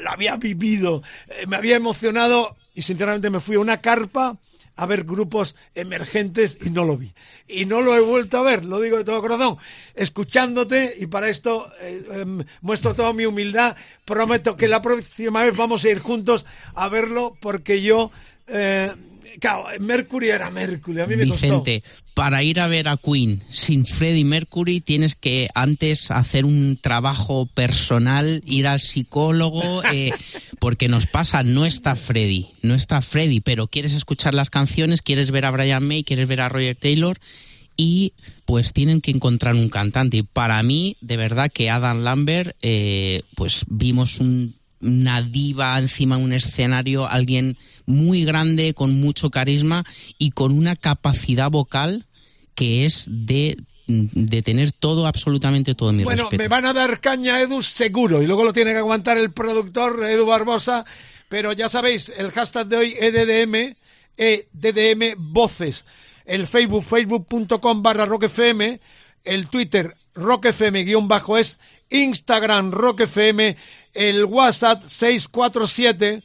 lo 0.00 0.10
había 0.10 0.36
vivido, 0.36 1.02
eh, 1.28 1.46
me 1.46 1.56
había 1.56 1.76
emocionado 1.76 2.56
y 2.74 2.82
sinceramente 2.82 3.30
me 3.30 3.40
fui 3.40 3.56
a 3.56 3.60
una 3.60 3.80
carpa 3.80 4.38
a 4.76 4.86
ver 4.86 5.04
grupos 5.04 5.54
emergentes 5.74 6.58
y 6.64 6.70
no 6.70 6.84
lo 6.84 6.96
vi. 6.96 7.12
Y 7.46 7.66
no 7.66 7.80
lo 7.82 7.96
he 7.96 8.00
vuelto 8.00 8.38
a 8.38 8.42
ver, 8.42 8.64
lo 8.64 8.80
digo 8.80 8.96
de 8.96 9.04
todo 9.04 9.20
corazón, 9.20 9.58
escuchándote 9.94 10.96
y 10.98 11.06
para 11.06 11.28
esto 11.28 11.70
eh, 11.80 12.02
em, 12.12 12.44
muestro 12.62 12.94
toda 12.94 13.12
mi 13.12 13.26
humildad. 13.26 13.76
Prometo 14.04 14.56
que 14.56 14.68
la 14.68 14.80
próxima 14.80 15.42
vez 15.42 15.56
vamos 15.56 15.84
a 15.84 15.90
ir 15.90 15.98
juntos 15.98 16.46
a 16.74 16.88
verlo 16.88 17.36
porque 17.40 17.82
yo... 17.82 18.10
Eh, 18.46 18.92
claro, 19.38 19.66
Mercury 19.80 20.30
era 20.30 20.50
Mercury, 20.50 21.00
a 21.00 21.06
mí 21.06 21.16
me 21.16 21.24
Vicente, 21.24 21.82
para 22.14 22.42
ir 22.42 22.60
a 22.60 22.66
ver 22.66 22.88
a 22.88 22.96
Queen 22.96 23.42
sin 23.48 23.86
Freddie 23.86 24.24
Mercury 24.24 24.80
tienes 24.80 25.14
que 25.14 25.48
antes 25.54 26.10
hacer 26.10 26.44
un 26.44 26.76
trabajo 26.80 27.46
personal, 27.46 28.42
ir 28.46 28.66
al 28.66 28.80
psicólogo, 28.80 29.84
eh, 29.92 30.12
porque 30.58 30.88
nos 30.88 31.06
pasa, 31.06 31.42
no 31.42 31.66
está 31.66 31.96
Freddie, 31.96 32.48
no 32.62 32.74
está 32.74 33.02
Freddie, 33.02 33.40
pero 33.40 33.68
quieres 33.68 33.92
escuchar 33.92 34.34
las 34.34 34.50
canciones, 34.50 35.02
quieres 35.02 35.30
ver 35.30 35.44
a 35.44 35.50
Brian 35.50 35.86
May, 35.86 36.04
quieres 36.04 36.28
ver 36.28 36.40
a 36.40 36.48
Roger 36.48 36.76
Taylor 36.76 37.18
y 37.76 38.12
pues 38.44 38.74
tienen 38.74 39.00
que 39.00 39.10
encontrar 39.10 39.54
un 39.54 39.70
cantante. 39.70 40.18
Y 40.18 40.22
para 40.22 40.62
mí, 40.62 40.98
de 41.00 41.16
verdad 41.16 41.50
que 41.50 41.70
Adam 41.70 42.02
Lambert, 42.02 42.54
eh, 42.60 43.22
pues 43.36 43.64
vimos 43.68 44.20
un 44.20 44.59
una 44.80 45.22
diva 45.22 45.78
encima 45.78 46.16
de 46.16 46.24
un 46.24 46.32
escenario, 46.32 47.08
alguien 47.08 47.56
muy 47.86 48.24
grande, 48.24 48.74
con 48.74 49.00
mucho 49.00 49.30
carisma 49.30 49.84
y 50.18 50.30
con 50.30 50.52
una 50.52 50.76
capacidad 50.76 51.50
vocal 51.50 52.06
que 52.54 52.84
es 52.84 53.06
de 53.08 53.56
de 53.90 54.42
tener 54.42 54.72
todo, 54.72 55.06
absolutamente 55.06 55.74
todo 55.74 55.92
mi 55.92 56.04
bueno, 56.04 56.28
me 56.30 56.48
van 56.48 56.66
a 56.66 56.72
dar 56.72 57.00
caña 57.00 57.40
Edu 57.40 57.62
seguro 57.62 58.22
y 58.22 58.26
luego 58.26 58.44
lo 58.44 58.52
tiene 58.52 58.72
que 58.72 58.78
aguantar 58.78 59.18
el 59.18 59.32
productor 59.32 60.04
Edu 60.04 60.26
Barbosa, 60.26 60.84
pero 61.28 61.52
ya 61.52 61.68
sabéis, 61.68 62.12
el 62.16 62.30
hashtag 62.30 62.68
de 62.68 62.76
hoy 62.76 62.96
EDDM, 62.98 63.74
EDDM 64.16 65.14
Voces, 65.16 65.84
el 66.24 66.46
Facebook, 66.46 66.84
facebook.com 66.84 67.82
barra 67.82 68.06
rockfm, 68.06 68.78
el 69.24 69.48
Twitter 69.48 69.96
rockfm 70.14 70.84
guion 70.84 71.08
bajo 71.08 71.36
es, 71.36 71.58
Instagram 71.88 72.70
rockfm 72.70 73.56
el 73.94 74.24
WhatsApp 74.24 74.82
647 74.84 76.22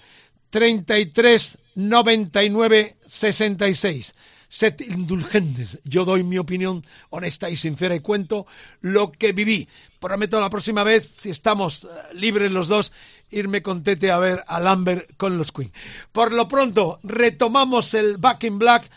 33 0.50 1.58
99 1.76 2.98
66. 3.06 4.16
Sed 4.48 4.80
indulgentes. 4.80 5.80
Yo 5.84 6.06
doy 6.06 6.24
mi 6.24 6.38
opinión 6.38 6.86
honesta 7.10 7.50
y 7.50 7.58
sincera 7.58 7.96
y 7.96 8.00
cuento 8.00 8.46
lo 8.82 9.12
que 9.12 9.34
viví. 9.34 9.68
Prometo 10.00 10.40
la 10.40 10.50
próxima 10.50 10.84
vez, 10.84 11.08
si 11.08 11.30
estamos 11.30 11.84
eh, 11.84 11.88
libres 12.14 12.52
los 12.52 12.68
dos, 12.68 12.92
irme 13.32 13.62
con 13.62 13.84
Tete 13.84 14.12
a 14.12 14.20
ver 14.20 14.44
a 14.48 14.60
Lambert 14.60 15.18
con 15.18 15.38
los 15.38 15.52
Queen. 15.52 15.74
Por 16.12 16.32
lo 16.32 16.48
pronto, 16.48 17.00
retomamos 17.04 17.94
el 17.94 18.18
Back 18.18 18.44
in 18.46 18.60
Black 18.60 18.90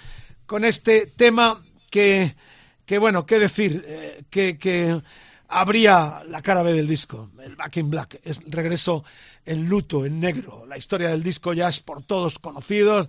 con 0.47 0.64
este 0.64 1.07
tema 1.07 1.62
que, 1.91 2.37
que 2.87 2.99
bueno, 2.99 3.27
qué 3.27 3.39
decir, 3.39 3.85
eh, 3.87 4.23
que, 4.31 4.59
que 4.59 5.01
abría 5.49 6.22
la 6.28 6.42
cara 6.42 6.62
B 6.62 6.72
del 6.72 6.86
disco, 6.86 7.30
el 7.42 7.57
Back 7.57 7.78
in 7.78 7.90
Black, 7.90 8.20
es 8.22 8.40
regreso 8.46 9.05
en 9.44 9.68
luto, 9.68 10.05
en 10.05 10.20
negro. 10.20 10.66
La 10.66 10.76
historia 10.76 11.09
del 11.09 11.22
disco 11.22 11.55
ya 11.55 11.68
es 11.68 11.80
por 11.80 12.03
todos 12.03 12.38
conocidos, 12.38 13.09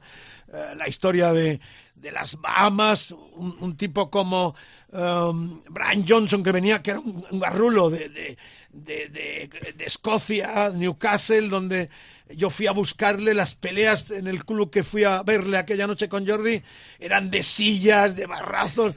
eh, 0.52 0.74
la 0.78 0.88
historia 0.88 1.34
de, 1.34 1.60
de 1.96 2.12
las 2.12 2.40
Bahamas, 2.40 3.12
un, 3.12 3.76
tipo 3.76 4.10
como 4.10 4.56
um, 4.92 5.62
Brian 5.70 6.06
Johnson 6.08 6.42
que 6.42 6.54
venía, 6.54 6.82
que 6.82 6.92
era 6.92 7.00
un, 7.02 7.40
garrulo 7.40 7.90
de, 7.90 8.10
de, 8.10 8.38
de, 8.72 9.86
Escocia, 9.86 10.70
Newcastle, 10.70 11.50
donde 11.50 11.90
yo 12.36 12.50
fui 12.50 12.68
a 12.68 12.72
buscarle 12.72 13.34
las 13.34 13.56
peleas 13.56 14.12
en 14.12 14.28
el 14.28 14.46
club 14.46 14.70
que 14.70 14.84
fui 14.84 15.04
a 15.04 15.24
verle 15.24 15.58
aquella 15.58 15.88
noche 15.88 16.08
con 16.08 16.28
Jordi, 16.28 16.62
eran 17.00 17.32
de 17.32 17.44
sillas, 17.44 18.16
de 18.16 18.26
barrazos. 18.26 18.96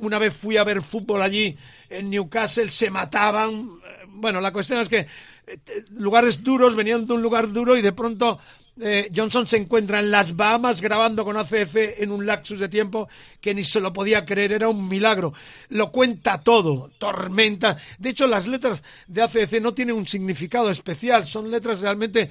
Una 0.00 0.18
vez 0.18 0.34
fui 0.34 0.56
a 0.56 0.64
ver 0.64 0.82
fútbol 0.82 1.22
allí 1.22 1.56
en 1.88 2.10
Newcastle, 2.10 2.70
se 2.70 2.90
mataban. 2.90 3.80
Bueno, 4.08 4.40
la 4.40 4.52
cuestión 4.52 4.80
es 4.80 4.88
que 4.88 5.06
eh, 5.46 5.58
lugares 5.90 6.42
duros 6.42 6.74
venían 6.74 7.06
de 7.06 7.12
un 7.12 7.22
lugar 7.22 7.52
duro 7.52 7.76
y 7.76 7.82
de 7.82 7.92
pronto 7.92 8.38
eh, 8.80 9.10
Johnson 9.14 9.46
se 9.46 9.58
encuentra 9.58 10.00
en 10.00 10.10
las 10.10 10.34
Bahamas 10.34 10.80
grabando 10.80 11.24
con 11.24 11.36
ACF 11.36 11.76
en 11.98 12.10
un 12.10 12.24
lapsus 12.24 12.58
de 12.58 12.70
tiempo 12.70 13.06
que 13.40 13.54
ni 13.54 13.64
se 13.64 13.80
lo 13.80 13.92
podía 13.92 14.24
creer, 14.24 14.52
era 14.52 14.68
un 14.68 14.88
milagro. 14.88 15.34
Lo 15.68 15.92
cuenta 15.92 16.40
todo, 16.40 16.90
tormenta. 16.98 17.76
De 17.98 18.10
hecho, 18.10 18.26
las 18.26 18.46
letras 18.46 18.82
de 19.06 19.22
ACF 19.22 19.60
no 19.60 19.74
tienen 19.74 19.96
un 19.96 20.06
significado 20.06 20.70
especial, 20.70 21.26
son 21.26 21.50
letras 21.50 21.80
realmente 21.80 22.30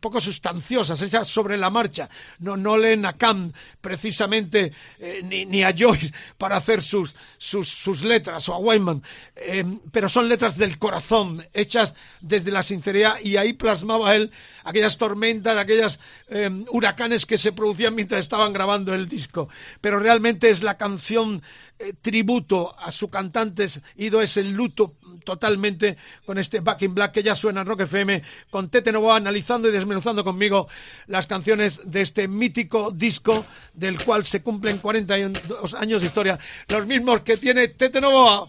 poco 0.00 0.20
sustanciosas, 0.20 1.00
hechas 1.02 1.28
sobre 1.28 1.56
la 1.56 1.70
marcha. 1.70 2.08
No, 2.38 2.56
no 2.56 2.76
leen 2.76 3.06
a 3.06 3.14
Kant 3.14 3.54
precisamente 3.80 4.72
eh, 4.98 5.20
ni, 5.24 5.46
ni, 5.46 5.62
a 5.62 5.74
Joyce 5.76 6.12
para 6.36 6.56
hacer 6.56 6.82
sus, 6.82 7.14
sus, 7.36 7.68
sus 7.68 8.04
letras 8.04 8.48
o 8.48 8.54
a 8.54 8.58
Weinman, 8.58 9.02
eh, 9.36 9.64
pero 9.90 10.08
son 10.08 10.28
letras 10.28 10.56
del 10.56 10.78
corazón, 10.78 11.44
hechas 11.52 11.94
desde 12.20 12.50
la 12.50 12.62
sinceridad 12.62 13.20
y 13.22 13.36
ahí 13.36 13.52
plasmaba 13.52 14.14
él 14.14 14.32
aquellas 14.64 14.98
tormentas, 14.98 15.56
aquellos 15.56 15.98
eh, 16.28 16.50
huracanes 16.70 17.24
que 17.24 17.38
se 17.38 17.52
producían 17.52 17.94
mientras 17.94 18.20
estaban 18.20 18.52
grabando 18.52 18.94
el 18.94 19.08
disco. 19.08 19.48
Pero 19.80 19.98
realmente 19.98 20.50
es 20.50 20.62
la 20.62 20.76
canción 20.76 21.42
eh, 21.78 21.94
tributo 22.00 22.78
a 22.78 22.92
su 22.92 23.08
cantante 23.08 23.66
ido 23.96 24.20
es 24.20 24.36
el 24.36 24.50
luto 24.50 24.96
totalmente 25.24 25.96
con 26.24 26.38
este 26.38 26.60
Back 26.60 26.82
in 26.82 26.94
Black 26.94 27.12
que 27.12 27.22
ya 27.22 27.34
suena 27.34 27.60
en 27.60 27.66
Rock 27.66 27.82
FM 27.82 28.22
con 28.50 28.68
Tete 28.68 28.92
Novoa 28.92 29.16
analizando 29.16 29.68
y 29.68 29.72
desmenuzando 29.72 30.24
conmigo 30.24 30.68
las 31.06 31.26
canciones 31.26 31.80
de 31.84 32.02
este 32.02 32.28
mítico 32.28 32.90
disco 32.90 33.44
del 33.74 34.02
cual 34.02 34.24
se 34.24 34.42
cumplen 34.42 34.78
42 34.78 35.74
años 35.74 36.00
de 36.00 36.06
historia. 36.06 36.38
Los 36.68 36.86
mismos 36.86 37.20
que 37.20 37.36
tiene 37.36 37.68
Tete 37.68 38.00
Novoa 38.00 38.48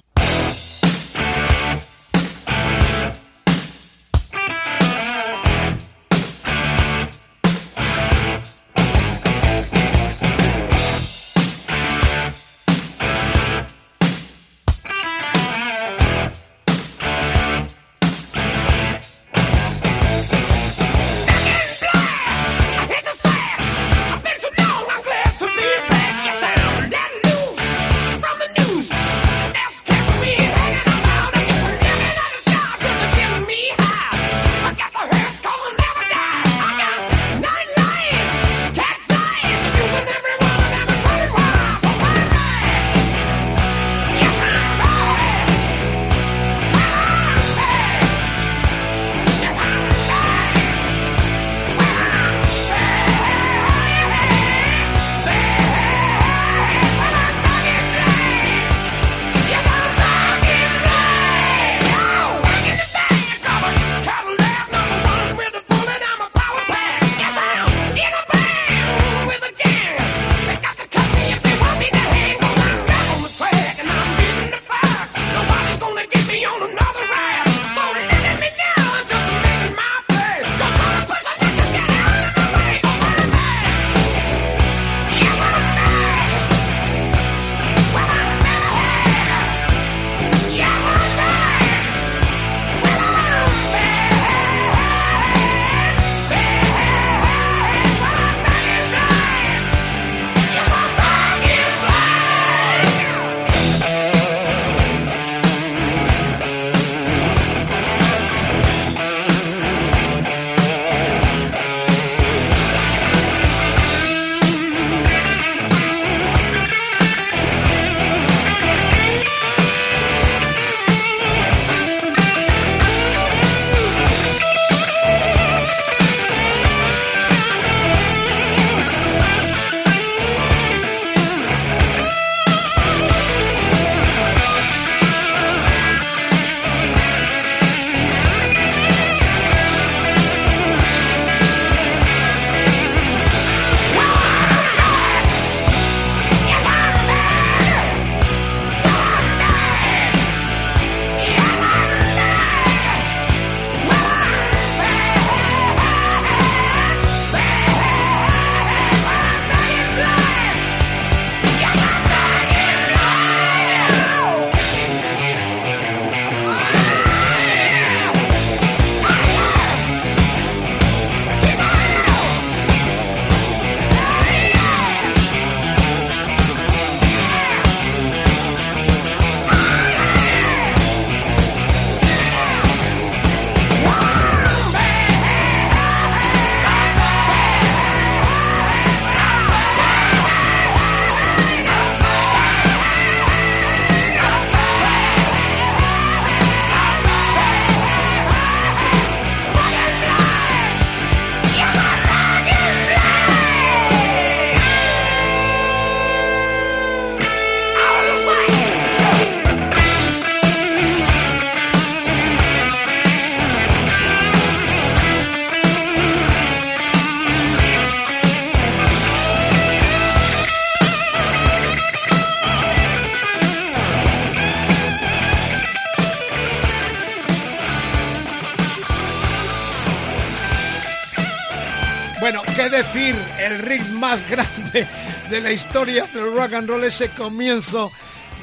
el 232.96 233.60
ritmo 233.60 234.00
más 234.00 234.28
grande 234.28 234.88
de 235.30 235.42
la 235.42 235.52
historia 235.52 236.06
del 236.08 236.34
rock 236.34 236.54
and 236.54 236.68
roll, 236.68 236.84
ese 236.84 237.10
comienzo 237.10 237.92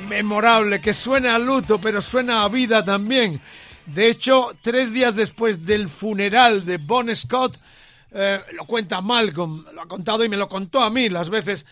memorable 0.09 0.81
que 0.81 0.95
suena 0.95 1.35
a 1.35 1.39
luto, 1.39 1.81
pero 1.81 2.01
suena 2.01 2.43
a 2.43 2.49
vida 2.49 2.85
también. 2.85 3.41
De 3.87 4.09
hecho, 4.09 4.51
tres 4.61 4.93
días 4.93 5.17
después 5.17 5.67
del 5.67 5.89
funeral 5.89 6.65
de 6.65 6.77
Bon 6.77 7.15
Scott, 7.15 7.59
eh, 8.13 8.41
lo 8.53 8.67
cuenta 8.67 9.01
Malcolm, 9.01 9.65
lo 9.73 9.83
ha 9.83 9.89
contado 9.89 10.25
y 10.25 10.29
me 10.29 10.37
lo 10.37 10.49
contó 10.49 10.81
a 10.81 10.91
mí 10.91 11.09
las 11.09 11.29
veces 11.29 11.67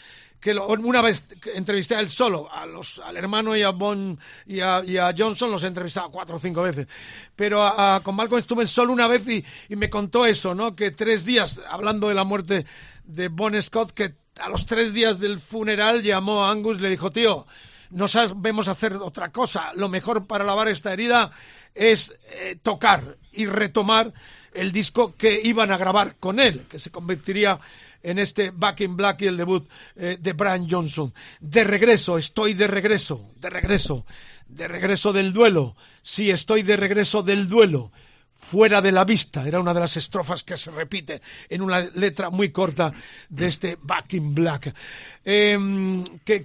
que 0.45 0.53
una 0.53 1.01
vez 1.01 1.25
entrevisté 1.55 1.97
a 1.97 2.01
él 2.01 2.11
solo, 2.11 2.53
a 2.53 2.67
los, 2.67 2.99
al 2.99 3.17
hermano 3.17 3.57
y 3.57 3.63
a, 3.63 3.71
bon, 3.71 4.19
y, 4.45 4.61
a, 4.61 5.15
Johnson 5.17 5.51
los 5.51 5.63
he 5.63 5.69
entrevistado 5.69 6.11
cuatro 6.11 6.37
o 6.37 6.39
cinco 6.39 6.61
veces, 6.61 6.87
pero 7.35 7.67
con 8.03 8.15
Malcolm 8.15 8.41
estuve 8.41 8.67
solo 8.67 8.93
una 8.93 9.07
vez 9.07 9.27
y, 9.27 9.43
y, 9.71 9.77
me 9.77 9.89
contó 9.89 10.27
eso, 10.27 10.55
¿no? 10.55 10.77
Que 10.77 10.91
tres 10.91 11.25
días, 11.25 11.63
hablando 11.67 12.09
de 12.09 12.15
la 12.15 12.25
muerte 12.25 12.67
de 13.05 13.29
Bon 13.29 13.61
Scott, 13.63 13.93
que 13.93 14.17
a 14.39 14.51
los 14.51 14.67
tres 14.67 14.93
días 14.93 15.19
del 15.19 15.39
funeral 15.39 16.03
llamó 16.03 16.45
a 16.45 16.51
Angus 16.51 16.77
y 16.77 16.83
le 16.83 16.91
dijo, 16.91 17.11
tío, 17.11 17.47
no 17.89 18.07
sabemos 18.07 18.69
hacer 18.69 18.97
otra 18.97 19.33
cosa, 19.33 19.73
lo 19.77 19.89
mejor 19.89 20.27
para 20.27 20.45
lavar 20.45 20.69
esta 20.69 20.93
herida 20.93 21.31
es 21.75 22.19
eh, 22.33 22.59
tocar 22.63 23.17
y 23.33 23.47
retomar 23.47 24.13
el 24.53 24.73
disco 24.73 25.15
que 25.17 25.41
iban 25.43 25.73
a 25.73 25.79
grabar 25.79 26.17
con 26.17 26.39
él, 26.39 26.67
que 26.69 26.79
se 26.79 26.91
convertiría 26.91 27.59
en 28.05 28.21
este 28.21 28.51
Back 28.51 28.83
in 28.83 28.97
Black 28.97 29.23
y 29.23 29.27
el 29.27 29.37
debut 29.37 29.69
eh, 29.97 30.19
de 30.21 30.33
Brian 30.35 30.69
Johnson. 30.71 31.13
De 31.41 31.65
regreso, 31.65 32.19
estoy 32.19 32.55
de 32.55 32.69
regreso, 32.69 33.33
de 33.41 33.51
regreso, 33.51 34.07
de 34.47 34.69
regreso 34.69 35.13
del 35.13 35.33
duelo. 35.33 35.75
Sí, 36.03 36.31
estoy 36.31 36.63
de 36.63 36.77
regreso 36.77 37.23
del 37.23 37.49
duelo 37.49 37.91
fuera 38.45 38.83
de 38.83 38.93
la 38.93 39.05
vista. 39.05 39.47
Era 39.47 39.59
una 39.59 39.73
de 39.73 39.81
las 39.81 39.97
estrofas 39.97 40.43
que 40.43 40.57
se 40.57 40.71
repite 40.71 41.23
en 41.49 41.63
una 41.63 41.81
letra 41.81 42.31
muy 42.31 42.51
corta 42.51 42.93
de 43.29 43.47
este 43.47 43.79
Back 43.81 44.15
in 44.15 44.35
Black. 44.35 44.75
Em, 45.25 46.05
¿qué, 46.23 46.45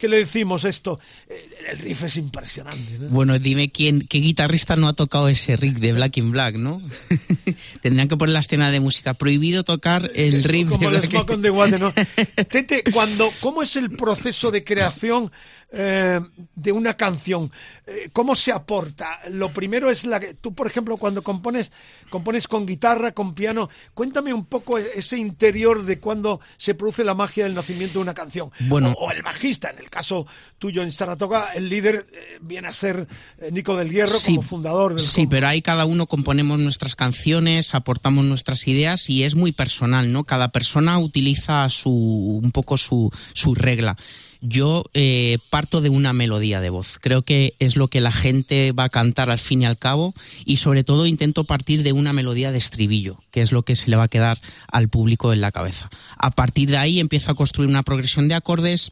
le 0.00 0.16
decimos 0.16 0.64
esto? 0.64 0.98
Eh, 1.28 1.48
el 1.70 1.78
riff 1.78 2.02
es 2.02 2.16
impresionante. 2.16 2.98
Bueno, 3.08 3.38
dime 3.38 3.70
quién, 3.70 4.00
qué 4.00 4.18
guitarrista 4.18 4.74
no 4.74 4.88
ha 4.88 4.92
tocado 4.92 5.28
ese 5.28 5.56
riff 5.56 5.78
de 5.78 5.92
Black 5.92 6.16
in 6.16 6.32
Black, 6.32 6.56
¿no? 6.56 6.82
Tendrían 7.82 8.08
que 8.08 8.16
poner 8.16 8.32
la 8.32 8.40
escena 8.40 8.72
de 8.72 8.80
música. 8.80 9.14
Prohibido 9.14 9.62
tocar 9.62 10.10
el 10.16 10.42
riff 10.42 10.70
Como 10.70 10.80
de 10.80 10.88
Black 10.88 11.30
in 11.30 11.52
Black. 11.52 11.78
¿no? 11.78 11.92
Tete, 12.48 12.82
cuando, 12.92 13.32
¿cómo 13.40 13.62
es 13.62 13.76
el 13.76 13.90
proceso 13.90 14.50
de 14.50 14.64
creación? 14.64 15.30
Eh, 15.72 16.20
de 16.56 16.72
una 16.72 16.96
canción. 16.96 17.52
Eh, 17.86 18.10
¿Cómo 18.12 18.34
se 18.34 18.50
aporta? 18.50 19.20
Lo 19.30 19.52
primero 19.52 19.88
es 19.88 20.04
la 20.04 20.18
que 20.18 20.34
tú, 20.34 20.52
por 20.52 20.66
ejemplo, 20.66 20.96
cuando 20.96 21.22
compones, 21.22 21.70
compones 22.10 22.48
con 22.48 22.66
guitarra, 22.66 23.12
con 23.12 23.34
piano, 23.34 23.70
cuéntame 23.94 24.34
un 24.34 24.46
poco 24.46 24.78
e-, 24.78 24.90
ese 24.96 25.16
interior 25.16 25.84
de 25.84 26.00
cuando 26.00 26.40
se 26.56 26.74
produce 26.74 27.04
la 27.04 27.14
magia 27.14 27.44
del 27.44 27.54
nacimiento 27.54 28.00
de 28.00 28.02
una 28.02 28.14
canción. 28.14 28.50
Bueno, 28.58 28.96
o, 28.98 29.12
el 29.12 29.22
bajista, 29.22 29.70
en 29.70 29.78
el 29.78 29.88
caso 29.90 30.26
tuyo 30.58 30.82
en 30.82 30.90
Saratoga, 30.90 31.52
el 31.54 31.68
líder 31.68 32.08
eh, 32.12 32.38
viene 32.40 32.66
a 32.66 32.72
ser 32.72 33.06
Nico 33.52 33.76
del 33.76 33.92
Hierro 33.92 34.18
como 34.26 34.42
fundador 34.42 34.94
del 34.94 35.00
Sí, 35.00 35.28
pero 35.28 35.46
ahí 35.46 35.62
cada 35.62 35.84
uno 35.84 36.06
componemos 36.06 36.58
nuestras 36.58 36.96
canciones, 36.96 37.76
aportamos 37.76 38.24
nuestras 38.24 38.66
ideas 38.66 39.08
y 39.08 39.22
es 39.22 39.36
muy 39.36 39.52
personal, 39.52 40.12
¿no? 40.12 40.24
Cada 40.24 40.50
persona 40.50 40.98
utiliza 40.98 41.68
su 41.68 42.40
un 42.42 42.50
poco 42.50 42.76
su, 42.76 43.12
su 43.34 43.54
regla 43.54 43.96
yo 44.40 44.84
eh, 44.94 45.38
parto 45.50 45.80
de 45.80 45.88
una 45.88 46.12
melodía 46.12 46.60
de 46.60 46.70
voz. 46.70 46.98
Creo 47.00 47.22
que 47.22 47.54
es 47.58 47.76
lo 47.76 47.88
que 47.88 48.00
la 48.00 48.12
gente 48.12 48.72
va 48.72 48.84
a 48.84 48.88
cantar 48.88 49.30
al 49.30 49.38
fin 49.38 49.62
y 49.62 49.66
al 49.66 49.78
cabo 49.78 50.14
y 50.44 50.56
sobre 50.56 50.84
todo 50.84 51.06
intento 51.06 51.44
partir 51.44 51.82
de 51.82 51.92
una 51.92 52.12
melodía 52.12 52.52
de 52.52 52.58
estribillo, 52.58 53.22
que 53.30 53.42
es 53.42 53.52
lo 53.52 53.62
que 53.62 53.76
se 53.76 53.90
le 53.90 53.96
va 53.96 54.04
a 54.04 54.08
quedar 54.08 54.40
al 54.68 54.88
público 54.88 55.32
en 55.32 55.40
la 55.40 55.52
cabeza. 55.52 55.90
A 56.16 56.30
partir 56.30 56.70
de 56.70 56.78
ahí 56.78 57.00
empiezo 57.00 57.30
a 57.30 57.34
construir 57.34 57.70
una 57.70 57.82
progresión 57.82 58.28
de 58.28 58.34
acordes, 58.34 58.90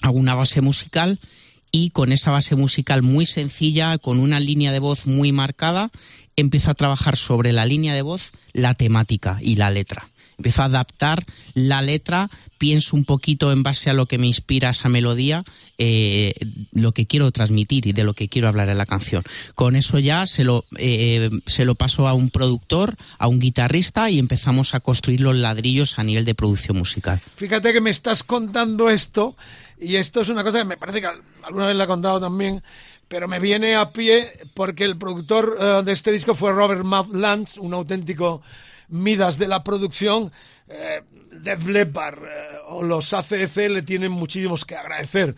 hago 0.00 0.18
una 0.18 0.34
base 0.34 0.60
musical 0.60 1.18
y 1.70 1.90
con 1.90 2.10
esa 2.12 2.30
base 2.30 2.56
musical 2.56 3.02
muy 3.02 3.26
sencilla, 3.26 3.98
con 3.98 4.18
una 4.18 4.40
línea 4.40 4.72
de 4.72 4.80
voz 4.80 5.06
muy 5.06 5.30
marcada, 5.30 5.90
empiezo 6.36 6.70
a 6.70 6.74
trabajar 6.74 7.16
sobre 7.16 7.52
la 7.52 7.64
línea 7.64 7.94
de 7.94 8.02
voz 8.02 8.32
la 8.52 8.74
temática 8.74 9.38
y 9.40 9.56
la 9.56 9.70
letra 9.70 10.10
empiezo 10.40 10.62
a 10.62 10.66
adaptar 10.66 11.24
la 11.52 11.82
letra, 11.82 12.30
pienso 12.56 12.96
un 12.96 13.04
poquito 13.04 13.52
en 13.52 13.62
base 13.62 13.90
a 13.90 13.92
lo 13.92 14.06
que 14.06 14.16
me 14.16 14.26
inspira 14.26 14.70
esa 14.70 14.88
melodía, 14.88 15.44
eh, 15.76 16.32
lo 16.72 16.92
que 16.92 17.04
quiero 17.04 17.30
transmitir 17.30 17.86
y 17.86 17.92
de 17.92 18.04
lo 18.04 18.14
que 18.14 18.28
quiero 18.28 18.48
hablar 18.48 18.70
en 18.70 18.78
la 18.78 18.86
canción. 18.86 19.22
Con 19.54 19.76
eso 19.76 19.98
ya 19.98 20.26
se 20.26 20.44
lo, 20.44 20.64
eh, 20.78 21.28
se 21.44 21.66
lo 21.66 21.74
paso 21.74 22.08
a 22.08 22.14
un 22.14 22.30
productor, 22.30 22.96
a 23.18 23.28
un 23.28 23.38
guitarrista 23.38 24.08
y 24.08 24.18
empezamos 24.18 24.74
a 24.74 24.80
construir 24.80 25.20
los 25.20 25.36
ladrillos 25.36 25.98
a 25.98 26.04
nivel 26.04 26.24
de 26.24 26.34
producción 26.34 26.78
musical. 26.78 27.20
Fíjate 27.36 27.74
que 27.74 27.82
me 27.82 27.90
estás 27.90 28.22
contando 28.22 28.88
esto 28.88 29.36
y 29.78 29.96
esto 29.96 30.22
es 30.22 30.30
una 30.30 30.42
cosa 30.42 30.58
que 30.58 30.64
me 30.64 30.78
parece 30.78 31.02
que 31.02 31.08
alguna 31.42 31.66
vez 31.66 31.76
la 31.76 31.84
he 31.84 31.86
contado 31.86 32.18
también 32.18 32.62
pero 33.08 33.26
me 33.26 33.40
viene 33.40 33.74
a 33.74 33.90
pie 33.90 34.38
porque 34.54 34.84
el 34.84 34.96
productor 34.96 35.56
eh, 35.60 35.82
de 35.84 35.90
este 35.90 36.12
disco 36.12 36.36
fue 36.36 36.52
Robert 36.52 36.84
Lance, 37.12 37.58
un 37.58 37.74
auténtico 37.74 38.40
Midas 38.90 39.38
de 39.38 39.48
la 39.48 39.64
producción, 39.64 40.32
eh, 40.68 41.02
Def 41.32 41.68
eh, 41.68 41.86
o 42.68 42.82
los 42.82 43.12
ACF 43.12 43.56
le 43.56 43.82
tienen 43.82 44.12
muchísimos 44.12 44.64
que 44.64 44.76
agradecer 44.76 45.34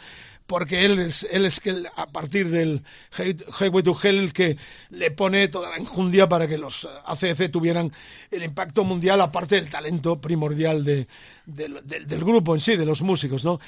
porque 0.52 0.84
él 0.84 0.98
es, 0.98 1.26
él 1.30 1.46
es 1.46 1.60
que 1.60 1.84
a 1.96 2.06
partir 2.08 2.50
del 2.50 2.82
Highway 3.16 3.82
to 3.82 3.96
Hell 4.02 4.18
el 4.18 4.32
que 4.34 4.58
le 4.90 5.10
pone 5.10 5.48
toda 5.48 5.70
la 5.70 5.76
enjundia 5.76 6.28
para 6.28 6.46
que 6.46 6.58
los 6.58 6.86
ACF 7.06 7.50
tuvieran 7.50 7.90
el 8.30 8.42
impacto 8.42 8.84
mundial, 8.84 9.22
aparte 9.22 9.54
del 9.54 9.70
talento 9.70 10.20
primordial 10.20 10.84
de, 10.84 11.06
del 11.46 12.24
grupo 12.24 12.54
en 12.54 12.60
sí, 12.60 12.76
de 12.76 12.84
los 12.84 13.00
músicos, 13.00 13.46
¿no? 13.46 13.60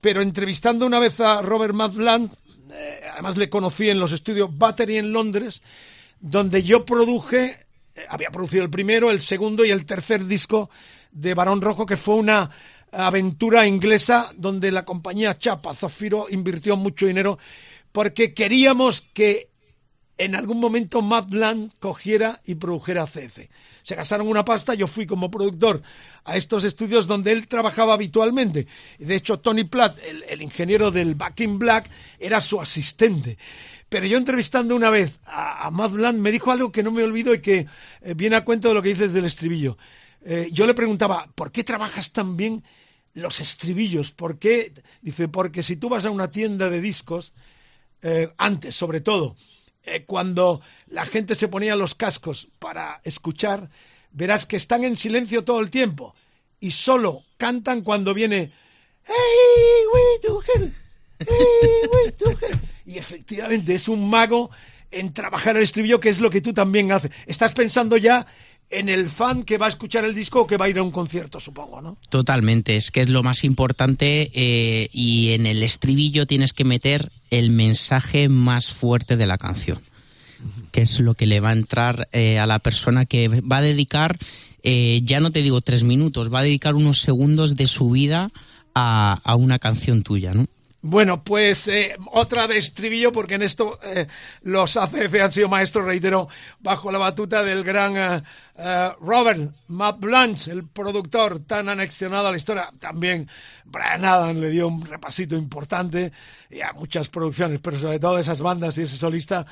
Pero 0.00 0.20
entrevistando 0.20 0.84
una 0.84 0.98
vez 0.98 1.20
a 1.20 1.42
Robert 1.42 1.74
Madland, 1.74 2.32
eh, 2.72 3.02
además 3.12 3.36
le 3.36 3.48
conocí 3.48 3.88
en 3.88 4.00
los 4.00 4.10
estudios 4.10 4.50
Battery 4.58 4.96
en 4.96 5.12
Londres, 5.12 5.62
donde 6.20 6.64
yo 6.64 6.84
produje 6.84 7.44
eh, 7.44 7.66
había 8.08 8.30
producido 8.30 8.64
el 8.64 8.70
primero, 8.70 9.10
el 9.10 9.20
segundo 9.20 9.64
y 9.64 9.70
el 9.70 9.84
tercer 9.84 10.24
disco 10.24 10.70
de 11.10 11.34
Barón 11.34 11.60
Rojo, 11.60 11.86
que 11.86 11.96
fue 11.96 12.16
una 12.16 12.50
aventura 12.90 13.66
inglesa 13.66 14.32
donde 14.36 14.70
la 14.70 14.84
compañía 14.84 15.38
Chapa 15.38 15.74
Zafiro 15.74 16.26
invirtió 16.28 16.76
mucho 16.76 17.06
dinero 17.06 17.38
porque 17.90 18.34
queríamos 18.34 19.02
que 19.14 19.50
en 20.18 20.34
algún 20.34 20.60
momento 20.60 21.02
Madland 21.02 21.72
cogiera 21.78 22.40
y 22.44 22.54
produjera 22.54 23.06
CF. 23.06 23.40
Se 23.82 23.96
gastaron 23.96 24.28
una 24.28 24.44
pasta, 24.44 24.74
yo 24.74 24.86
fui 24.86 25.06
como 25.06 25.30
productor 25.30 25.82
a 26.24 26.36
estos 26.36 26.64
estudios 26.64 27.06
donde 27.06 27.32
él 27.32 27.48
trabajaba 27.48 27.94
habitualmente. 27.94 28.68
De 28.98 29.16
hecho, 29.16 29.40
Tony 29.40 29.64
Platt, 29.64 29.98
el, 30.06 30.22
el 30.28 30.42
ingeniero 30.42 30.90
del 30.90 31.16
Back 31.16 31.40
in 31.40 31.58
Black, 31.58 31.90
era 32.18 32.40
su 32.40 32.60
asistente. 32.60 33.36
Pero 33.92 34.06
yo 34.06 34.16
entrevistando 34.16 34.74
una 34.74 34.88
vez 34.88 35.20
a, 35.26 35.66
a 35.66 35.70
me 35.70 36.32
dijo 36.32 36.50
algo 36.50 36.72
que 36.72 36.82
no 36.82 36.90
me 36.92 37.04
olvido 37.04 37.34
y 37.34 37.42
que 37.42 37.66
eh, 38.00 38.14
viene 38.16 38.36
a 38.36 38.42
cuento 38.42 38.68
de 38.68 38.74
lo 38.74 38.80
que 38.80 38.88
dices 38.88 39.12
del 39.12 39.26
estribillo. 39.26 39.76
Eh, 40.24 40.48
yo 40.50 40.66
le 40.66 40.72
preguntaba, 40.72 41.28
¿por 41.34 41.52
qué 41.52 41.62
trabajas 41.62 42.10
tan 42.10 42.34
bien 42.34 42.64
los 43.12 43.38
estribillos? 43.40 44.10
¿Por 44.10 44.38
qué? 44.38 44.72
Dice, 45.02 45.28
porque 45.28 45.62
si 45.62 45.76
tú 45.76 45.90
vas 45.90 46.06
a 46.06 46.10
una 46.10 46.30
tienda 46.30 46.70
de 46.70 46.80
discos, 46.80 47.34
eh, 48.00 48.32
antes 48.38 48.74
sobre 48.74 49.02
todo, 49.02 49.36
cuando 50.06 50.62
la 50.86 51.04
gente 51.04 51.34
se 51.34 51.48
ponía 51.48 51.76
los 51.76 51.94
cascos 51.94 52.48
para 52.58 53.02
escuchar, 53.04 53.68
verás 54.10 54.46
que 54.46 54.56
están 54.56 54.84
en 54.84 54.96
silencio 54.96 55.44
todo 55.44 55.60
el 55.60 55.68
tiempo 55.68 56.14
y 56.60 56.70
solo 56.70 57.24
cantan 57.36 57.82
cuando 57.82 58.14
viene 58.14 58.52
Hey, 59.04 59.86
we 59.92 60.18
do 60.22 60.40
hell. 60.40 60.72
Hey, 61.28 61.82
we 61.92 62.10
do 62.12 62.58
y 62.86 62.98
efectivamente 62.98 63.74
es 63.74 63.88
un 63.88 64.08
mago 64.08 64.50
en 64.90 65.12
trabajar 65.12 65.56
el 65.56 65.62
estribillo, 65.62 66.00
que 66.00 66.10
es 66.10 66.20
lo 66.20 66.30
que 66.30 66.40
tú 66.40 66.52
también 66.52 66.92
haces. 66.92 67.10
Estás 67.26 67.52
pensando 67.52 67.96
ya 67.96 68.26
en 68.72 68.88
el 68.88 69.08
fan 69.08 69.44
que 69.44 69.58
va 69.58 69.66
a 69.66 69.68
escuchar 69.68 70.04
el 70.04 70.14
disco 70.14 70.40
o 70.40 70.46
que 70.46 70.56
va 70.56 70.64
a 70.64 70.68
ir 70.68 70.78
a 70.78 70.82
un 70.82 70.90
concierto, 70.90 71.38
supongo, 71.38 71.80
¿no? 71.82 71.98
Totalmente, 72.08 72.76
es 72.76 72.90
que 72.90 73.02
es 73.02 73.08
lo 73.08 73.22
más 73.22 73.44
importante 73.44 74.30
eh, 74.34 74.88
y 74.92 75.32
en 75.32 75.46
el 75.46 75.62
estribillo 75.62 76.26
tienes 76.26 76.52
que 76.52 76.64
meter 76.64 77.12
el 77.30 77.50
mensaje 77.50 78.28
más 78.28 78.68
fuerte 78.68 79.16
de 79.16 79.26
la 79.26 79.36
canción, 79.36 79.80
que 80.72 80.82
es 80.82 81.00
lo 81.00 81.14
que 81.14 81.26
le 81.26 81.40
va 81.40 81.50
a 81.50 81.52
entrar 81.52 82.08
eh, 82.12 82.38
a 82.38 82.46
la 82.46 82.58
persona 82.58 83.04
que 83.04 83.28
va 83.28 83.58
a 83.58 83.62
dedicar, 83.62 84.18
eh, 84.62 85.02
ya 85.04 85.20
no 85.20 85.30
te 85.30 85.42
digo 85.42 85.60
tres 85.60 85.84
minutos, 85.84 86.32
va 86.32 86.40
a 86.40 86.44
dedicar 86.44 86.74
unos 86.74 87.00
segundos 87.00 87.56
de 87.56 87.66
su 87.66 87.90
vida 87.90 88.30
a, 88.74 89.20
a 89.22 89.34
una 89.36 89.58
canción 89.58 90.02
tuya, 90.02 90.32
¿no? 90.32 90.46
Bueno, 90.84 91.22
pues 91.22 91.68
eh, 91.68 91.96
otra 92.10 92.48
de 92.48 92.58
estribillo, 92.58 93.12
porque 93.12 93.36
en 93.36 93.42
esto 93.42 93.78
eh, 93.84 94.08
los 94.42 94.76
ACF 94.76 95.14
han 95.22 95.32
sido 95.32 95.48
maestros, 95.48 95.86
reitero, 95.86 96.28
bajo 96.58 96.90
la 96.90 96.98
batuta 96.98 97.44
del 97.44 97.62
gran 97.62 98.24
eh, 98.56 98.90
Robert 99.00 99.54
Matt 99.68 100.02
el 100.48 100.66
productor 100.68 101.40
tan 101.40 101.68
anexionado 101.68 102.28
a 102.28 102.30
la 102.30 102.36
historia. 102.36 102.70
También 102.78 103.28
Brian 103.64 104.04
Adam 104.04 104.38
le 104.38 104.50
dio 104.50 104.68
un 104.68 104.84
repasito 104.84 105.36
importante 105.36 106.12
y 106.50 106.60
a 106.60 106.72
muchas 106.72 107.08
producciones, 107.08 107.60
pero 107.62 107.78
sobre 107.78 107.98
todo 107.98 108.18
esas 108.18 108.42
bandas 108.42 108.76
y 108.76 108.82
ese 108.82 108.96
solista, 108.96 109.46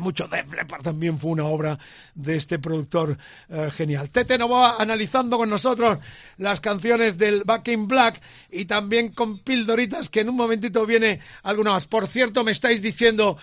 mucho 0.00 0.26
Def 0.28 0.50
Leppard 0.52 0.82
también 0.82 1.18
fue 1.18 1.32
una 1.32 1.44
obra 1.44 1.78
de 2.14 2.36
este 2.36 2.58
productor 2.58 3.18
eh, 3.50 3.70
genial. 3.70 4.08
Tete 4.08 4.38
Novoa 4.38 4.76
analizando 4.78 5.36
con 5.36 5.50
nosotros 5.50 5.98
las 6.38 6.60
canciones 6.60 7.18
del 7.18 7.44
Back 7.44 7.68
in 7.68 7.86
Black 7.86 8.20
y 8.50 8.64
también 8.64 9.12
con 9.12 9.40
pildoritas 9.40 10.08
que 10.08 10.20
en 10.20 10.30
un 10.30 10.36
momentito 10.36 10.86
viene 10.86 11.20
alguna 11.42 11.72
más. 11.72 11.86
Por 11.86 12.06
cierto, 12.06 12.44
me 12.44 12.52
estáis 12.52 12.80
diciendo, 12.80 13.36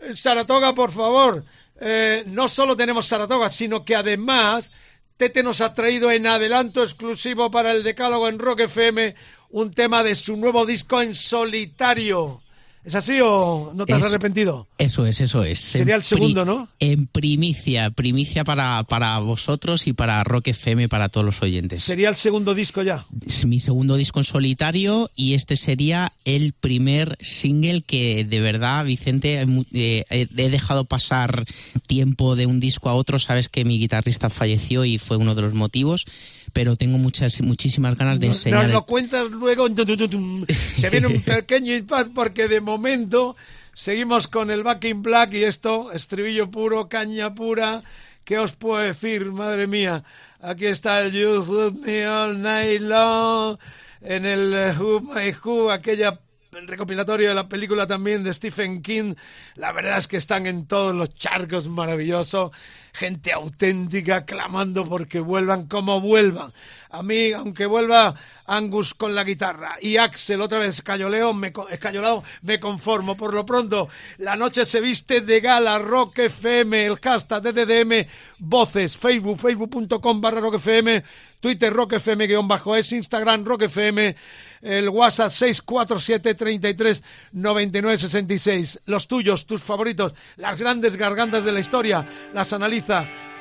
eh, 0.00 0.14
Saratoga, 0.14 0.74
por 0.74 0.90
favor, 0.90 1.44
eh, 1.80 2.24
no 2.26 2.48
solo 2.48 2.76
tenemos 2.76 3.06
Saratoga, 3.06 3.48
sino 3.50 3.84
que 3.84 3.96
además 3.96 4.70
Tete 5.16 5.42
nos 5.42 5.60
ha 5.60 5.74
traído 5.74 6.10
en 6.10 6.26
adelanto 6.26 6.82
exclusivo 6.82 7.50
para 7.50 7.72
el 7.72 7.82
Decálogo 7.82 8.28
en 8.28 8.38
Rock 8.38 8.60
FM 8.60 9.14
un 9.50 9.72
tema 9.72 10.02
de 10.02 10.14
su 10.14 10.36
nuevo 10.36 10.64
disco 10.64 11.02
en 11.02 11.14
solitario. 11.14 12.42
¿Es 12.82 12.94
así 12.94 13.18
o 13.22 13.72
no 13.74 13.84
te 13.84 13.92
has 13.92 14.02
arrepentido? 14.02 14.66
Eso 14.78 15.04
es, 15.04 15.20
eso 15.20 15.44
es. 15.44 15.58
Sería 15.58 15.96
el 15.96 16.02
segundo, 16.02 16.46
¿no? 16.46 16.68
En 16.78 17.06
primicia, 17.06 17.90
primicia 17.90 18.42
para, 18.42 18.82
para 18.84 19.18
vosotros 19.18 19.86
y 19.86 19.92
para 19.92 20.24
Rock 20.24 20.48
FM, 20.48 20.88
para 20.88 21.10
todos 21.10 21.26
los 21.26 21.42
oyentes. 21.42 21.82
¿Sería 21.82 22.08
el 22.08 22.16
segundo 22.16 22.54
disco 22.54 22.82
ya? 22.82 23.04
Es 23.26 23.44
mi 23.44 23.60
segundo 23.60 23.96
disco 23.96 24.20
en 24.20 24.24
solitario 24.24 25.10
y 25.14 25.34
este 25.34 25.56
sería 25.56 26.12
el 26.24 26.54
primer 26.54 27.18
single 27.20 27.82
que 27.82 28.24
de 28.24 28.40
verdad, 28.40 28.84
Vicente, 28.86 29.46
eh, 29.74 30.04
he 30.08 30.50
dejado 30.50 30.86
pasar 30.86 31.44
tiempo 31.86 32.34
de 32.34 32.46
un 32.46 32.60
disco 32.60 32.88
a 32.88 32.94
otro. 32.94 33.18
Sabes 33.18 33.50
que 33.50 33.66
mi 33.66 33.78
guitarrista 33.78 34.30
falleció 34.30 34.86
y 34.86 34.96
fue 34.96 35.18
uno 35.18 35.34
de 35.34 35.42
los 35.42 35.52
motivos 35.52 36.06
pero 36.52 36.76
tengo 36.76 36.98
muchas 36.98 37.40
muchísimas 37.42 37.96
ganas 37.96 38.20
de 38.20 38.28
enseñar. 38.28 38.64
Nos 38.64 38.72
lo 38.72 38.86
cuentas 38.86 39.30
luego. 39.30 39.68
Se 39.68 40.90
viene 40.90 41.06
un 41.06 41.22
pequeño 41.22 41.74
impasse 41.74 42.10
porque 42.14 42.48
de 42.48 42.60
momento 42.70 43.36
seguimos 43.74 44.28
con 44.28 44.50
el 44.50 44.62
Back 44.62 44.84
in 44.84 45.02
Black 45.02 45.34
y 45.34 45.44
esto, 45.44 45.90
estribillo 45.92 46.50
puro, 46.50 46.88
caña 46.88 47.34
pura. 47.34 47.82
¿Qué 48.24 48.38
os 48.38 48.52
puedo 48.52 48.82
decir, 48.82 49.32
madre 49.32 49.66
mía? 49.66 50.04
Aquí 50.40 50.66
está 50.66 51.00
el 51.00 51.12
You 51.12 51.40
With 51.40 51.72
Me 51.80 52.06
All 52.06 52.40
Night 52.40 52.80
Long, 52.82 53.58
en 54.00 54.24
el 54.24 54.76
Who 54.78 55.00
My 55.00 55.34
Who, 55.42 55.70
aquella 55.70 56.20
el 56.56 56.66
recopilatorio 56.66 57.28
de 57.28 57.34
la 57.34 57.48
película 57.48 57.86
también 57.86 58.24
de 58.24 58.32
Stephen 58.32 58.82
King. 58.82 59.14
La 59.54 59.72
verdad 59.72 59.98
es 59.98 60.08
que 60.08 60.16
están 60.16 60.46
en 60.46 60.66
todos 60.66 60.94
los 60.94 61.14
charcos, 61.14 61.68
maravilloso. 61.68 62.52
Gente 62.92 63.32
auténtica 63.32 64.24
clamando 64.24 64.84
porque 64.84 65.20
vuelvan 65.20 65.66
como 65.66 66.00
vuelvan. 66.00 66.52
A 66.90 67.02
mí, 67.02 67.32
aunque 67.32 67.66
vuelva 67.66 68.14
Angus 68.46 68.94
con 68.94 69.14
la 69.14 69.22
guitarra 69.22 69.76
y 69.80 69.96
Axel 69.96 70.40
otra 70.40 70.58
vez 70.58 70.76
escayoleo, 70.76 71.32
me, 71.32 71.52
escayolado, 71.70 72.24
me 72.42 72.58
conformo. 72.58 73.16
Por 73.16 73.32
lo 73.32 73.46
pronto, 73.46 73.88
la 74.18 74.34
noche 74.34 74.64
se 74.64 74.80
viste 74.80 75.20
de 75.20 75.40
gala 75.40 75.78
Rock 75.78 76.18
FM, 76.18 76.86
el 76.86 76.98
hashtag 76.98 77.42
DDDM, 77.42 78.08
voces, 78.38 78.96
Facebook, 78.96 79.38
facebook.com 79.38 80.20
barra 80.20 80.40
Rock 80.40 80.56
FM, 80.56 81.04
Twitter 81.38 81.72
Rock 81.72 81.92
FM 81.94 82.26
guion 82.26 82.48
bajo 82.48 82.74
es, 82.74 82.90
Instagram 82.92 83.44
Rock 83.44 83.62
FM 83.62 84.16
el 84.62 84.88
WhatsApp 84.88 85.30
647 85.30 86.34
33 86.34 87.02
99 87.32 87.98
66. 87.98 88.80
Los 88.86 89.08
tuyos, 89.08 89.46
tus 89.46 89.62
favoritos, 89.62 90.12
las 90.36 90.58
grandes 90.58 90.96
gargantas 90.96 91.44
de 91.44 91.52
la 91.52 91.60
historia, 91.60 92.06
las 92.34 92.52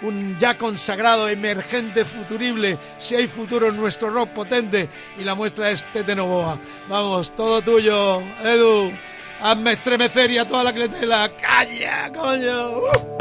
un 0.02 0.38
ya 0.40 0.58
consagrado, 0.58 1.28
emergente, 1.28 2.06
futurible, 2.06 2.78
si 2.98 3.16
hay 3.16 3.28
futuro 3.28 3.68
en 3.68 3.78
nuestro 3.78 4.10
rock 4.10 4.30
potente, 4.30 4.90
y 5.18 5.24
la 5.24 5.36
muestra 5.36 5.72
es 5.72 5.86
Tete 5.92 6.16
Novoa. 6.16 6.60
Vamos, 6.88 7.36
todo 7.36 7.62
tuyo, 7.62 8.22
Edu. 8.44 8.92
Hazme 9.42 9.74
estremecer 9.74 10.32
y 10.32 10.38
a 10.38 10.48
toda 10.48 10.66
la 10.66 10.74
clientela. 10.74 11.32
¡Calla, 11.38 12.12
coño! 12.14 12.80
¡Uh! 12.80 13.19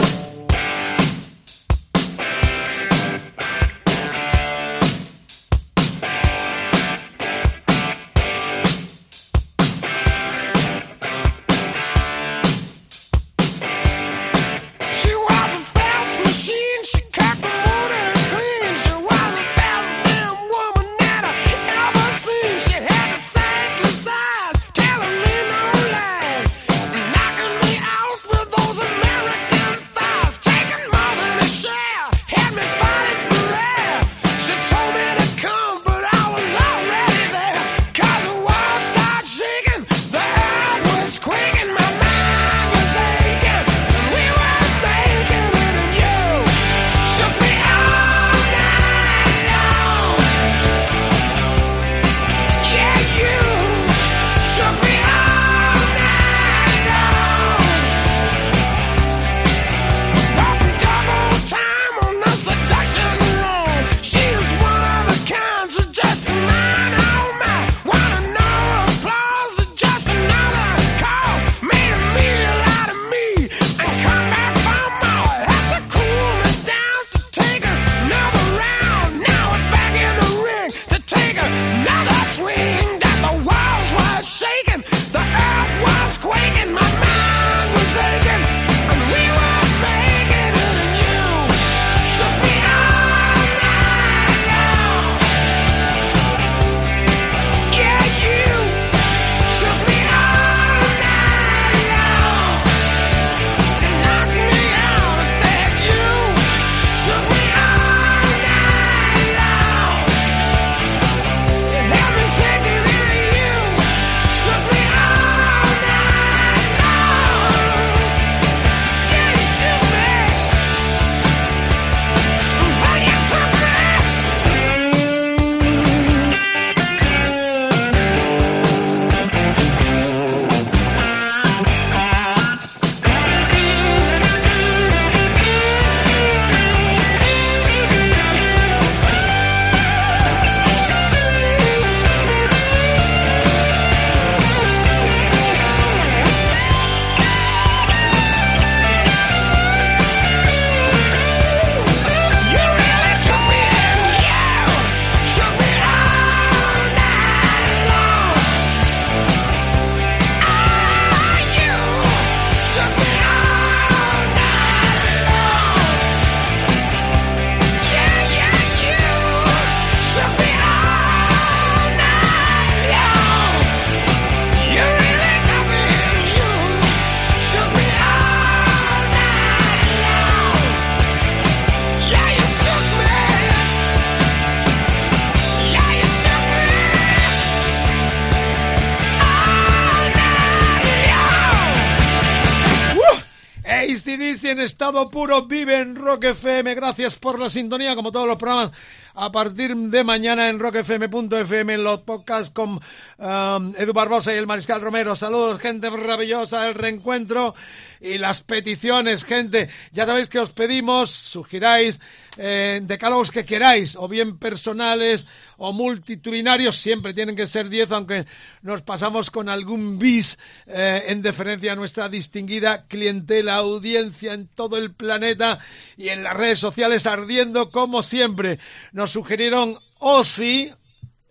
ACDC 193.78 194.44
en 194.46 194.58
estado 194.58 195.08
puro 195.08 195.46
vive 195.46 195.78
en 195.78 195.94
Rock 195.94 196.24
FM. 196.24 196.74
Gracias 196.74 197.16
por 197.16 197.38
la 197.38 197.48
sintonía, 197.48 197.94
como 197.94 198.10
todos 198.10 198.26
los 198.26 198.36
programas 198.36 198.72
a 199.14 199.32
partir 199.32 199.74
de 199.76 200.04
mañana 200.04 200.48
en 200.48 200.58
rockfm.fm 200.58 201.74
en 201.74 201.84
los 201.84 202.00
podcasts 202.00 202.50
con 202.50 202.80
um, 203.18 203.74
Edu 203.76 203.92
Barbosa 203.92 204.34
y 204.34 204.36
el 204.36 204.46
Mariscal 204.46 204.80
Romero. 204.80 205.16
Saludos, 205.16 205.58
gente 205.60 205.90
maravillosa 205.90 206.62
del 206.62 206.74
reencuentro 206.74 207.54
y 208.00 208.18
las 208.18 208.42
peticiones, 208.42 209.24
gente. 209.24 209.68
Ya 209.92 210.06
sabéis 210.06 210.28
que 210.28 210.38
os 210.38 210.50
pedimos, 210.50 211.10
sugiráis 211.10 211.98
eh, 212.36 212.80
decálogos 212.84 213.32
que 213.32 213.44
queráis, 213.44 213.96
o 213.96 214.06
bien 214.06 214.38
personales 214.38 215.26
o 215.56 215.72
multitudinarios, 215.72 216.76
siempre 216.76 217.12
tienen 217.12 217.34
que 217.34 217.48
ser 217.48 217.68
10, 217.68 217.90
aunque 217.90 218.26
nos 218.62 218.82
pasamos 218.82 219.28
con 219.28 219.48
algún 219.48 219.98
bis 219.98 220.38
eh, 220.68 221.06
en 221.08 221.20
deferencia 221.20 221.72
a 221.72 221.76
nuestra 221.76 222.08
distinguida 222.08 222.86
clientela, 222.86 223.56
audiencia 223.56 224.34
en 224.34 224.46
todo 224.46 224.78
el 224.78 224.94
planeta 224.94 225.58
y 225.96 226.10
en 226.10 226.22
las 226.22 226.36
redes 226.36 226.60
sociales 226.60 227.06
ardiendo 227.06 227.70
como 227.72 228.04
siempre. 228.04 228.60
Nos 228.98 229.12
sugirieron 229.12 229.78
Ozzy, 230.00 230.72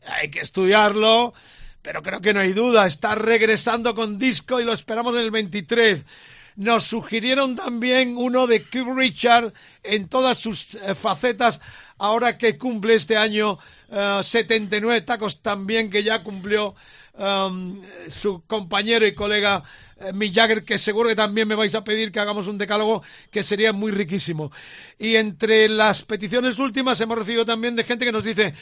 hay 0.06 0.30
que 0.30 0.39
estudiarlo, 0.39 1.34
pero 1.81 2.02
creo 2.02 2.22
que 2.22 2.34
no 2.34 2.39
hay 2.39 2.53
duda, 2.53 2.88
está 2.88 3.14
regresando 3.14 3.94
con 3.94 4.18
disco 4.18 4.61
y 4.61 4.64
lo 4.64 4.72
esperamos 4.72 5.14
en 5.15 5.19
el 5.19 5.31
23. 5.31 6.06
Nos 6.56 6.85
sugirieron 6.85 7.57
también 7.57 8.15
uno 8.15 8.48
de 8.48 8.64
Keith 8.64 8.88
Richard 8.95 9.53
en 9.84 10.07
todas 10.07 10.38
sus 10.38 10.76
eh, 10.76 10.95
facetas, 10.95 11.60
ahora 11.98 12.38
que 12.38 12.57
cumple 12.57 12.94
este 12.94 13.18
año 13.18 13.60
79 13.89 14.95
eh, 14.95 15.02
tacos 15.02 15.41
también, 15.41 15.89
que 15.89 16.03
ya 16.03 16.23
cumplió 16.23 16.73
um, 17.15 17.81
su 18.07 18.45
compañero 18.48 19.06
y 19.06 19.14
colega 19.14 19.65
eh, 19.99 20.14
Mick 20.14 20.34
Jagger, 20.34 20.64
que 20.64 20.78
seguro 20.78 21.10
que 21.10 21.15
también 21.15 21.48
me 21.48 21.56
vais 21.56 21.74
a 21.76 21.84
pedir 21.84 22.11
que 22.11 22.19
hagamos 22.19 22.48
un 22.48 22.57
decálogo 22.57 23.03
que 23.32 23.44
sería 23.44 23.74
muy 23.74 23.91
riquísimo. 23.91 24.52
Y 24.98 25.15
entre 25.15 25.69
las 25.69 26.03
peticiones 26.03 26.60
últimas 26.60 26.99
hemos 27.02 27.18
recibido 27.18 27.45
también 27.45 27.76
de 27.76 27.84
gente 27.84 28.06
que 28.06 28.11
nos 28.11 28.24
dice, 28.24 28.53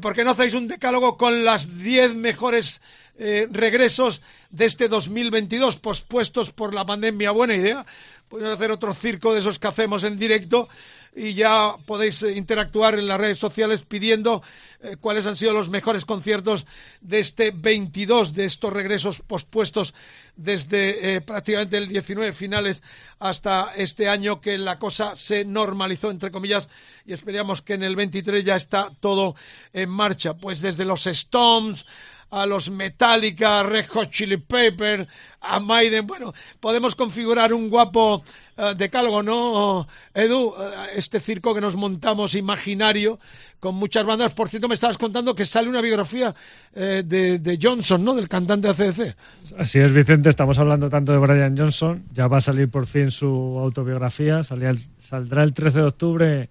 ¿por 0.00 0.14
qué 0.14 0.24
no 0.24 0.30
hacéis 0.30 0.54
un 0.54 0.68
decálogo 0.68 1.16
con 1.16 1.44
las 1.44 1.78
10 1.78 2.14
mejores 2.14 2.80
eh, 3.18 3.46
regresos 3.50 4.22
de 4.50 4.64
este 4.64 4.88
2022 4.88 5.76
pospuestos 5.76 6.50
por 6.50 6.74
la 6.74 6.86
pandemia. 6.86 7.30
Buena 7.30 7.54
idea. 7.54 7.84
Podemos 8.28 8.54
hacer 8.54 8.70
otro 8.70 8.94
circo 8.94 9.34
de 9.34 9.40
esos 9.40 9.58
que 9.58 9.68
hacemos 9.68 10.02
en 10.04 10.18
directo 10.18 10.68
y 11.14 11.34
ya 11.34 11.76
podéis 11.86 12.22
eh, 12.22 12.32
interactuar 12.32 12.98
en 12.98 13.08
las 13.08 13.20
redes 13.20 13.38
sociales 13.38 13.82
pidiendo 13.82 14.42
eh, 14.80 14.96
cuáles 15.00 15.26
han 15.26 15.36
sido 15.36 15.52
los 15.52 15.68
mejores 15.68 16.04
conciertos 16.04 16.66
de 17.00 17.20
este 17.20 17.50
22, 17.50 18.34
de 18.34 18.44
estos 18.44 18.72
regresos 18.72 19.20
pospuestos 19.20 19.94
desde 20.34 21.20
prácticamente 21.20 21.76
el 21.76 21.88
19 21.88 22.32
finales 22.32 22.82
hasta 23.18 23.72
este 23.76 24.08
año 24.08 24.40
que 24.40 24.56
la 24.56 24.78
cosa 24.78 25.14
se 25.14 25.44
normalizó, 25.44 26.10
entre 26.10 26.30
comillas, 26.30 26.68
y 27.04 27.12
esperamos 27.12 27.60
que 27.60 27.74
en 27.74 27.82
el 27.82 27.94
23 27.94 28.44
ya 28.44 28.56
está 28.56 28.90
todo 28.98 29.36
en 29.74 29.90
marcha. 29.90 30.34
Pues 30.34 30.62
desde 30.62 30.86
los 30.86 31.06
Stones 31.06 31.84
a 32.32 32.46
los 32.46 32.70
Metallica, 32.70 33.62
Red 33.62 33.88
Hot 33.88 34.10
Chili 34.10 34.38
Pepper, 34.38 35.06
a 35.40 35.60
Maiden. 35.60 36.06
Bueno, 36.06 36.32
podemos 36.60 36.96
configurar 36.96 37.52
un 37.52 37.68
guapo 37.68 38.24
uh, 38.70 38.74
decálogo, 38.74 39.22
¿no, 39.22 39.86
Edu? 40.14 40.54
Eh, 40.58 40.70
este 40.96 41.20
circo 41.20 41.54
que 41.54 41.60
nos 41.60 41.76
montamos 41.76 42.34
imaginario 42.34 43.18
con 43.60 43.74
muchas 43.74 44.04
bandas. 44.04 44.32
Por 44.32 44.48
cierto, 44.48 44.68
me 44.68 44.74
estabas 44.74 44.98
contando 44.98 45.34
que 45.34 45.44
sale 45.44 45.68
una 45.68 45.80
biografía 45.80 46.34
eh, 46.74 47.02
de, 47.04 47.58
Johnson, 47.60 48.04
¿no? 48.04 48.14
Del 48.14 48.28
cantante 48.28 48.68
ACDC. 48.68 49.16
Así 49.58 49.78
es, 49.78 49.92
Vicente. 49.92 50.28
Estamos 50.28 50.58
hablando 50.58 50.90
tanto 50.90 51.12
de 51.12 51.18
Brian 51.18 51.56
Johnson. 51.56 52.04
Ya 52.12 52.26
va 52.26 52.38
a 52.38 52.40
salir 52.40 52.68
por 52.68 52.86
fin 52.86 53.10
su 53.10 53.58
autobiografía. 53.60 54.42
saldrá 54.42 55.42
el 55.42 55.54
13 55.54 55.78
de 55.78 55.84
octubre 55.84 56.48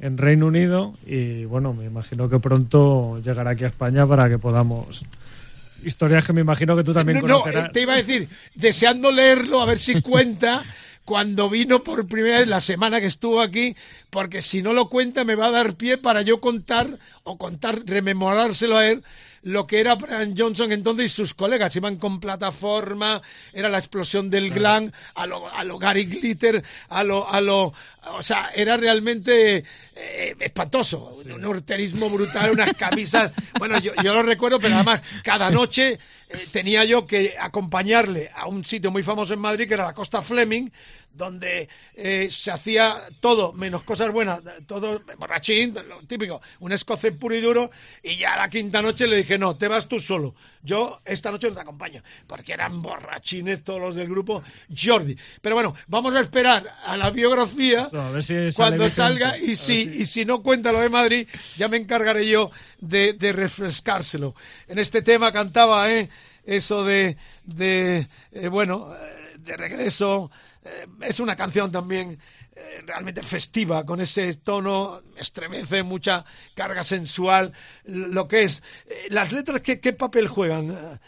en 0.00 0.18
Reino 0.18 0.46
Unido 0.46 0.94
y 1.06 1.44
bueno, 1.44 1.72
me 1.72 1.84
imagino 1.84 2.28
que 2.28 2.38
pronto 2.38 3.20
llegará 3.20 3.52
aquí 3.52 3.64
a 3.64 3.68
España 3.68 4.06
para 4.06 4.28
que 4.28 4.38
podamos 4.38 5.04
historias 5.84 6.26
que 6.26 6.32
me 6.32 6.40
imagino 6.40 6.76
que 6.76 6.84
tú 6.84 6.92
también 6.92 7.20
conocerás. 7.20 7.64
No, 7.64 7.70
te 7.70 7.82
iba 7.82 7.94
a 7.94 7.96
decir, 7.96 8.28
deseando 8.54 9.10
leerlo, 9.10 9.60
a 9.60 9.66
ver 9.66 9.78
si 9.78 10.00
cuenta 10.00 10.62
cuando 11.04 11.50
vino 11.50 11.82
por 11.82 12.06
primera 12.06 12.38
vez 12.38 12.48
la 12.48 12.60
semana 12.60 13.00
que 13.00 13.06
estuvo 13.06 13.40
aquí, 13.40 13.76
porque 14.10 14.42
si 14.42 14.62
no 14.62 14.72
lo 14.72 14.88
cuenta 14.88 15.24
me 15.24 15.34
va 15.34 15.46
a 15.46 15.50
dar 15.50 15.76
pie 15.76 15.98
para 15.98 16.22
yo 16.22 16.40
contar 16.40 16.98
o 17.22 17.36
contar, 17.36 17.82
rememorárselo 17.84 18.78
a 18.78 18.86
él 18.86 19.04
lo 19.44 19.66
que 19.66 19.80
era 19.80 19.94
Brian 19.94 20.34
Johnson 20.36 20.72
entonces 20.72 21.06
y 21.06 21.08
sus 21.14 21.34
colegas. 21.34 21.74
Iban 21.76 21.96
con 21.96 22.18
plataforma, 22.18 23.22
era 23.52 23.68
la 23.68 23.78
explosión 23.78 24.30
del 24.30 24.50
glam, 24.50 24.90
a 25.14 25.26
lo, 25.26 25.48
a 25.48 25.62
lo 25.64 25.78
Gary 25.78 26.04
Glitter, 26.06 26.62
a 26.88 27.04
lo, 27.04 27.30
a 27.30 27.40
lo, 27.40 27.72
o 28.12 28.22
sea, 28.22 28.50
era 28.54 28.76
realmente 28.76 29.64
eh, 29.94 30.36
espantoso. 30.40 31.12
Un 31.24 31.44
horterismo 31.44 32.08
brutal, 32.08 32.52
unas 32.52 32.72
camisas. 32.72 33.32
bueno, 33.58 33.78
yo, 33.78 33.92
yo 34.02 34.14
lo 34.14 34.22
recuerdo, 34.22 34.58
pero 34.58 34.76
además 34.76 35.02
cada 35.22 35.50
noche 35.50 35.98
eh, 36.28 36.46
tenía 36.50 36.84
yo 36.84 37.06
que 37.06 37.34
acompañarle 37.38 38.30
a 38.34 38.46
un 38.46 38.64
sitio 38.64 38.90
muy 38.90 39.02
famoso 39.02 39.34
en 39.34 39.40
Madrid, 39.40 39.68
que 39.68 39.74
era 39.74 39.84
la 39.84 39.94
Costa 39.94 40.22
Fleming, 40.22 40.70
donde 41.14 41.68
eh, 41.94 42.28
se 42.30 42.50
hacía 42.50 43.08
todo, 43.20 43.52
menos 43.52 43.84
cosas 43.84 44.10
buenas, 44.10 44.40
todo 44.66 45.00
borrachín, 45.16 45.74
lo 45.88 46.00
típico, 46.00 46.42
un 46.60 46.72
escocés 46.72 47.12
puro 47.12 47.34
y 47.34 47.40
duro, 47.40 47.70
y 48.02 48.16
ya 48.16 48.34
a 48.34 48.38
la 48.38 48.50
quinta 48.50 48.82
noche 48.82 49.06
le 49.06 49.16
dije, 49.16 49.38
no, 49.38 49.56
te 49.56 49.68
vas 49.68 49.86
tú 49.86 50.00
solo, 50.00 50.34
yo 50.62 51.00
esta 51.04 51.30
noche 51.30 51.48
no 51.48 51.54
te 51.54 51.60
acompaño, 51.60 52.02
porque 52.26 52.52
eran 52.52 52.82
borrachines 52.82 53.62
todos 53.62 53.80
los 53.80 53.94
del 53.94 54.08
grupo 54.08 54.42
Jordi. 54.76 55.16
Pero 55.40 55.54
bueno, 55.54 55.74
vamos 55.86 56.14
a 56.16 56.20
esperar 56.20 56.78
a 56.84 56.96
la 56.96 57.10
biografía 57.10 57.86
cuando 58.56 58.88
salga, 58.88 59.38
y 59.38 59.54
si, 59.54 59.82
y 59.82 60.06
si 60.06 60.24
no 60.24 60.42
cuenta 60.42 60.72
lo 60.72 60.80
de 60.80 60.88
Madrid, 60.88 61.28
ya 61.56 61.68
me 61.68 61.76
encargaré 61.76 62.28
yo 62.28 62.50
de, 62.80 63.12
de 63.12 63.32
refrescárselo. 63.32 64.34
En 64.66 64.78
este 64.78 65.02
tema 65.02 65.30
cantaba, 65.30 65.92
¿eh? 65.92 66.08
Eso 66.44 66.84
de, 66.84 67.16
de 67.44 68.06
eh, 68.32 68.48
bueno, 68.48 68.92
de 69.38 69.56
regreso 69.56 70.30
eh, 70.64 70.86
es 71.02 71.20
una 71.20 71.36
canción 71.36 71.70
también 71.70 72.18
eh, 72.56 72.82
realmente 72.86 73.22
festiva, 73.22 73.84
con 73.84 74.00
ese 74.00 74.32
tono, 74.34 75.02
estremece, 75.16 75.82
mucha 75.82 76.24
carga 76.54 76.84
sensual, 76.84 77.52
lo 77.84 78.28
que 78.28 78.44
es. 78.44 78.62
Eh, 78.86 79.08
las 79.10 79.32
letras, 79.32 79.60
¿qué, 79.60 79.80
qué 79.80 79.92
papel 79.92 80.28
juegan? 80.28 81.00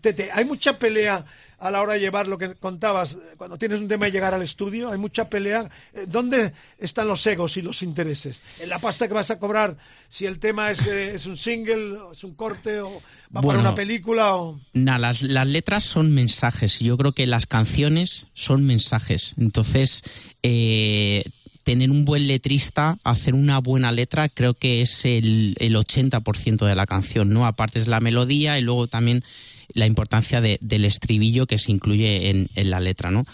Tete, 0.00 0.30
hay 0.32 0.44
mucha 0.44 0.78
pelea 0.78 1.24
a 1.60 1.70
la 1.70 1.82
hora 1.82 1.92
de 1.92 2.00
llevar 2.00 2.26
lo 2.26 2.38
que 2.38 2.54
contabas, 2.54 3.18
cuando 3.36 3.58
tienes 3.58 3.80
un 3.80 3.88
tema 3.88 4.08
y 4.08 4.10
llegar 4.10 4.32
al 4.32 4.42
estudio, 4.42 4.90
hay 4.90 4.98
mucha 4.98 5.28
pelea. 5.28 5.68
¿Dónde 6.06 6.54
están 6.78 7.06
los 7.06 7.24
egos 7.26 7.56
y 7.58 7.62
los 7.62 7.82
intereses? 7.82 8.40
¿En 8.60 8.70
la 8.70 8.78
pasta 8.78 9.06
que 9.06 9.14
vas 9.14 9.30
a 9.30 9.38
cobrar 9.38 9.76
si 10.08 10.24
el 10.24 10.38
tema 10.38 10.70
es, 10.70 10.86
es 10.86 11.26
un 11.26 11.36
single, 11.36 11.98
es 12.12 12.24
un 12.24 12.34
corte 12.34 12.80
o 12.80 13.02
¿Va 13.34 13.42
bueno, 13.42 13.60
una 13.60 13.74
película 13.74 14.36
o...? 14.36 14.58
las, 14.72 15.22
las 15.22 15.46
letras 15.46 15.84
son 15.84 16.14
mensajes. 16.14 16.80
Yo 16.80 16.96
creo 16.96 17.12
que 17.12 17.26
las 17.26 17.46
canciones 17.46 18.26
son 18.32 18.64
mensajes. 18.64 19.34
Entonces, 19.36 20.02
eh, 20.42 21.24
tener 21.62 21.90
un 21.90 22.06
buen 22.06 22.26
letrista, 22.26 22.96
hacer 23.04 23.34
una 23.34 23.58
buena 23.58 23.92
letra, 23.92 24.30
creo 24.30 24.54
que 24.54 24.80
es 24.80 25.04
el, 25.04 25.56
el 25.60 25.76
80% 25.76 26.66
de 26.66 26.74
la 26.74 26.86
canción, 26.86 27.28
¿no? 27.28 27.46
Aparte 27.46 27.78
es 27.78 27.86
la 27.86 28.00
melodía 28.00 28.58
y 28.58 28.62
luego 28.62 28.86
también 28.86 29.24
la 29.74 29.86
importancia 29.86 30.40
del 30.40 30.84
estribillo 30.84 31.46
que 31.46 31.58
se 31.58 31.72
incluye 31.72 32.30
en, 32.30 32.48
en, 32.54 32.70
la 32.70 32.80
letra, 32.80 33.10
¿no? 33.10 33.26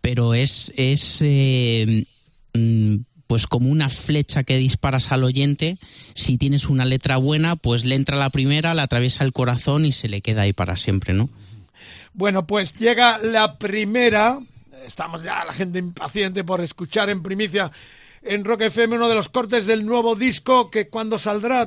Pero 0.00 0.34
es... 0.34 0.72
es 0.76 1.18
eh, 1.20 2.06
mm, 2.54 2.96
pues 3.30 3.46
como 3.46 3.70
una 3.70 3.88
flecha 3.88 4.42
que 4.42 4.56
disparas 4.56 5.12
al 5.12 5.22
oyente, 5.22 5.78
si 6.14 6.36
tienes 6.36 6.66
una 6.68 6.84
letra 6.84 7.16
buena, 7.16 7.54
pues 7.54 7.84
le 7.84 7.94
entra 7.94 8.16
la 8.16 8.30
primera, 8.30 8.74
la 8.74 8.82
atraviesa 8.82 9.22
el 9.22 9.32
corazón 9.32 9.84
y 9.84 9.92
se 9.92 10.08
le 10.08 10.20
queda 10.20 10.42
ahí 10.42 10.52
para 10.52 10.74
siempre, 10.74 11.14
¿no? 11.14 11.30
Bueno, 12.12 12.48
pues 12.48 12.74
llega 12.74 13.18
la 13.18 13.56
primera, 13.56 14.40
estamos 14.84 15.22
ya 15.22 15.44
la 15.44 15.52
gente 15.52 15.78
impaciente 15.78 16.42
por 16.42 16.60
escuchar 16.60 17.08
en 17.08 17.22
primicia 17.22 17.70
en 18.22 18.44
Rock 18.44 18.62
FM 18.62 18.96
uno 18.96 19.08
de 19.08 19.14
los 19.14 19.28
cortes 19.28 19.66
del 19.66 19.86
nuevo 19.86 20.14
disco 20.14 20.70
que 20.70 20.88
cuando 20.88 21.18
saldrá 21.18 21.66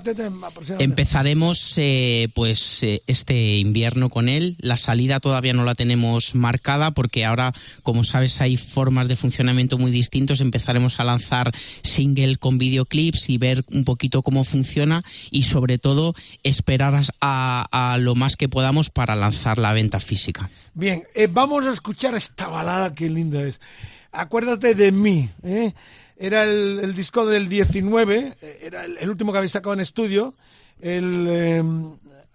empezaremos 0.77 1.73
eh, 1.77 2.29
pues 2.35 2.83
eh, 2.83 3.01
este 3.07 3.57
invierno 3.57 4.09
con 4.09 4.29
él. 4.29 4.55
La 4.59 4.77
salida 4.77 5.19
todavía 5.19 5.53
no 5.53 5.63
la 5.63 5.73
tenemos 5.73 6.35
marcada 6.35 6.91
porque 6.91 7.25
ahora 7.25 7.53
como 7.81 8.03
sabes 8.03 8.39
hay 8.39 8.57
formas 8.57 9.07
de 9.07 9.15
funcionamiento 9.15 9.77
muy 9.77 9.89
distintos. 9.89 10.41
Empezaremos 10.41 10.99
a 10.99 11.03
lanzar 11.03 11.51
single 11.81 12.37
con 12.37 12.59
videoclips 12.59 13.29
y 13.29 13.37
ver 13.37 13.65
un 13.71 13.83
poquito 13.83 14.21
cómo 14.21 14.43
funciona 14.43 15.03
y 15.31 15.43
sobre 15.43 15.79
todo 15.79 16.13
esperar 16.43 17.01
a, 17.19 17.97
lo 17.99 18.15
más 18.15 18.35
que 18.35 18.49
podamos 18.49 18.89
para 18.89 19.15
lanzar 19.15 19.57
la 19.57 19.73
venta 19.73 19.99
física. 19.99 20.51
Bien 20.75 21.03
eh, 21.15 21.27
vamos 21.31 21.65
a 21.65 21.71
escuchar 21.71 22.13
esta 22.15 22.47
balada 22.47 22.93
que 22.93 23.09
linda 23.09 23.41
es. 23.41 23.59
Acuérdate 24.11 24.75
de 24.75 24.91
mí 24.91 25.29
¿eh? 25.43 25.73
Era 26.17 26.43
el, 26.43 26.93
disco 26.93 27.25
del 27.25 27.49
19, 27.49 28.35
era 28.61 28.85
el, 28.85 29.09
último 29.09 29.31
que 29.31 29.39
habéis 29.39 29.51
sacado 29.51 29.73
en 29.73 29.79
estudio. 29.79 30.33
El, 30.79 31.27
em, 31.27 31.91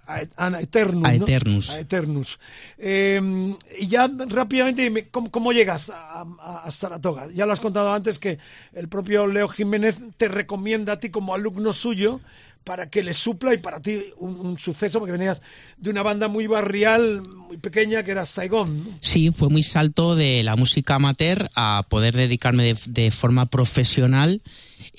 a, 0.08 0.60
Eternus. 0.60 1.70
A 1.70 1.80
Eternus. 1.80 2.38
Em, 2.78 3.54
y 3.78 3.86
ya 3.88 4.10
rápidamente, 4.26 5.08
¿cómo, 5.10 5.52
llegas 5.52 5.90
a, 5.90 6.24
a, 6.64 6.70
Saratoga? 6.70 7.28
Ya 7.34 7.44
lo 7.46 7.52
has 7.52 7.60
contado 7.60 7.92
antes 7.92 8.18
que 8.18 8.38
el 8.72 8.88
propio 8.88 9.26
Leo 9.26 9.48
Jiménez 9.48 10.02
te 10.16 10.28
recomienda 10.28 10.94
a 10.94 11.00
ti 11.00 11.10
como 11.10 11.34
alumno 11.34 11.72
suyo 11.72 12.20
para 12.68 12.90
que 12.90 13.02
le 13.02 13.14
supla 13.14 13.54
y 13.54 13.58
para 13.58 13.80
ti 13.80 14.12
un, 14.18 14.58
suceso, 14.58 14.98
porque 14.98 15.12
venías 15.12 15.40
de 15.78 15.88
una 15.88 16.02
banda 16.02 16.28
muy 16.28 16.46
barrial, 16.46 17.22
muy 17.48 17.56
pequeña, 17.56 18.02
que 18.02 18.12
era 18.12 18.26
Saigón. 18.26 18.98
Sí, 19.00 19.30
fue 19.30 19.48
muy 19.48 19.62
salto 19.62 20.14
de 20.14 20.42
la 20.44 20.54
música 20.54 20.94
amateur 20.94 21.50
a 21.54 21.86
poder 21.88 22.14
dedicarme 22.14 22.74
de 22.86 23.10
forma 23.10 23.46
profesional 23.46 24.42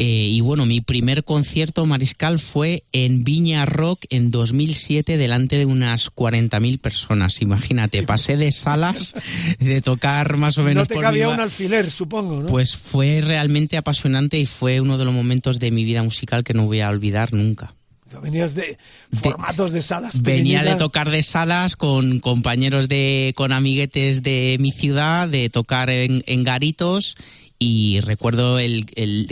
eh, 0.02 0.30
y 0.32 0.40
bueno, 0.40 0.66
mi 0.66 0.80
primer 0.80 1.26
concierto 1.26 1.86
mariscal 1.86 2.40
fue 2.40 2.84
en 2.94 3.26
Viña 3.26 3.66
Rock 3.66 4.06
en 4.10 4.32
2007 4.32 5.18
delante 5.18 5.58
de 5.58 5.66
unas 5.66 6.10
40.000 6.10 6.80
personas. 6.80 7.42
Imagínate, 7.42 8.04
pasé 8.04 8.38
de 8.38 8.54
salas 8.54 9.14
de 9.60 9.82
tocar 9.82 10.38
más 10.38 10.58
o 10.58 10.64
menos. 10.64 10.88
No 10.88 10.96
te 10.96 11.02
cabía 11.02 11.28
un 11.28 11.42
alfiler, 11.42 11.92
supongo, 11.92 12.40
¿no? 12.40 12.46
Pues 12.46 12.78
fue 12.78 13.20
realmente 13.20 13.76
apasionante 13.76 14.40
y 14.40 14.46
fue 14.46 14.80
uno 14.80 14.98
de 14.98 15.04
los 15.04 15.14
momentos 15.14 15.60
de 15.60 15.70
mi 15.70 15.84
vida 15.84 16.02
musical 16.02 16.46
que 16.46 16.54
no 16.54 16.66
voy 16.66 16.80
a 16.80 16.88
olvidar 16.88 17.34
nunca. 17.34 17.76
Venías 18.22 18.56
de 18.56 18.78
formatos 19.22 19.72
de, 19.72 19.82
salas. 19.82 20.22
Venía 20.22 20.64
de 20.64 20.76
tocar 20.76 21.10
de 21.10 21.22
salas 21.24 21.76
con 21.76 22.20
compañeros 22.20 22.88
de, 22.88 23.34
con 23.36 23.54
amiguetes 23.54 24.24
de 24.24 24.58
mi 24.60 24.72
ciudad, 24.72 25.28
de 25.28 25.50
tocar 25.50 25.90
en, 25.90 26.24
en 26.26 26.44
garitos 26.44 27.16
y 27.62 28.00
recuerdo 28.00 28.58
el, 28.58 28.86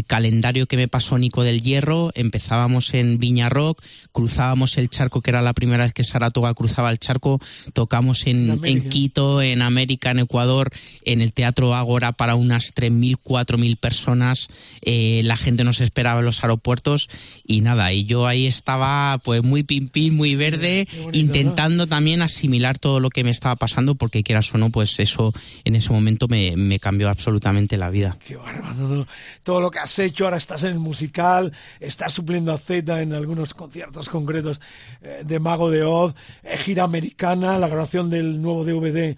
calendario 0.05 0.67
que 0.67 0.75
me 0.75 0.89
pasó 0.89 1.17
Nico 1.17 1.43
del 1.43 1.61
Hierro, 1.61 2.11
empezábamos 2.13 2.93
en 2.93 3.17
Viña 3.17 3.47
Rock, 3.47 3.81
cruzábamos 4.11 4.77
el 4.77 4.89
charco, 4.89 5.21
que 5.21 5.31
era 5.31 5.41
la 5.41 5.53
primera 5.53 5.85
vez 5.85 5.93
que 5.93 6.03
Saratoga 6.03 6.53
cruzaba 6.53 6.91
el 6.91 6.99
charco, 6.99 7.39
tocamos 7.71 8.27
en, 8.27 8.59
en, 8.65 8.89
Quito, 8.89 9.41
en 9.41 9.61
América, 9.61 10.11
en 10.11 10.19
Ecuador, 10.19 10.71
en 11.03 11.21
el 11.21 11.31
Teatro 11.31 11.73
Ágora 11.73 12.11
para 12.11 12.35
unas 12.35 12.75
3.000, 12.75 13.17
4.000 13.23 13.77
personas, 13.77 14.49
eh, 14.81 15.21
la 15.23 15.37
gente 15.37 15.63
nos 15.63 15.79
esperaba 15.79 16.19
en 16.19 16.25
los 16.25 16.43
aeropuertos 16.43 17.09
y 17.45 17.61
nada, 17.61 17.93
y 17.93 18.03
yo 18.03 18.27
ahí 18.27 18.45
estaba 18.45 19.19
pues 19.23 19.41
muy 19.41 19.63
pimpín, 19.63 20.15
muy 20.15 20.35
verde, 20.35 20.85
intentando 21.13 21.87
también 21.87 22.21
asimilar 22.21 22.77
todo 22.77 22.99
lo 22.99 23.09
que 23.09 23.23
me 23.23 23.29
estaba 23.29 23.55
pasando, 23.55 23.95
porque 23.95 24.23
quieras 24.23 24.53
o 24.53 24.57
no, 24.57 24.69
pues 24.69 24.99
eso 24.99 25.33
en 25.63 25.77
ese 25.77 25.91
momento 25.91 26.27
me, 26.27 26.57
me 26.57 26.79
cambió 26.79 27.07
absolutamente 27.07 27.77
la 27.77 27.89
vida. 27.89 28.16
Qué 28.25 28.35
bárbaro, 28.35 29.07
Todo 29.43 29.61
lo 29.61 29.71
que 29.71 29.79
has 29.79 29.97
hecho, 29.99 30.25
ahora 30.25 30.37
estás 30.37 30.63
en 30.63 30.71
el 30.71 30.79
musical, 30.79 31.53
estás 31.79 32.13
supliendo 32.13 32.51
a 32.51 32.57
Z 32.57 33.01
en 33.01 33.13
algunos 33.13 33.53
conciertos 33.53 34.09
concretos 34.09 34.61
eh, 35.01 35.23
de 35.25 35.39
Mago 35.39 35.69
de 35.69 35.83
Oz, 35.83 36.13
eh, 36.43 36.57
gira 36.57 36.83
americana, 36.83 37.57
la 37.57 37.67
grabación 37.67 38.09
del 38.09 38.41
nuevo 38.41 38.63
DVD 38.63 39.17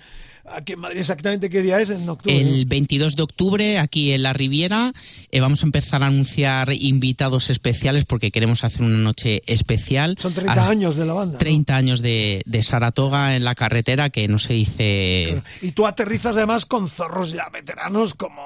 aquí 0.54 0.74
en 0.74 0.80
Madrid 0.80 1.00
exactamente 1.00 1.50
qué 1.50 1.62
día 1.62 1.80
es, 1.80 1.90
en 1.90 2.08
octubre. 2.08 2.40
El 2.40 2.66
22 2.66 3.16
de 3.16 3.24
octubre, 3.24 3.78
aquí 3.80 4.12
en 4.12 4.24
la 4.24 4.34
Riviera, 4.34 4.94
eh, 5.32 5.40
vamos 5.40 5.64
a 5.64 5.66
empezar 5.66 6.04
a 6.04 6.08
anunciar 6.08 6.72
invitados 6.74 7.50
especiales 7.50 8.06
porque 8.06 8.32
queremos 8.32 8.64
hacer 8.64 8.82
una 8.82 8.98
noche 8.98 9.42
especial. 9.48 10.18
Son 10.20 10.34
30 10.34 10.70
años 10.70 10.96
de 10.96 11.06
la 11.06 11.14
banda. 11.14 11.38
30 11.38 11.76
años 11.76 12.02
de, 12.02 12.44
Saratoga 12.62 13.36
en 13.36 13.46
la 13.46 13.56
carretera, 13.56 14.10
que 14.10 14.28
no 14.28 14.38
se 14.38 14.54
dice... 14.54 15.42
Y 15.62 15.72
tú 15.72 15.88
aterrizas 15.88 16.36
además 16.36 16.66
con 16.66 16.90
zorros 16.90 17.32
ya 17.32 17.50
veteranos 17.50 18.14
como 18.14 18.42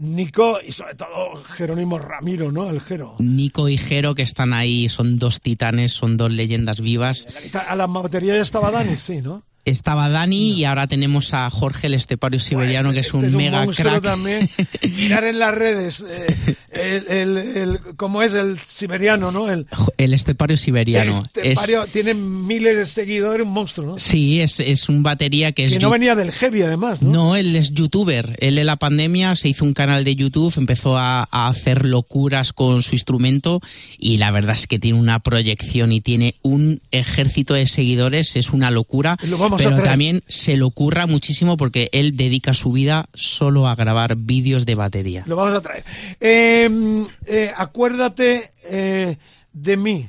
Nico 0.00 0.60
y 0.66 0.72
sobre 0.72 0.94
todo 0.94 1.36
Jerónimo 1.44 1.98
Ramiro, 1.98 2.50
¿no? 2.50 2.70
El 2.70 2.80
Jero. 2.80 3.16
Nico 3.18 3.68
y 3.68 3.76
Jero 3.76 4.14
que 4.14 4.22
están 4.22 4.54
ahí, 4.54 4.88
son 4.88 5.18
dos 5.18 5.42
titanes, 5.42 5.92
son 5.92 6.16
dos 6.16 6.30
leyendas 6.30 6.80
vivas. 6.80 7.26
A 7.68 7.76
la 7.76 7.86
batería 7.86 8.34
ya 8.34 8.40
estaba 8.40 8.70
Dani, 8.70 8.96
sí, 8.96 9.20
¿no? 9.20 9.42
Estaba 9.70 10.08
Dani 10.08 10.52
y 10.52 10.64
ahora 10.64 10.86
tenemos 10.86 11.32
a 11.34 11.48
Jorge 11.50 11.86
el 11.86 11.94
estepario 11.94 12.40
siberiano, 12.40 12.92
que 12.92 13.00
es 13.00 13.14
un 13.14 13.34
mega 13.34 13.66
crack. 13.66 14.02
también. 14.02 14.48
Mirar 14.96 15.24
en 15.24 15.38
las 15.38 15.54
redes 15.54 16.04
eh, 16.08 16.56
el, 17.08 17.36
el, 17.36 17.80
cómo 17.96 18.22
es 18.22 18.34
el 18.34 18.58
siberiano, 18.58 19.32
¿no? 19.32 19.50
El, 19.50 19.66
el 19.96 20.14
estepario 20.14 20.56
siberiano. 20.56 21.22
El 21.34 21.42
estepario 21.42 21.86
tiene 21.86 22.14
miles 22.14 22.76
de 22.76 22.86
seguidores, 22.86 23.46
un 23.46 23.52
monstruo, 23.52 23.86
¿no? 23.86 23.98
Sí, 23.98 24.40
es, 24.40 24.60
es 24.60 24.88
un 24.88 25.02
batería 25.02 25.52
que 25.52 25.64
es... 25.66 25.72
Que 25.74 25.78
no 25.78 25.90
venía 25.90 26.14
del 26.14 26.32
heavy, 26.32 26.62
además, 26.62 27.02
¿no? 27.02 27.10
No, 27.12 27.36
él 27.36 27.54
es 27.56 27.72
youtuber. 27.72 28.36
Él 28.40 28.58
en 28.58 28.66
la 28.66 28.76
pandemia 28.76 29.34
se 29.36 29.48
hizo 29.48 29.64
un 29.64 29.72
canal 29.72 30.04
de 30.04 30.16
YouTube, 30.16 30.52
empezó 30.56 30.96
a, 30.96 31.28
a 31.30 31.48
hacer 31.48 31.84
locuras 31.84 32.52
con 32.52 32.82
su 32.82 32.94
instrumento 32.94 33.60
y 33.98 34.16
la 34.18 34.30
verdad 34.30 34.54
es 34.54 34.66
que 34.66 34.78
tiene 34.78 34.98
una 34.98 35.20
proyección 35.20 35.92
y 35.92 36.00
tiene 36.00 36.34
un 36.42 36.80
ejército 36.90 37.54
de 37.54 37.66
seguidores, 37.66 38.36
es 38.36 38.50
una 38.50 38.70
locura 38.70 39.16
pero 39.64 39.82
también 39.82 40.22
se 40.26 40.56
le 40.56 40.62
ocurra 40.62 41.06
muchísimo 41.06 41.56
porque 41.56 41.88
él 41.92 42.16
dedica 42.16 42.54
su 42.54 42.72
vida 42.72 43.08
solo 43.14 43.68
a 43.68 43.74
grabar 43.74 44.16
vídeos 44.16 44.66
de 44.66 44.74
batería. 44.74 45.24
Lo 45.26 45.36
vamos 45.36 45.54
a 45.54 45.60
traer. 45.60 45.84
Em, 46.18 47.06
eh, 47.26 47.52
acuérdate 47.56 48.52
eh, 48.64 49.16
de 49.52 49.76
mí. 49.76 50.08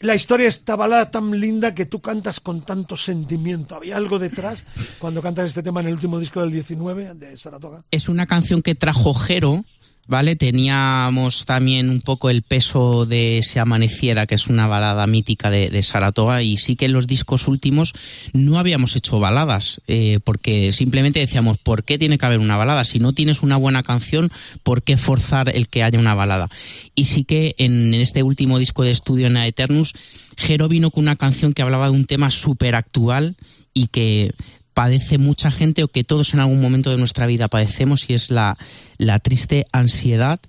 La 0.00 0.16
historia 0.16 0.48
esta 0.48 0.74
balada 0.74 1.12
tan 1.12 1.38
linda 1.38 1.74
que 1.74 1.86
tú 1.86 2.00
cantas 2.00 2.40
con 2.40 2.62
tanto 2.62 2.96
sentimiento. 2.96 3.76
¿Había 3.76 3.96
algo 3.96 4.18
detrás 4.18 4.64
cuando 4.98 5.22
cantas 5.22 5.50
este 5.50 5.62
tema 5.62 5.80
en 5.80 5.86
el 5.86 5.94
último 5.94 6.18
disco 6.18 6.40
del 6.40 6.50
19 6.50 7.14
de 7.14 7.36
Saratoga? 7.36 7.84
Es 7.92 8.08
una 8.08 8.26
canción 8.26 8.62
que 8.62 8.74
trajo 8.74 9.14
Jero 9.14 9.64
¿vale? 10.06 10.36
Teníamos 10.36 11.44
también 11.44 11.88
un 11.90 12.00
poco 12.00 12.30
el 12.30 12.42
peso 12.42 13.06
de 13.06 13.40
Se 13.42 13.60
Amaneciera, 13.60 14.26
que 14.26 14.34
es 14.34 14.48
una 14.48 14.66
balada 14.66 15.06
mítica 15.06 15.50
de, 15.50 15.82
Saratoga, 15.82 16.42
y 16.42 16.56
sí 16.56 16.76
que 16.76 16.86
en 16.86 16.92
los 16.92 17.06
discos 17.06 17.48
últimos 17.48 17.92
no 18.32 18.58
habíamos 18.58 18.96
hecho 18.96 19.20
baladas, 19.20 19.80
eh, 19.86 20.20
porque 20.24 20.72
simplemente 20.72 21.20
decíamos, 21.20 21.58
¿por 21.58 21.84
qué 21.84 21.98
tiene 21.98 22.18
que 22.18 22.26
haber 22.26 22.40
una 22.40 22.56
balada? 22.56 22.84
Si 22.84 22.98
no 22.98 23.12
tienes 23.12 23.42
una 23.42 23.56
buena 23.56 23.82
canción, 23.82 24.30
¿por 24.62 24.82
qué 24.82 24.96
forzar 24.96 25.54
el 25.54 25.68
que 25.68 25.82
haya 25.82 25.98
una 25.98 26.14
balada? 26.14 26.48
Y 26.94 27.04
sí 27.04 27.24
que 27.24 27.54
en 27.58 27.94
este 27.94 28.22
último 28.22 28.58
disco 28.58 28.82
de 28.82 28.90
estudio 28.90 29.26
en 29.26 29.36
Eternus, 29.36 29.94
Jero 30.36 30.68
vino 30.68 30.90
con 30.90 31.04
una 31.04 31.16
canción 31.16 31.52
que 31.52 31.62
hablaba 31.62 31.86
de 31.86 31.92
un 31.92 32.06
tema 32.06 32.30
súper 32.30 32.74
actual 32.74 33.36
y 33.74 33.86
que 33.88 34.32
padece 34.74 35.18
mucha 35.18 35.50
gente 35.50 35.84
o 35.84 35.88
que 35.88 36.04
todos 36.04 36.34
en 36.34 36.40
algún 36.40 36.60
momento 36.60 36.90
de 36.90 36.98
nuestra 36.98 37.26
vida 37.26 37.48
padecemos 37.48 38.08
y 38.08 38.14
es 38.14 38.30
la, 38.30 38.56
la 38.98 39.18
triste 39.18 39.66
ansiedad 39.72 40.40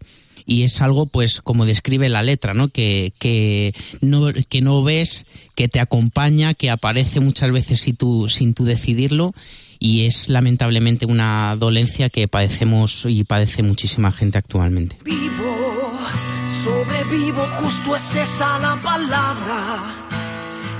y 0.45 0.63
es 0.63 0.81
algo 0.81 1.05
pues 1.05 1.41
como 1.41 1.65
describe 1.65 2.09
la 2.09 2.23
letra, 2.23 2.53
¿no? 2.53 2.67
Que, 2.67 3.13
que, 3.19 3.73
no, 4.01 4.31
que 4.49 4.61
no 4.61 4.83
ves, 4.83 5.25
que 5.55 5.67
te 5.67 5.79
acompaña, 5.79 6.53
que 6.53 6.69
aparece 6.69 7.19
muchas 7.19 7.51
veces 7.51 7.81
sin 7.81 7.95
tú, 7.95 8.27
sin 8.29 8.53
tú 8.53 8.65
decidirlo 8.65 9.33
y 9.79 10.05
es 10.05 10.29
lamentablemente 10.29 11.05
una 11.05 11.55
dolencia 11.57 12.09
que 12.09 12.27
padecemos 12.27 13.05
y 13.07 13.23
padece 13.25 13.63
muchísima 13.63 14.11
gente 14.11 14.37
actualmente. 14.37 14.97
Vivo, 15.03 15.99
sobrevivo, 16.45 17.45
justo 17.59 17.95
es 17.95 18.15
esa 18.15 18.59
la 18.59 18.75
palabra. 18.77 20.02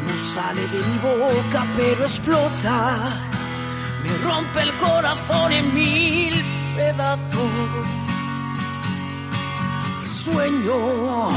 No 0.07 0.17
sale 0.17 0.61
de 0.67 0.79
mi 0.87 0.97
boca, 0.99 1.65
pero 1.77 2.03
explota. 2.03 3.17
Me 4.03 4.17
rompe 4.29 4.61
el 4.61 4.73
corazón 4.73 5.51
en 5.51 5.73
mil 5.73 6.33
pedazos. 6.75 8.03
Sueño 10.07 11.29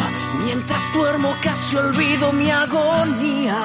mientras 0.45 0.93
duermo, 0.93 1.33
casi 1.43 1.77
olvido 1.77 2.33
mi 2.33 2.51
agonía. 2.51 3.57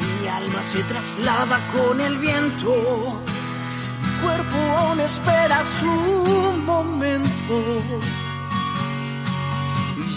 Mi 0.00 0.28
alma 0.28 0.62
se 0.62 0.82
traslada 0.84 1.58
con 1.72 2.00
el 2.00 2.18
viento. 2.18 3.22
Mi 4.02 4.22
cuerpo 4.22 4.56
aún 4.76 5.00
espera 5.00 5.62
su 5.80 5.86
momento. 6.64 7.56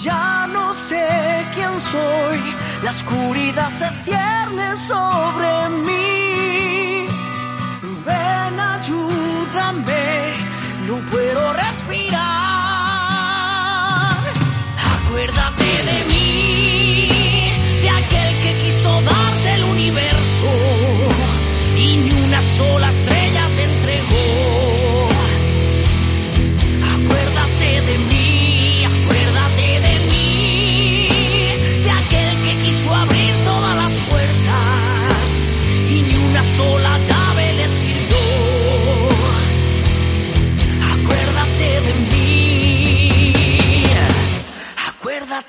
Ya 0.02 0.48
no 0.52 0.73
sé 0.73 1.45
quién 1.53 1.80
soy, 1.80 2.40
la 2.82 2.90
oscuridad 2.90 3.69
se 3.69 3.88
cierne 4.03 4.76
sobre 4.76 5.69
mí. 5.86 7.06
Ven, 8.03 8.60
ayúdame, 8.60 10.34
no 10.88 10.98
puedo 11.11 11.53
respirar. 11.53 12.60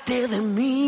Mí, 0.05 0.13
acuérdate 0.13 0.27
de 0.27 0.41
mí. 0.41 0.82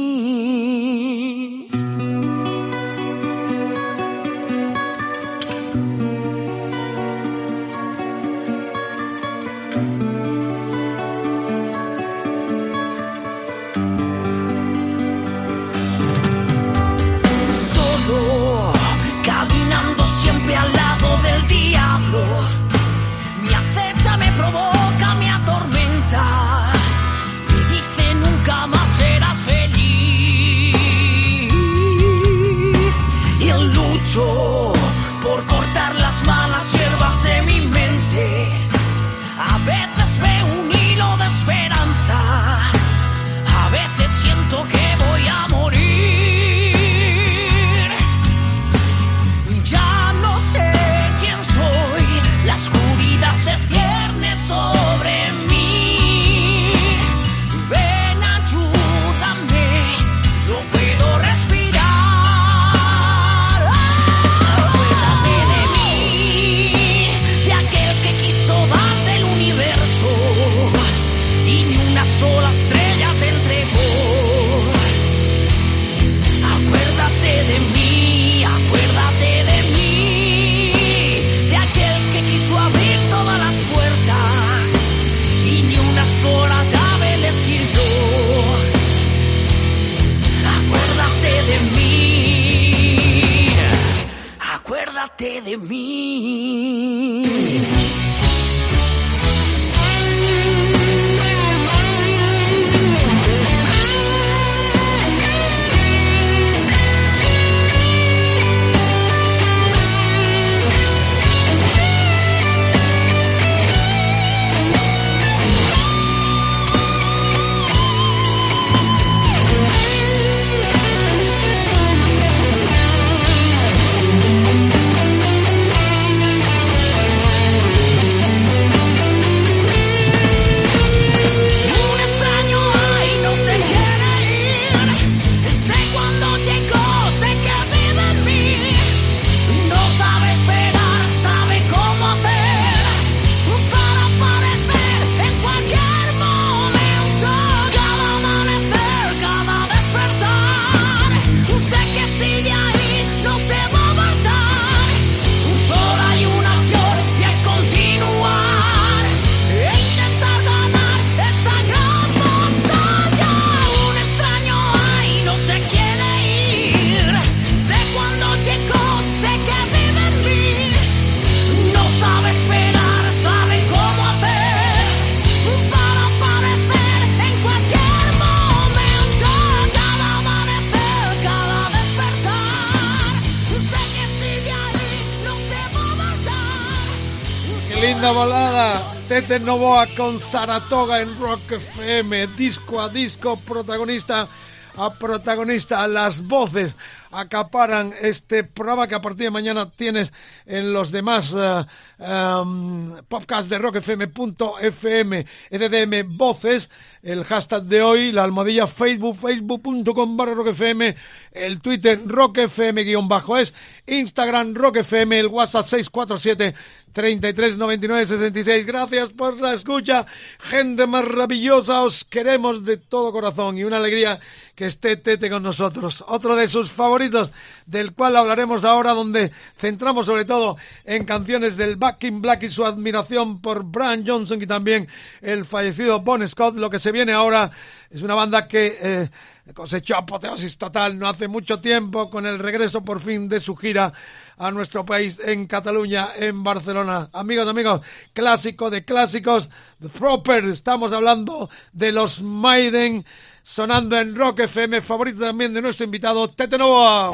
Novoa 189.45 189.85
con 189.95 190.19
Saratoga 190.19 191.01
en 191.01 191.19
Rock 191.19 191.51
FM. 191.51 192.27
Disco 192.35 192.81
a 192.81 192.89
disco, 192.89 193.37
protagonista 193.37 194.27
a 194.75 194.89
protagonista. 194.89 195.87
Las 195.87 196.23
voces 196.23 196.75
acaparan 197.11 197.93
este 198.01 198.43
programa 198.43 198.87
que 198.87 198.95
a 198.95 199.01
partir 199.01 199.25
de 199.25 199.31
mañana 199.31 199.71
tienes 199.71 200.11
en 200.45 200.73
los 200.73 200.91
demás 200.91 201.31
uh, 201.31 201.63
um, 201.99 202.97
podcasts 203.07 203.49
de 203.49 203.57
rockfm.fm, 203.57 205.25
EDM 205.49 206.17
Voces, 206.17 206.69
el 207.05 207.23
hashtag 207.23 207.63
de 207.65 207.83
hoy, 207.83 208.11
la 208.11 208.23
almohadilla 208.23 208.65
Facebook, 208.65 209.15
facebook.com 209.15 210.17
barra 210.17 210.33
rockfm, 210.33 210.95
el 211.31 211.61
Twitter 211.61 212.01
rockfm-es, 212.03 213.53
Instagram 213.85 214.55
rockfm, 214.55 215.13
el 215.13 215.27
WhatsApp 215.27 215.65
647 215.67 216.55
33 216.95 217.57
99 217.57 218.05
66. 218.05 218.65
Gracias 218.65 219.09
por 219.09 219.39
la 219.39 219.53
escucha, 219.53 220.05
gente 220.39 220.87
maravillosa. 220.87 221.83
Os 221.83 222.05
queremos 222.05 222.63
de 222.63 222.77
todo 222.77 223.11
corazón 223.11 223.57
y 223.57 223.65
una 223.65 223.77
alegría 223.77 224.21
que 224.55 224.65
esté 224.65 224.95
Tete 224.95 225.29
con 225.29 225.43
nosotros. 225.43 226.05
Otro 226.07 226.37
de 226.37 226.47
sus 226.47 226.71
favoritos, 226.71 227.33
del 227.65 227.93
cual 227.93 228.15
hablaremos 228.15 228.63
ahora, 228.63 228.93
donde 228.93 229.33
centramos 229.57 230.05
sobre 230.05 230.23
todo 230.23 230.55
en 230.85 231.03
canciones 231.03 231.57
del 231.57 231.75
Back 231.75 232.05
in 232.05 232.21
Black 232.21 232.43
y 232.43 232.49
su 232.49 232.65
admiración 232.65 233.41
por 233.41 233.65
Brian 233.65 234.07
Johnson 234.07 234.41
y 234.41 234.47
también 234.47 234.87
el 235.21 235.43
fallecido 235.43 235.99
Bon 235.99 236.25
Scott. 236.25 236.55
Lo 236.55 236.69
que 236.69 236.79
se 236.79 236.93
viene 236.95 237.11
ahora 237.11 237.51
es 237.89 238.01
una 238.01 238.15
banda 238.15 238.47
que. 238.47 238.77
Eh, 238.81 239.09
cosechó 239.53 239.95
apoteosis 239.95 240.57
total 240.57 240.97
no 240.97 241.07
hace 241.07 241.27
mucho 241.27 241.59
tiempo 241.59 242.09
con 242.09 242.25
el 242.25 242.39
regreso 242.39 242.83
por 242.83 242.99
fin 242.99 243.29
de 243.29 243.39
su 243.39 243.55
gira 243.55 243.93
a 244.37 244.49
nuestro 244.49 244.83
país 244.85 245.21
en 245.23 245.45
Cataluña, 245.45 246.09
en 246.17 246.43
Barcelona. 246.43 247.09
Amigos, 247.13 247.47
amigos, 247.47 247.81
clásico 248.11 248.71
de 248.71 248.83
clásicos, 248.83 249.49
The 249.79 249.89
Proper, 249.89 250.45
estamos 250.45 250.91
hablando 250.93 251.49
de 251.71 251.91
los 251.91 252.23
Maiden 252.23 253.05
sonando 253.43 253.99
en 253.99 254.15
Rock 254.15 254.39
FM, 254.39 254.81
favorito 254.81 255.21
también 255.21 255.53
de 255.53 255.61
nuestro 255.61 255.85
invitado 255.85 256.27
Tete 256.31 256.57
Novoa. 256.57 257.11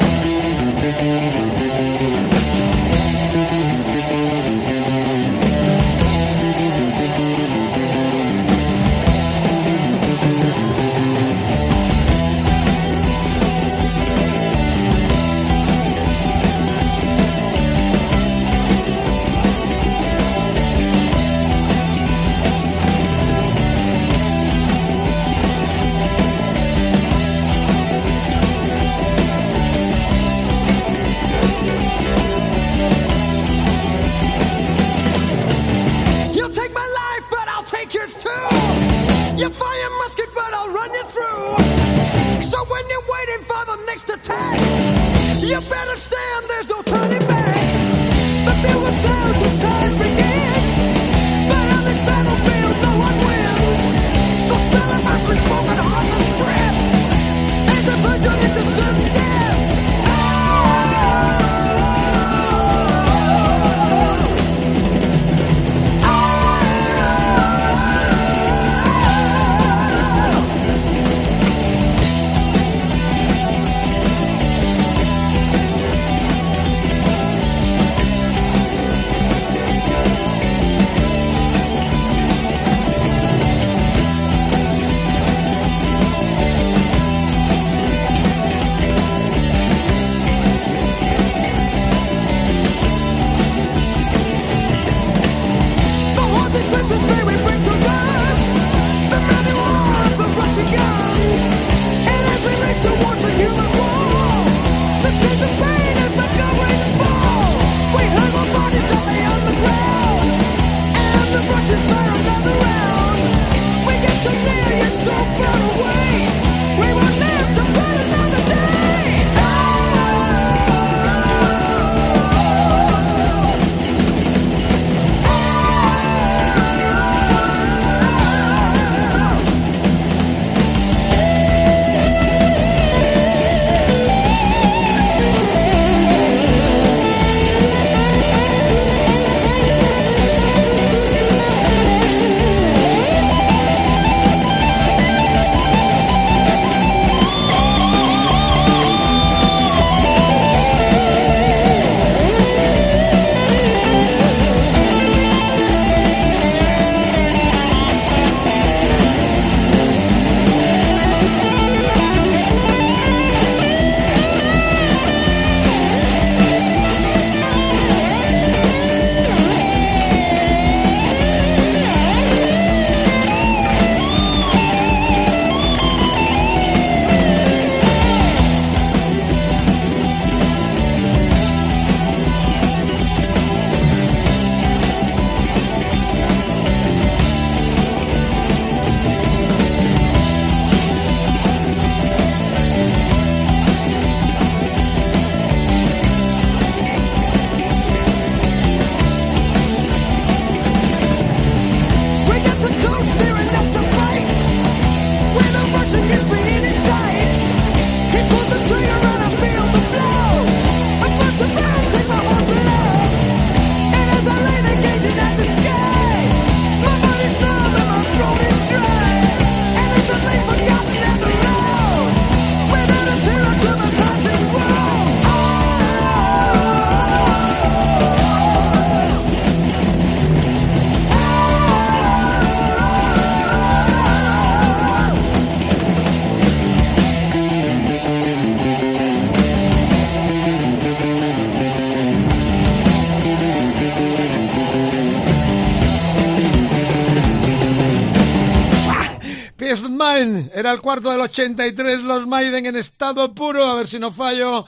Era 250.62 250.74
el 250.74 250.80
cuarto 250.80 251.10
del 251.10 251.22
83, 251.22 252.04
los 252.04 252.28
Maiden 252.28 252.68
en 252.68 252.76
estado 252.76 253.34
puro. 253.34 253.66
A 253.66 253.74
ver 253.74 253.88
si 253.88 253.98
no 253.98 254.12
fallo. 254.12 254.68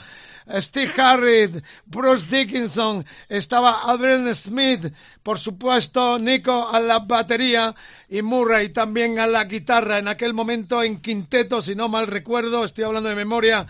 Steve 0.57 0.91
Harris, 0.97 1.51
Bruce 1.85 2.35
Dickinson, 2.35 3.05
estaba 3.29 3.83
Adrian 3.83 4.33
Smith, 4.33 4.91
por 5.21 5.37
supuesto 5.37 6.17
Nico 6.17 6.67
a 6.67 6.79
la 6.79 6.97
batería 6.97 7.75
y 8.09 8.23
Murray 8.23 8.69
también 8.69 9.19
a 9.19 9.27
la 9.27 9.43
guitarra. 9.43 9.99
En 9.99 10.07
aquel 10.07 10.33
momento 10.33 10.81
en 10.81 10.99
quinteto, 10.99 11.61
si 11.61 11.75
no 11.75 11.89
mal 11.89 12.07
recuerdo, 12.07 12.63
estoy 12.63 12.85
hablando 12.85 13.09
de 13.09 13.15
memoria, 13.15 13.67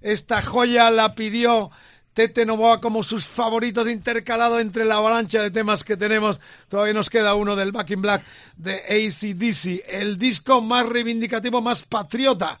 esta 0.00 0.42
joya 0.42 0.92
la 0.92 1.16
pidió 1.16 1.72
Tete 2.14 2.46
Novoa 2.46 2.80
como 2.80 3.02
sus 3.02 3.26
favoritos 3.26 3.88
intercalado 3.88 4.60
entre 4.60 4.84
la 4.84 4.96
avalancha 4.96 5.42
de 5.42 5.50
temas 5.50 5.82
que 5.82 5.96
tenemos. 5.96 6.40
Todavía 6.68 6.94
nos 6.94 7.10
queda 7.10 7.34
uno 7.34 7.56
del 7.56 7.72
Back 7.72 7.90
in 7.90 8.02
Black 8.02 8.24
de 8.56 8.76
ACDC, 8.76 9.84
el 9.88 10.16
disco 10.16 10.60
más 10.60 10.88
reivindicativo, 10.88 11.60
más 11.60 11.82
patriota 11.82 12.58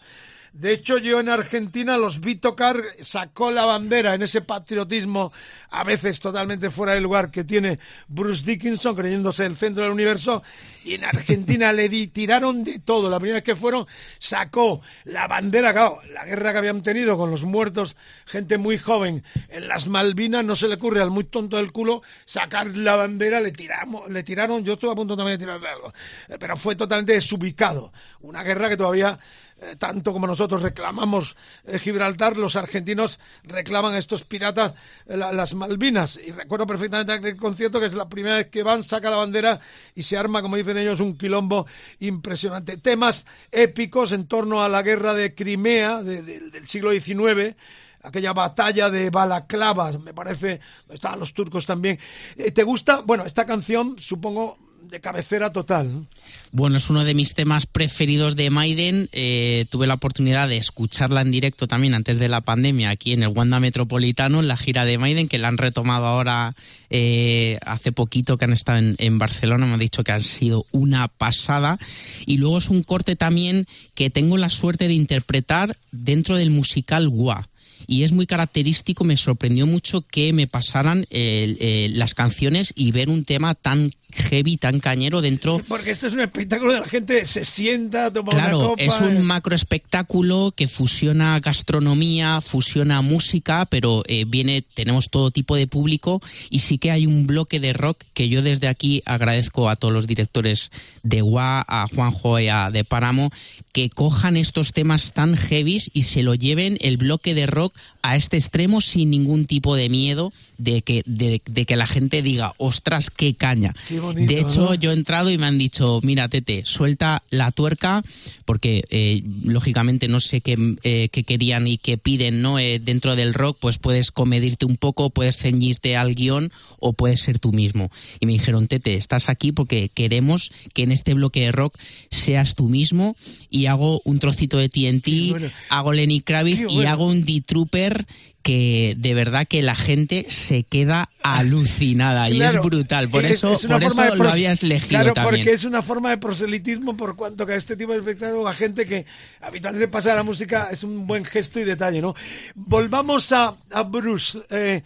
de 0.54 0.72
hecho, 0.72 0.98
yo 0.98 1.18
en 1.18 1.28
Argentina 1.28 1.98
los 1.98 2.20
vi 2.20 2.36
tocar, 2.36 2.80
sacó 3.00 3.50
la 3.50 3.64
bandera 3.64 4.14
en 4.14 4.22
ese 4.22 4.40
patriotismo, 4.40 5.32
a 5.68 5.82
veces 5.82 6.20
totalmente 6.20 6.70
fuera 6.70 6.92
del 6.92 7.02
lugar, 7.02 7.32
que 7.32 7.42
tiene 7.42 7.80
Bruce 8.06 8.44
Dickinson, 8.44 8.94
creyéndose 8.94 9.44
el 9.46 9.56
centro 9.56 9.82
del 9.82 9.92
universo, 9.92 10.44
y 10.84 10.94
en 10.94 11.06
Argentina 11.06 11.72
le 11.72 11.88
di, 11.88 12.06
tiraron 12.06 12.62
de 12.62 12.78
todo. 12.78 13.10
La 13.10 13.18
primera 13.18 13.38
vez 13.38 13.42
que 13.42 13.56
fueron, 13.56 13.88
sacó 14.20 14.80
la 15.02 15.26
bandera, 15.26 15.72
claro, 15.72 15.98
la 16.12 16.24
guerra 16.24 16.52
que 16.52 16.58
habían 16.58 16.84
tenido 16.84 17.18
con 17.18 17.32
los 17.32 17.42
muertos, 17.42 17.96
gente 18.24 18.56
muy 18.56 18.78
joven, 18.78 19.24
en 19.48 19.66
las 19.66 19.88
Malvinas, 19.88 20.44
no 20.44 20.54
se 20.54 20.68
le 20.68 20.76
ocurre 20.76 21.02
al 21.02 21.10
muy 21.10 21.24
tonto 21.24 21.56
del 21.56 21.72
culo 21.72 22.02
sacar 22.26 22.76
la 22.76 22.94
bandera, 22.94 23.40
le 23.40 23.50
tiramos, 23.50 24.08
le 24.08 24.22
tiraron, 24.22 24.64
yo 24.64 24.74
estuve 24.74 24.92
a 24.92 24.94
punto 24.94 25.16
también 25.16 25.36
de 25.36 25.46
tirarle 25.46 25.68
algo, 25.68 25.92
pero 26.38 26.56
fue 26.56 26.76
totalmente 26.76 27.14
desubicado. 27.14 27.92
Una 28.20 28.44
guerra 28.44 28.68
que 28.68 28.76
todavía 28.76 29.18
eh, 29.64 29.76
tanto 29.76 30.12
como 30.12 30.26
nosotros 30.26 30.62
reclamamos 30.62 31.36
eh, 31.64 31.78
Gibraltar, 31.78 32.36
los 32.36 32.56
argentinos 32.56 33.18
reclaman 33.44 33.94
a 33.94 33.98
estos 33.98 34.24
piratas 34.24 34.74
eh, 35.06 35.16
las 35.16 35.54
Malvinas. 35.54 36.18
Y 36.24 36.32
recuerdo 36.32 36.66
perfectamente 36.66 37.12
aquel 37.12 37.36
concierto 37.36 37.80
que 37.80 37.86
es 37.86 37.94
la 37.94 38.08
primera 38.08 38.36
vez 38.36 38.48
que 38.48 38.62
van, 38.62 38.84
saca 38.84 39.10
la 39.10 39.16
bandera 39.16 39.60
y 39.94 40.02
se 40.02 40.18
arma, 40.18 40.42
como 40.42 40.56
dicen 40.56 40.76
ellos, 40.76 41.00
un 41.00 41.16
quilombo 41.16 41.66
impresionante. 42.00 42.76
Temas 42.76 43.24
épicos 43.50 44.12
en 44.12 44.26
torno 44.26 44.62
a 44.62 44.68
la 44.68 44.82
guerra 44.82 45.14
de 45.14 45.34
Crimea 45.34 46.02
del 46.02 46.68
siglo 46.68 46.92
XIX 46.92 47.56
aquella 48.02 48.34
batalla 48.34 48.90
de 48.90 49.08
balaclavas, 49.08 49.98
me 49.98 50.12
parece, 50.12 50.60
estaban 50.90 51.20
los 51.20 51.32
turcos 51.32 51.64
también. 51.64 51.98
¿Te 52.36 52.62
gusta? 52.62 53.00
Bueno, 53.00 53.24
esta 53.24 53.46
canción, 53.46 53.98
supongo, 53.98 54.58
de 54.90 55.00
cabecera 55.00 55.52
total. 55.52 56.06
Bueno, 56.52 56.76
es 56.76 56.90
uno 56.90 57.04
de 57.04 57.14
mis 57.14 57.34
temas 57.34 57.66
preferidos 57.66 58.36
de 58.36 58.50
Maiden. 58.50 59.08
Eh, 59.12 59.66
tuve 59.70 59.86
la 59.86 59.94
oportunidad 59.94 60.48
de 60.48 60.56
escucharla 60.56 61.20
en 61.20 61.30
directo 61.30 61.66
también 61.66 61.94
antes 61.94 62.18
de 62.18 62.28
la 62.28 62.40
pandemia 62.40 62.90
aquí 62.90 63.12
en 63.12 63.22
el 63.22 63.28
Wanda 63.28 63.60
Metropolitano, 63.60 64.40
en 64.40 64.48
la 64.48 64.56
gira 64.56 64.84
de 64.84 64.98
Maiden, 64.98 65.28
que 65.28 65.38
la 65.38 65.48
han 65.48 65.58
retomado 65.58 66.06
ahora 66.06 66.54
eh, 66.90 67.58
hace 67.64 67.92
poquito 67.92 68.38
que 68.38 68.44
han 68.44 68.52
estado 68.52 68.94
en, 68.96 69.18
Barcelona. 69.18 69.66
Me 69.66 69.74
han 69.74 69.80
dicho 69.80 70.04
que 70.04 70.12
han 70.12 70.22
sido 70.22 70.66
una 70.70 71.08
pasada. 71.08 71.78
Y 72.26 72.38
luego 72.38 72.58
es 72.58 72.68
un 72.68 72.82
corte 72.82 73.16
también 73.16 73.66
que 73.94 74.10
tengo 74.10 74.36
la 74.38 74.50
suerte 74.50 74.88
de 74.88 74.94
interpretar 74.94 75.76
dentro 75.92 76.36
del 76.36 76.50
musical 76.50 77.08
Gua 77.08 77.48
y 77.86 78.04
es 78.04 78.12
muy 78.12 78.26
característico, 78.26 79.04
me 79.04 79.16
sorprendió 79.16 79.66
mucho 79.66 80.02
que 80.02 80.32
me 80.32 80.46
pasaran 80.46 81.06
eh, 81.10 81.88
las 81.92 82.14
canciones 82.14 82.72
y 82.74 82.92
ver 82.92 83.10
un 83.10 83.24
tema 83.24 83.54
tan 83.54 83.90
heavy, 84.14 84.56
tan 84.56 84.80
cañero 84.80 85.20
dentro. 85.20 85.60
Porque 85.68 85.90
esto 85.90 86.06
es 86.06 86.14
un 86.14 86.20
espectáculo 86.20 86.72
de 86.72 86.80
la 86.80 86.86
gente 86.86 87.26
se 87.26 87.44
sienta, 87.44 88.12
toma 88.12 88.30
claro, 88.30 88.58
una 88.58 88.68
copa. 88.68 88.82
es 88.82 89.00
un 89.00 89.22
macro 89.22 89.54
espectáculo 89.54 90.52
que 90.56 90.68
fusiona 90.68 91.38
gastronomía, 91.40 92.40
fusiona 92.40 93.02
música, 93.02 93.66
pero 93.66 94.02
eh, 94.06 94.24
viene, 94.26 94.62
tenemos 94.62 95.10
todo 95.10 95.30
tipo 95.30 95.56
de 95.56 95.66
público 95.66 96.20
y 96.50 96.60
sí 96.60 96.78
que 96.78 96.90
hay 96.90 97.06
un 97.06 97.26
bloque 97.26 97.60
de 97.60 97.72
rock 97.72 98.02
que 98.14 98.28
yo 98.28 98.42
desde 98.42 98.68
aquí 98.68 99.02
agradezco 99.04 99.68
a 99.68 99.76
todos 99.76 99.92
los 99.92 100.06
directores 100.06 100.70
de 101.02 101.22
WA, 101.22 101.64
a 101.66 101.86
Juanjo 101.88 102.38
y 102.38 102.48
a 102.48 102.70
De 102.70 102.84
Páramo, 102.84 103.30
que 103.72 103.90
cojan 103.90 104.36
estos 104.36 104.72
temas 104.72 105.12
tan 105.12 105.36
heavies 105.36 105.90
y 105.92 106.02
se 106.02 106.22
lo 106.22 106.34
lleven 106.34 106.78
el 106.80 106.96
bloque 106.96 107.34
de 107.34 107.46
rock 107.46 107.74
a 108.02 108.16
este 108.16 108.36
extremo 108.36 108.80
sin 108.80 109.10
ningún 109.10 109.46
tipo 109.46 109.76
de 109.76 109.88
miedo 109.88 110.32
de 110.58 110.82
que, 110.82 111.02
de, 111.06 111.40
que 111.40 111.76
la 111.76 111.86
gente 111.86 112.22
diga, 112.22 112.54
ostras, 112.58 113.10
qué 113.10 113.34
caña. 113.34 113.74
De 114.12 114.40
hecho, 114.40 114.74
yo 114.74 114.90
he 114.90 114.94
entrado 114.94 115.30
y 115.30 115.38
me 115.38 115.46
han 115.46 115.58
dicho, 115.58 116.00
mira, 116.02 116.28
Tete, 116.28 116.62
suelta 116.64 117.22
la 117.30 117.50
tuerca, 117.52 118.02
porque 118.44 118.84
eh, 118.90 119.22
lógicamente 119.42 120.08
no 120.08 120.20
sé 120.20 120.42
eh, 120.44 121.08
qué, 121.10 121.24
querían 121.24 121.66
y 121.66 121.78
qué 121.78 121.98
piden 121.98 122.42
¿no? 122.42 122.58
Eh, 122.58 122.78
dentro 122.78 123.16
del 123.16 123.34
rock, 123.34 123.58
pues 123.60 123.78
puedes 123.78 124.10
comedirte 124.10 124.66
un 124.66 124.76
poco, 124.76 125.10
puedes 125.10 125.36
ceñirte 125.36 125.96
al 125.96 126.14
guion 126.14 126.52
o 126.78 126.92
puedes 126.92 127.20
ser 127.20 127.38
tú 127.38 127.52
mismo. 127.52 127.90
Y 128.20 128.26
me 128.26 128.32
dijeron, 128.32 128.68
Tete, 128.68 128.94
estás 128.94 129.28
aquí 129.28 129.52
porque 129.52 129.88
queremos 129.88 130.50
que 130.72 130.82
en 130.82 130.92
este 130.92 131.14
bloque 131.14 131.40
de 131.40 131.52
rock 131.52 131.78
seas 132.10 132.54
tú 132.54 132.68
mismo 132.68 133.16
y 133.50 133.66
hago 133.66 134.00
un 134.04 134.18
trocito 134.18 134.58
de 134.58 134.68
TNT, 134.68 135.52
hago 135.70 135.92
Lenny 135.92 136.20
Kravitz 136.20 136.70
y 136.70 136.84
hago 136.84 137.06
un 137.06 137.24
D-Trooper 137.24 138.06
que 138.44 138.94
de 138.98 139.14
verdad 139.14 139.46
que 139.48 139.62
la 139.62 139.74
gente 139.74 140.26
se 140.28 140.64
queda 140.64 141.08
alucinada 141.22 142.28
y 142.28 142.42
es 142.42 142.54
brutal. 142.60 143.08
Por 143.08 143.24
eso, 143.24 143.58
por 143.66 143.82
eso 143.82 144.14
lo 144.14 144.28
habías 144.28 144.62
elegido 144.62 145.00
claro, 145.00 145.14
también. 145.14 145.44
porque 145.44 145.54
es 145.54 145.64
una 145.64 145.80
forma 145.80 146.10
de 146.10 146.18
proselitismo 146.18 146.96
por 146.96 147.16
cuanto 147.16 147.46
que 147.46 147.54
a 147.54 147.56
este 147.56 147.74
tipo 147.74 147.92
de 147.92 147.98
espectáculo 147.98 148.44
la 148.44 148.52
gente 148.52 148.84
que 148.84 149.06
habitualmente 149.40 149.88
pasa 149.88 150.10
de 150.10 150.16
la 150.16 150.22
música 150.22 150.68
es 150.70 150.84
un 150.84 151.06
buen 151.06 151.24
gesto 151.24 151.58
y 151.58 151.64
detalle, 151.64 152.02
¿no? 152.02 152.14
Volvamos 152.54 153.32
a, 153.32 153.56
a 153.72 153.82
Bruce. 153.82 154.38
Eh, 154.50 154.82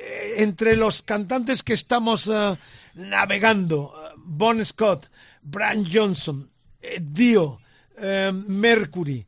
eh, 0.00 0.34
entre 0.38 0.76
los 0.76 1.02
cantantes 1.02 1.62
que 1.62 1.74
estamos 1.74 2.26
uh, 2.26 2.56
navegando, 2.94 3.92
uh, 3.92 4.16
Bon 4.16 4.64
Scott, 4.64 5.10
Brian 5.42 5.84
Johnson, 5.84 6.48
eh, 6.80 7.00
Dio, 7.02 7.60
Mercury, 8.32 9.26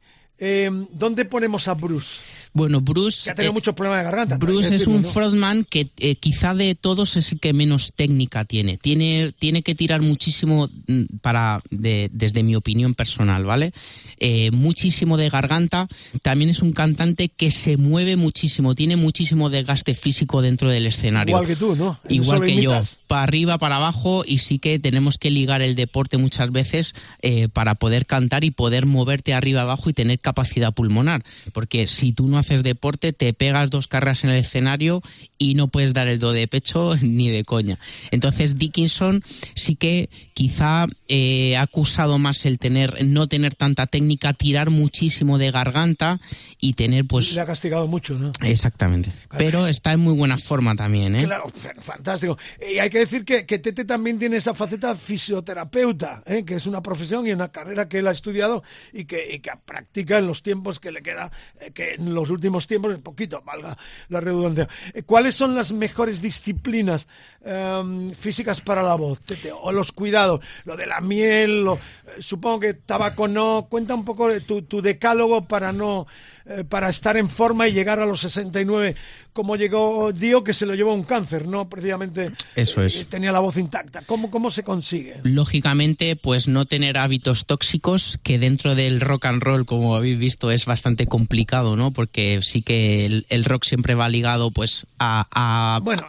¿dónde 0.93 1.27
ponemos 1.27 1.69
a 1.69 1.75
Bruce? 1.75 2.23
Bueno, 2.55 2.83
Bruce. 2.83 3.31
ha 3.31 3.35
tenido 3.35 3.55
muchos 3.55 3.75
problemas 3.75 4.01
de 4.01 4.05
garganta. 4.05 4.37
Bruce 4.37 4.75
es 4.75 4.87
un 4.87 5.05
frontman 5.05 5.65
que 5.65 5.89
eh, 5.99 6.17
quizá 6.17 6.55
de 6.55 6.75
todos 6.75 7.17
es 7.17 7.33
el 7.33 7.41
que 7.41 7.55
menos 7.55 7.93
técnica 7.95 8.45
tiene. 8.45 8.77
Tiene, 8.77 9.33
tiene 9.39 9.63
que 9.63 9.75
tirar 9.75 10.03
muchísimo 10.03 10.69
mm, 10.87 11.17
para, 11.23 11.63
desde 11.71 12.43
mi 12.43 12.55
opinión 12.55 12.95
personal, 12.95 13.45
¿vale? 13.45 13.73
Eh, 14.19 14.51
muchísimo 14.51 15.17
de 15.17 15.31
garganta. 15.31 15.89
También 16.21 16.51
es 16.51 16.61
un 16.61 16.73
cantante 16.73 17.31
que 17.31 17.51
se 17.51 17.79
mueve 17.79 18.17
muchísimo, 18.17 18.75
tiene 18.75 18.97
muchísimo 18.97 19.49
desgaste 19.49 19.95
físico 19.95 20.43
dentro 20.43 20.71
del 20.71 20.87
escenario. 20.87 21.33
Igual 21.37 21.47
que 21.47 21.57
tú, 21.57 21.75
¿no? 21.75 21.99
Igual 22.09 22.43
que 22.43 22.61
yo. 22.61 22.81
Para 23.07 23.23
arriba, 23.23 23.59
para 23.59 23.77
abajo, 23.77 24.25
y 24.27 24.39
sí 24.39 24.59
que 24.59 24.79
tenemos 24.79 25.17
que 25.17 25.31
ligar 25.31 25.63
el 25.63 25.75
deporte 25.75 26.19
muchas 26.19 26.51
veces 26.53 26.95
eh, 27.21 27.49
para 27.49 27.75
poder 27.75 28.07
cantar 28.07 28.45
y 28.45 28.51
poder 28.51 28.87
moverte 28.87 29.35
arriba 29.35 29.63
abajo 29.63 29.89
y 29.89 29.93
tener 29.95 30.19
capacidad 30.19 30.73
pulmonar. 30.73 31.23
Porque 31.53 31.87
si 31.87 32.13
tú 32.13 32.29
no 32.29 32.42
haces 32.43 32.63
deporte, 32.63 33.13
te 33.13 33.33
pegas 33.33 33.71
dos 33.71 33.89
carreras 33.89 34.25
en 34.25 34.31
el 34.31 34.37
escenario 34.37 35.03
y 35.39 35.55
no 35.55 35.69
puedes 35.69 35.95
dar 35.95 36.07
el 36.09 36.19
do 36.19 36.33
de 36.33 36.47
pecho 36.47 36.97
ni 37.03 37.31
de 37.31 37.45
coña. 37.45 37.79
Entonces 38.11 38.59
Dickinson 38.59 39.23
sí 39.55 39.77
que 39.77 40.11
quizá 40.35 40.87
eh, 41.09 41.57
ha 41.57 41.63
acusado 41.63 42.19
más 42.19 42.45
el 42.45 42.59
tener, 42.59 43.05
no 43.05 43.27
tener 43.29 43.55
tanta 43.55 43.87
técnica, 43.87 44.33
tirar 44.33 44.71
muchísimo 44.71 45.39
de 45.39 45.51
garganta 45.51 46.21
y 46.61 46.75
tener 46.75 47.07
pues... 47.07 47.33
Le 47.33 47.41
ha 47.41 47.47
castigado 47.47 47.87
mucho, 47.87 48.15
¿no? 48.19 48.33
Exactamente. 48.43 49.13
Pero 49.37 49.67
está 49.67 49.93
en 49.93 50.01
muy 50.01 50.15
buena 50.15 50.39
forma 50.39 50.75
también, 50.75 51.17
¿eh? 51.17 51.25
Claro, 51.25 51.51
fantástico. 51.81 52.39
Y 52.61 52.79
hay 52.79 52.91
que 52.91 52.99
decir 52.99 53.25
que, 53.25 53.47
que 53.47 53.59
Tete 53.59 53.85
también 53.85 54.19
tiene 54.19 54.37
esa 54.37 54.55
faceta 54.55 54.95
fisioterapeuta, 54.95 56.23
¿eh? 56.27 56.45
que 56.45 56.55
es 56.55 56.67
una 56.67 56.83
profesión 56.83 57.27
y 57.27 57.33
una 57.33 57.51
carrera 57.51 57.89
que 57.89 57.99
él 57.99 58.07
ha 58.07 58.13
estudiado 58.13 58.63
y 58.93 59.05
que, 59.05 59.35
y 59.35 59.41
que 59.41 59.51
practica 59.65 60.19
en 60.19 60.27
los 60.27 60.43
tiempos 60.43 60.81
que 60.81 60.93
le 60.93 61.03
queda, 61.03 61.31
que 61.75 61.95
en 61.95 62.15
los 62.15 62.31
últimos 62.33 62.67
tiempos, 62.67 62.95
un 62.95 63.03
poquito, 63.03 63.43
valga 63.45 63.77
la 64.09 64.21
redundancia. 64.21 64.69
Eh, 64.93 65.03
¿Cuáles 65.03 65.35
son 65.35 65.55
las 65.55 65.73
mejores 65.73 66.21
disciplinas 66.21 67.07
em, 67.45 68.13
físicas 68.13 68.61
para 68.61 68.83
la 68.83 68.95
voz? 68.95 69.21
O 69.61 69.73
los 69.73 69.93
cuidados, 69.93 70.41
lo 70.65 70.77
de 70.77 70.87
la 70.87 71.01
miel, 71.01 71.65
lo, 71.65 71.75
eh, 71.75 71.81
supongo 72.21 72.61
que 72.61 72.75
tabaco 72.75 73.29
no. 73.29 73.67
Cuenta 73.69 73.95
un 73.95 74.05
poco 74.05 74.29
de 74.29 74.41
tu, 74.41 74.63
tu 74.63 74.83
decálogo 74.83 75.45
para 75.47 75.73
no 75.73 76.07
eh, 76.47 76.65
para 76.69 76.89
estar 76.89 77.17
en 77.17 77.29
forma 77.29 77.69
y 77.69 77.73
llegar 77.73 78.01
a 78.01 78.07
los 78.07 78.21
69 78.21 78.95
como 79.33 79.57
llegó 79.57 80.13
Dio, 80.13 80.45
que 80.45 80.53
se 80.53 80.67
lo 80.67 80.75
llevó 80.75 80.93
un 80.93 81.05
cáncer, 81.05 81.49
¿no? 81.49 81.69
Precisamente 81.69 82.33
Eso 82.55 82.83
es. 82.83 83.09
tenía 83.09 83.33
la 83.33 83.41
voz 83.41 83.57
intacta. 83.57 84.03
¿Cómo, 84.03 84.31
¿Cómo 84.31 84.51
se 84.51 84.63
consigue? 84.63 85.21
Lógicamente, 85.23 86.17
pues 86.17 86.49
no 86.49 86.67
tener 86.67 86.99
hábitos 86.99 87.47
tóxicos, 87.47 88.19
que 88.23 88.39
dentro 88.39 88.75
del 88.75 89.01
rock 89.01 89.27
and 89.27 89.43
roll, 89.43 89.65
como 89.65 89.97
habéis 89.97 90.19
visto, 90.19 90.51
es 90.51 90.67
bastante 90.67 91.07
complicado, 91.07 91.77
¿no? 91.77 91.93
Porque 91.93 92.41
sí 92.43 92.63
que 92.63 93.25
el, 93.29 93.45
rock 93.45 93.65
siempre 93.65 93.95
va 93.95 94.09
ligado 94.09 94.51
pues 94.51 94.87
a, 94.99 95.27
a 95.31 95.81
bueno, 95.81 96.07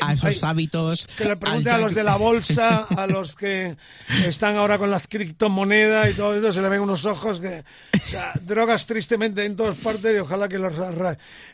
a 0.00 0.12
esos 0.12 0.42
hábitos. 0.44 1.06
Que 1.16 1.24
le 1.24 1.36
pregunte 1.36 1.70
a 1.70 1.78
los 1.78 1.94
de 1.94 2.02
la 2.02 2.16
bolsa, 2.16 2.86
a 2.96 3.06
los 3.06 3.36
que 3.36 3.76
están 4.24 4.56
ahora 4.56 4.78
con 4.78 4.90
las 4.90 5.06
criptomonedas 5.06 6.10
y 6.10 6.14
todo 6.14 6.34
eso, 6.36 6.52
se 6.52 6.62
le 6.62 6.68
ven 6.68 6.80
unos 6.80 7.04
ojos 7.04 7.40
que. 7.40 7.64
O 7.94 8.08
sea, 8.08 8.32
drogas 8.42 8.86
tristemente 8.86 9.44
en 9.44 9.56
todas 9.56 9.76
partes 9.78 10.14
y 10.14 10.18
ojalá 10.18 10.48
que 10.48 10.58
los 10.58 10.74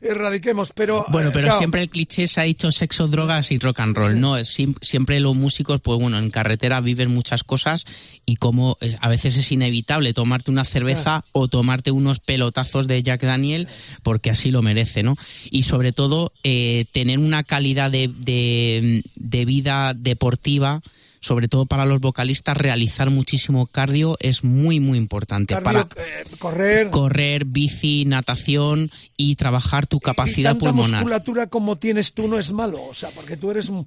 erradiquemos. 0.01 0.73
Pero. 0.75 1.07
Bueno, 1.09 1.29
eh, 1.29 1.33
pero 1.33 1.57
siempre 1.59 1.83
el 1.83 1.89
cliché 1.89 2.27
se 2.27 2.41
ha 2.41 2.45
dicho 2.45 2.71
sexo, 2.73 3.09
drogas 3.09 3.51
y 3.53 3.59
rock 3.59 3.81
and 3.81 3.97
roll, 3.97 4.21
¿no? 4.21 4.37
siempre 4.45 5.21
los 5.21 5.35
músicos, 5.35 5.81
pues 5.81 5.99
bueno, 5.99 6.19
en 6.19 6.31
carretera 6.31 6.81
viven 6.81 7.11
muchas 7.11 7.45
cosas 7.45 7.85
y 8.27 8.37
como 8.37 8.77
a 9.01 9.09
veces 9.09 9.37
es 9.37 9.53
inevitable 9.53 10.13
tomarte 10.13 10.51
una 10.51 10.65
cerveza 10.65 11.23
o 11.33 11.49
tomarte 11.49 11.91
unos 11.91 12.21
pelotazos 12.21 12.87
de 12.87 13.03
Jack 13.03 13.23
Daniel 13.23 13.69
porque 14.03 14.31
así 14.31 14.51
lo 14.51 14.63
merece, 14.63 15.03
¿no? 15.03 15.17
Y 15.51 15.65
sobre 15.65 15.93
todo, 15.93 16.33
eh, 16.43 16.87
tener 16.93 17.19
una 17.19 17.43
calidad 17.43 17.91
de 17.91 18.11
de, 18.25 19.03
vida 19.45 19.95
deportiva 19.95 20.83
sobre 21.21 21.47
todo 21.47 21.67
para 21.67 21.87
los 21.87 22.01
vocalistas, 22.01 22.57
realizar 22.57 23.09
muchísimo 23.09 23.67
cardio 23.67 24.17
es 24.19 24.43
muy, 24.43 24.81
muy 24.81 24.99
importante. 24.99 25.57
para 25.61 25.83
eh, 25.83 26.25
correr. 26.37 26.91
Correr, 26.91 27.45
bici, 27.45 28.05
natación 28.05 28.91
y 29.17 29.37
trabajar 29.37 29.87
tu 29.87 30.01
capacidad 30.01 30.57
y 30.57 30.59
pulmonar. 30.59 31.03
musculatura 31.03 31.47
como 31.47 31.79
tienes 31.79 32.13
tú 32.13 32.27
no 32.27 32.41
es 32.41 32.51
malo, 32.51 32.83
o 32.83 32.93
sea, 32.93 33.11
porque 33.11 33.37
tú 33.37 33.53
eres 33.53 33.69
un. 33.69 33.87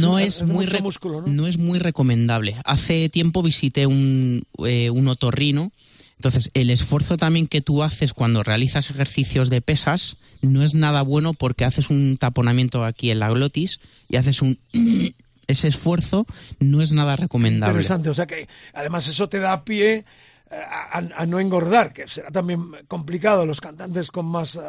no, 0.00 0.18
es 0.18 0.42
muy 0.42 0.66
músculo, 0.82 1.22
¿no? 1.22 1.46
es 1.46 1.56
muy 1.56 1.78
recomendable. 1.78 2.56
Hace 2.64 3.08
tiempo 3.10 3.44
visité 3.44 3.86
un, 3.86 4.42
eh, 4.66 4.90
un 4.90 5.06
otorrino. 5.06 5.70
Entonces, 6.16 6.50
el 6.54 6.70
esfuerzo 6.70 7.16
también 7.16 7.46
que 7.46 7.60
tú 7.60 7.82
haces 7.82 8.12
cuando 8.12 8.42
realizas 8.42 8.90
ejercicios 8.90 9.50
de 9.50 9.60
pesas 9.60 10.16
no 10.40 10.62
es 10.62 10.74
nada 10.74 11.02
bueno 11.02 11.34
porque 11.34 11.64
haces 11.64 11.90
un 11.90 12.16
taponamiento 12.16 12.84
aquí 12.84 13.10
en 13.10 13.18
la 13.18 13.30
glotis 13.30 13.80
y 14.08 14.16
haces 14.16 14.42
un 14.42 14.58
ese 15.46 15.68
esfuerzo 15.68 16.26
no 16.58 16.82
es 16.82 16.92
nada 16.92 17.16
recomendable. 17.16 17.74
Interesante, 17.74 18.10
o 18.10 18.14
sea 18.14 18.26
que 18.26 18.48
además 18.72 19.06
eso 19.06 19.28
te 19.28 19.38
da 19.38 19.64
pie 19.64 20.04
a, 20.50 21.26
no 21.26 21.40
engordar, 21.40 21.92
que 21.92 22.06
será 22.06 22.30
también 22.30 22.60
complicado 22.86 23.46
los 23.46 23.60
cantantes 23.60 24.10
con 24.10 24.26
más 24.26 24.54
eh, 24.54 24.60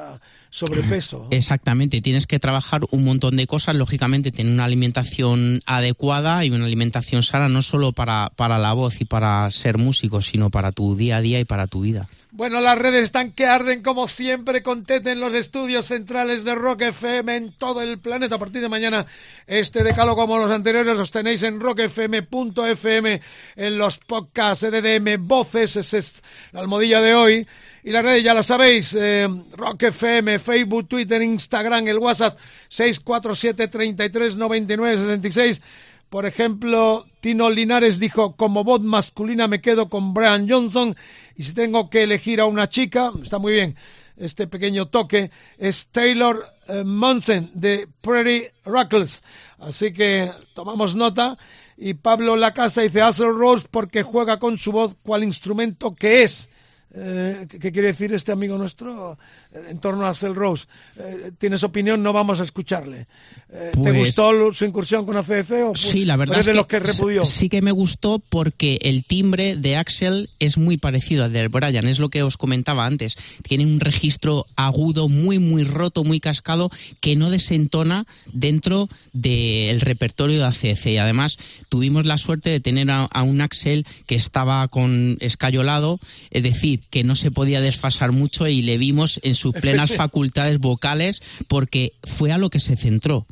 sobrepeso. 0.49 1.28
Exactamente, 1.32 2.02
tienes 2.02 2.26
que 2.26 2.40
trabajar 2.40 2.82
un 2.90 3.04
montón 3.04 3.36
de 3.36 3.45
cosas, 3.45 3.76
lógicamente 3.76 4.32
tener 4.32 4.52
una 4.52 4.66
alimentación 4.66 5.60
adecuada 5.66 6.44
y 6.44 6.49
una 6.49 6.66
alimentación 6.66 7.22
sana 7.22 7.48
no 7.48 7.62
solo 7.62 7.91
para, 7.91 8.32
para 8.36 8.58
la 8.58 8.74
voz 8.74 9.02
y 9.02 9.06
para 9.06 9.49
ser 9.52 9.78
músico, 9.78 10.22
sino 10.22 10.49
para 10.49 10.72
tu 10.72 10.95
día 10.95 11.18
a 11.18 11.22
día 11.22 11.40
y 11.40 11.45
para 11.45 11.68
tu 11.68 11.82
vida. 11.82 12.08
Bueno, 12.32 12.60
las 12.60 12.78
redes 12.78 13.04
están 13.04 13.32
que 13.32 13.45
arden 13.45 13.82
como 13.82 14.06
siempre 14.06 14.62
con 14.62 14.84
Tete 14.84 15.12
en 15.12 15.22
los 15.22 15.34
estudios 15.34 15.86
centrales 15.86 16.44
de 16.44 16.56
Rock 16.56 16.82
FM 16.82 17.36
en 17.36 17.52
todo 17.54 17.82
el 17.82 17.99
planeta. 17.99 18.36
A 18.36 18.40
partir 18.40 18.62
de 18.62 18.68
mañana, 18.68 19.06
este 19.48 19.82
decalo 19.82 20.14
como 20.16 20.38
los 20.38 20.52
anteriores 20.52 20.98
los 20.98 21.10
tenéis 21.10 21.41
en 21.44 21.62
rockfm.fm, 21.62 23.22
en 23.56 23.78
los 23.78 23.98
podcasts 23.99 24.64
EDM 24.64 25.26
Voces, 25.26 25.78
es 25.94 26.22
la 26.52 26.60
almohadilla 26.60 26.99
de 26.99 27.16
hoy. 27.16 27.48
Y 27.84 27.91
las 27.91 28.04
redes 28.04 28.22
ya 28.22 28.34
las 28.34 28.48
sabéis, 28.48 28.94
eh, 28.99 29.26
Rock 29.56 29.84
FM, 29.84 30.40
Facebook, 30.40 30.90
Twitter, 30.90 31.22
Instagram, 31.22 31.88
el 31.88 31.98
WhatsApp 31.98 32.38
647 32.68 33.70
33 33.70 34.34
66 34.34 35.62
por 36.10 36.26
ejemplo, 36.26 37.06
Tino 37.20 37.50
Linares 37.50 38.00
dijo, 38.00 38.36
como 38.36 38.64
voz 38.64 38.82
masculina 38.82 39.48
me 39.48 39.62
quedo 39.62 39.90
con 39.90 40.14
Brian 40.14 40.50
Johnson 40.50 40.96
y 41.36 41.44
si 41.44 41.54
tengo 41.54 41.90
que 41.90 42.04
elegir 42.04 42.40
a 42.40 42.46
una 42.46 42.70
chica, 42.70 43.12
está 43.22 43.40
muy 43.40 43.54
bien 43.54 43.76
este 44.18 44.48
pequeño 44.48 44.88
toque, 44.88 45.32
es 45.58 45.88
Taylor 45.88 46.44
eh, 46.68 46.84
Monson 46.84 47.52
de 47.54 47.88
Pretty 48.02 48.48
Ruckles. 48.66 49.22
Así 49.60 49.94
que 49.94 50.32
tomamos 50.54 50.96
nota 50.96 51.38
y 51.78 51.94
Pablo 51.94 52.36
Lacasa 52.36 52.82
dice 52.82 53.02
Hazel 53.02 53.38
Rose 53.38 53.68
porque 53.70 54.04
juega 54.04 54.40
con 54.40 54.58
su 54.58 54.72
voz 54.72 54.96
cual 55.04 55.24
instrumento 55.24 55.96
que 55.96 56.24
es. 56.24 56.50
Eh, 56.96 57.48
¿Qué 57.50 57.72
quiere 57.72 57.90
decir 57.90 58.14
este 58.14 58.32
amigo 58.32 58.58
nuestro 58.58 59.18
eh, 59.54 59.68
en 59.70 59.80
torno 59.80 60.06
a 60.06 60.14
Cell 60.14 60.34
Rose? 60.34 60.66
Eh, 60.98 61.32
¿Tienes 61.38 61.64
opinión? 61.64 62.02
No 62.02 62.14
vamos 62.14 62.40
a 62.40 62.44
escucharle. 62.44 63.08
¿Te 63.50 63.72
pues 63.78 63.98
gustó 63.98 64.54
su 64.54 64.66
incursión 64.66 65.06
con 65.06 65.16
ACF? 65.16 65.52
O 65.70 65.76
sí, 65.76 66.04
la 66.04 66.18
verdad 66.18 66.40
es 66.40 66.48
que, 66.48 67.26
sí 67.26 67.48
que 67.48 67.62
me 67.62 67.72
gustó 67.72 68.20
porque 68.20 68.78
el 68.82 69.06
timbre 69.06 69.56
de 69.56 69.78
Axel 69.78 70.30
es 70.40 70.58
muy 70.58 70.78
parecido 70.78 71.24
al 71.24 71.32
del 71.32 71.48
Brian, 71.48 71.88
es 71.88 72.00
lo 72.00 72.10
que 72.10 72.24
os 72.24 72.36
comentaba 72.36 72.86
antes. 72.86 73.16
Tiene 73.44 73.66
un 73.66 73.80
registro 73.80 74.48
agudo 74.58 75.08
muy, 75.08 75.40
muy 75.40 75.64
roto, 75.64 76.04
muy 76.04 76.20
cascado, 76.20 76.70
que 77.00 77.16
no 77.16 77.30
desentona 77.30 78.06
dentro 78.34 78.90
del 79.14 79.80
repertorio 79.80 80.40
de 80.40 80.46
ACC. 80.46 80.88
Y 80.88 80.98
además 80.98 81.38
tuvimos 81.70 82.06
la 82.06 82.18
suerte 82.18 82.50
de 82.50 82.60
tener 82.60 82.92
a, 82.92 83.06
a 83.06 83.24
un 83.24 83.40
Axel 83.40 83.86
que 84.08 84.16
estaba 84.16 84.68
con 84.68 85.18
escayolado, 85.22 86.00
es 86.32 86.44
decir, 86.44 86.82
que 86.90 87.04
no 87.04 87.16
se 87.16 87.32
podía 87.32 87.62
desfasar 87.62 88.12
mucho 88.12 88.48
y 88.48 88.62
le 88.62 88.78
vimos 88.78 89.20
en 89.24 89.36
sus 89.36 89.54
plenas 89.54 89.94
facultades 89.96 90.60
vocales 90.60 91.22
porque 91.48 91.94
fue 92.04 92.32
a 92.32 92.38
lo 92.38 92.50
que 92.50 92.60
se 92.60 92.76
centró 92.76 93.26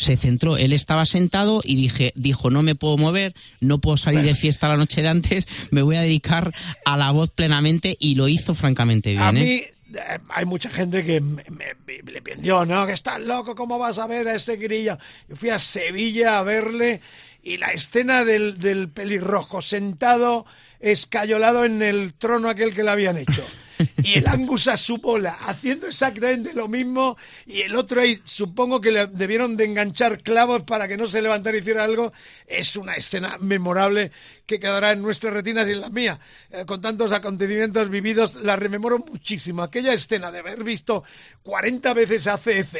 se 0.00 0.16
centró. 0.16 0.56
Él 0.56 0.72
estaba 0.72 1.04
sentado 1.04 1.60
y 1.62 1.76
dije, 1.76 2.12
dijo, 2.16 2.50
no 2.50 2.62
me 2.62 2.74
puedo 2.74 2.96
mover, 2.96 3.34
no 3.60 3.80
puedo 3.80 3.98
salir 3.98 4.22
de 4.22 4.34
fiesta 4.34 4.66
la 4.66 4.78
noche 4.78 5.02
de 5.02 5.08
antes, 5.08 5.46
me 5.70 5.82
voy 5.82 5.96
a 5.96 6.00
dedicar 6.00 6.54
a 6.86 6.96
la 6.96 7.10
voz 7.10 7.30
plenamente 7.30 7.96
y 8.00 8.14
lo 8.14 8.26
hizo 8.26 8.54
francamente 8.54 9.10
bien. 9.10 9.22
A 9.22 9.28
¿eh? 9.28 9.32
mí 9.32 9.96
eh, 9.98 10.18
hay 10.30 10.46
mucha 10.46 10.70
gente 10.70 11.04
que 11.04 11.20
me, 11.20 11.44
le 11.86 12.22
pidió, 12.22 12.64
¿no? 12.64 12.86
Que 12.86 12.92
estás 12.92 13.20
loco, 13.20 13.54
¿cómo 13.54 13.78
vas 13.78 13.98
a 13.98 14.06
ver 14.06 14.26
a 14.28 14.36
ese 14.36 14.56
grillo? 14.56 14.98
Yo 15.28 15.36
fui 15.36 15.50
a 15.50 15.58
Sevilla 15.58 16.38
a 16.38 16.42
verle 16.42 17.02
y 17.42 17.58
la 17.58 17.72
escena 17.72 18.24
del, 18.24 18.58
del 18.58 18.88
pelirrojo 18.88 19.60
sentado 19.60 20.46
escayolado 20.80 21.64
en 21.64 21.82
el 21.82 22.14
trono 22.14 22.48
aquel 22.48 22.74
que 22.74 22.82
le 22.82 22.90
habían 22.90 23.18
hecho. 23.18 23.44
Y 24.02 24.18
el 24.18 24.28
Angus 24.28 24.68
a 24.68 24.76
su 24.76 24.98
bola, 24.98 25.38
haciendo 25.46 25.86
exactamente 25.86 26.52
lo 26.52 26.68
mismo, 26.68 27.16
y 27.46 27.62
el 27.62 27.74
otro 27.76 28.02
ahí, 28.02 28.20
supongo 28.24 28.78
que 28.78 28.90
le 28.90 29.06
debieron 29.06 29.56
de 29.56 29.64
enganchar 29.64 30.22
clavos 30.22 30.64
para 30.64 30.86
que 30.86 30.98
no 30.98 31.06
se 31.06 31.22
levantara 31.22 31.56
y 31.56 31.60
hiciera 31.60 31.84
algo. 31.84 32.12
Es 32.46 32.76
una 32.76 32.94
escena 32.94 33.38
memorable 33.40 34.12
que 34.44 34.60
quedará 34.60 34.92
en 34.92 35.00
nuestras 35.00 35.32
retinas 35.32 35.66
y 35.68 35.72
en 35.72 35.80
las 35.80 35.92
mías. 35.92 36.18
Eh, 36.50 36.64
con 36.66 36.80
tantos 36.80 37.12
acontecimientos 37.12 37.88
vividos, 37.88 38.34
la 38.34 38.56
rememoro 38.56 38.98
muchísimo. 38.98 39.62
Aquella 39.62 39.94
escena 39.94 40.30
de 40.30 40.40
haber 40.40 40.62
visto 40.62 41.04
40 41.42 41.94
veces 41.94 42.26
a 42.26 42.36
CF 42.36 42.76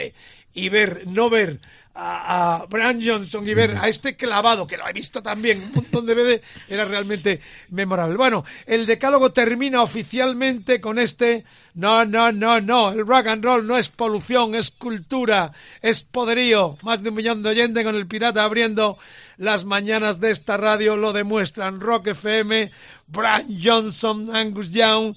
y 0.53 0.69
ver, 0.69 1.05
no 1.07 1.31
ver 1.31 1.61
a, 1.95 2.63
a 2.63 2.67
Brian 2.67 3.01
Johnson 3.05 3.47
y 3.47 3.55
ver 3.55 3.77
a 3.81 3.89
este 3.89 4.17
clavado, 4.17 4.67
que 4.67 4.77
lo 4.77 4.89
he 4.89 4.93
visto 4.93 5.23
también 5.23 5.63
un 5.63 5.73
montón 5.73 6.07
de 6.07 6.15
veces, 6.15 6.41
era 6.69 6.85
realmente 6.85 7.41
memorable. 7.71 8.17
Bueno, 8.17 8.45
el 8.67 8.87
decálogo 8.87 9.33
termina 9.33 9.83
oficialmente 9.83 10.81
con 10.81 10.99
este 10.99 11.45
no, 11.75 12.05
no, 12.05 12.33
no, 12.33 12.61
no, 12.61 12.91
el 12.91 13.07
rock 13.07 13.29
and 13.29 13.45
roll 13.45 13.67
no 13.67 13.79
es 13.79 13.91
polución, 13.91 14.55
es 14.55 14.71
cultura, 14.71 15.53
es 15.81 16.03
poderío. 16.03 16.77
Más 16.83 17.03
de 17.03 17.11
un 17.11 17.15
millón 17.15 17.43
de 17.43 17.51
oyentes 17.51 17.85
con 17.85 17.95
el 17.95 18.07
pirata 18.07 18.43
abriendo 18.43 18.99
las 19.37 19.65
mañanas 19.65 20.21
de 20.21 20.33
esta 20.33 20.57
radio 20.57 20.97
lo 20.97 21.13
demuestran. 21.13 21.81
Rock 21.81 22.09
FM, 22.09 22.71
Brian 23.07 23.59
Johnson, 23.63 24.35
Angus 24.35 24.73
Young, 24.73 25.15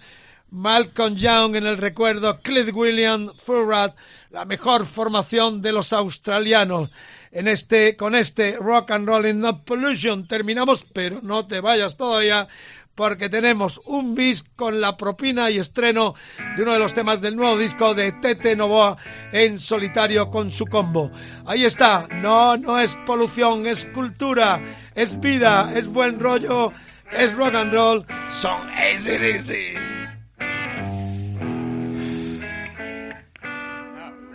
Malcolm 0.51 1.15
Young 1.15 1.55
en 1.55 1.65
el 1.65 1.77
recuerdo, 1.77 2.39
Cliff 2.41 2.71
Williams, 2.73 3.31
Furrat, 3.43 3.95
la 4.34 4.45
mejor 4.45 4.88
formación 4.88 5.61
de 5.61 5.72
los 5.72 5.93
australianos. 5.93 6.89
En 7.31 7.47
este, 7.47 7.95
con 7.95 8.15
este 8.15 8.57
Rock 8.60 8.89
and 8.91 9.07
Roll 9.07 9.27
in 9.27 9.39
Not 9.39 9.64
Pollution 9.64 10.27
terminamos, 10.27 10.85
pero 10.91 11.19
no 11.22 11.45
te 11.45 11.61
vayas 11.61 11.95
todavía 11.97 12.47
porque 12.95 13.30
tenemos 13.30 13.80
un 13.85 14.15
bis 14.15 14.43
con 14.55 14.81
la 14.81 14.97
propina 14.97 15.51
y 15.51 15.60
estreno 15.60 16.15
de 16.55 16.64
uno 16.64 16.73
de 16.73 16.80
los 16.80 16.93
temas 16.93 17.22
del 17.22 17.35
nuevo 17.35 17.57
disco 17.57 17.93
de 17.93 18.11
Tete 18.11 18.55
Novoa 18.55 18.97
en 19.31 19.60
solitario 19.60 20.31
con 20.31 20.51
su 20.51 20.65
combo. 20.65 21.11
Ahí 21.45 21.64
está, 21.64 22.07
no, 22.11 22.57
no 22.57 22.80
es 22.80 22.95
polución, 23.05 23.68
es 23.68 23.85
cultura, 23.85 24.60
es 24.95 25.19
vida, 25.19 25.72
es 25.76 25.88
buen 25.88 26.19
rollo, 26.19 26.73
es 27.11 27.35
rock 27.35 27.53
and 27.53 27.73
roll, 27.73 28.05
son 28.30 28.68
ACDC. 28.69 29.92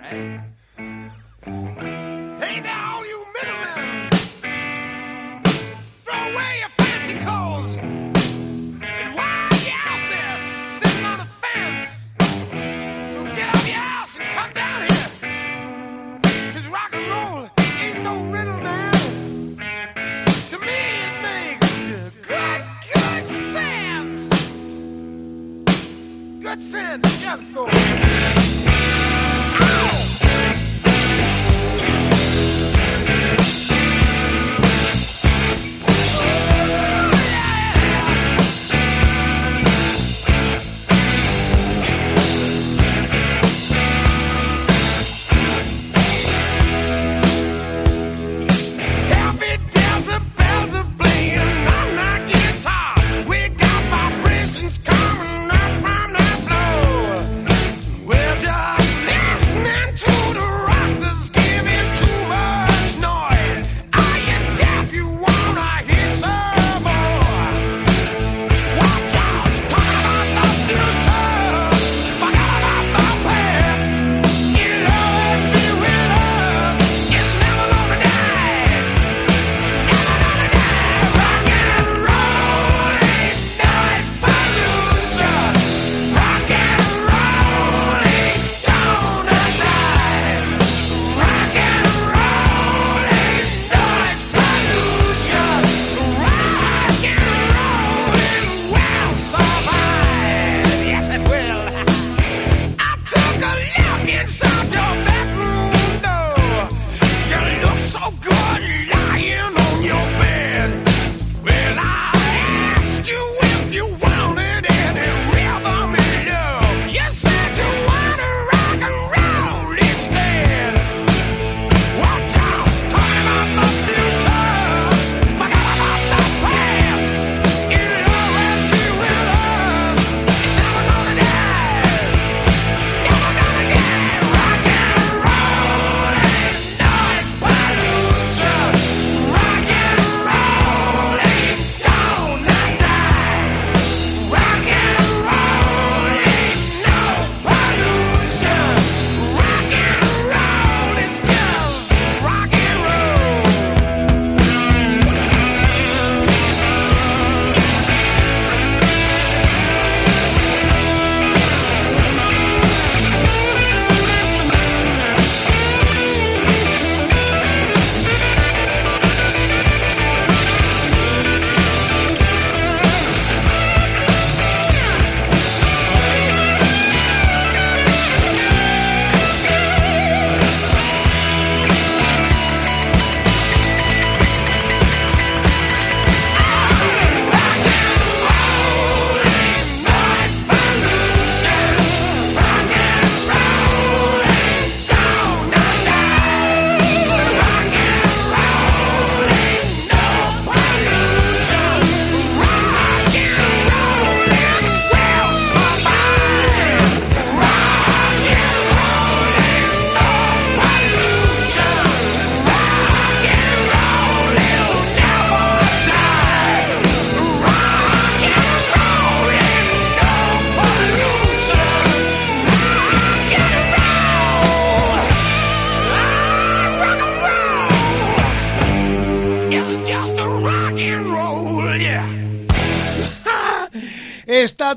Hey. 0.09 0.48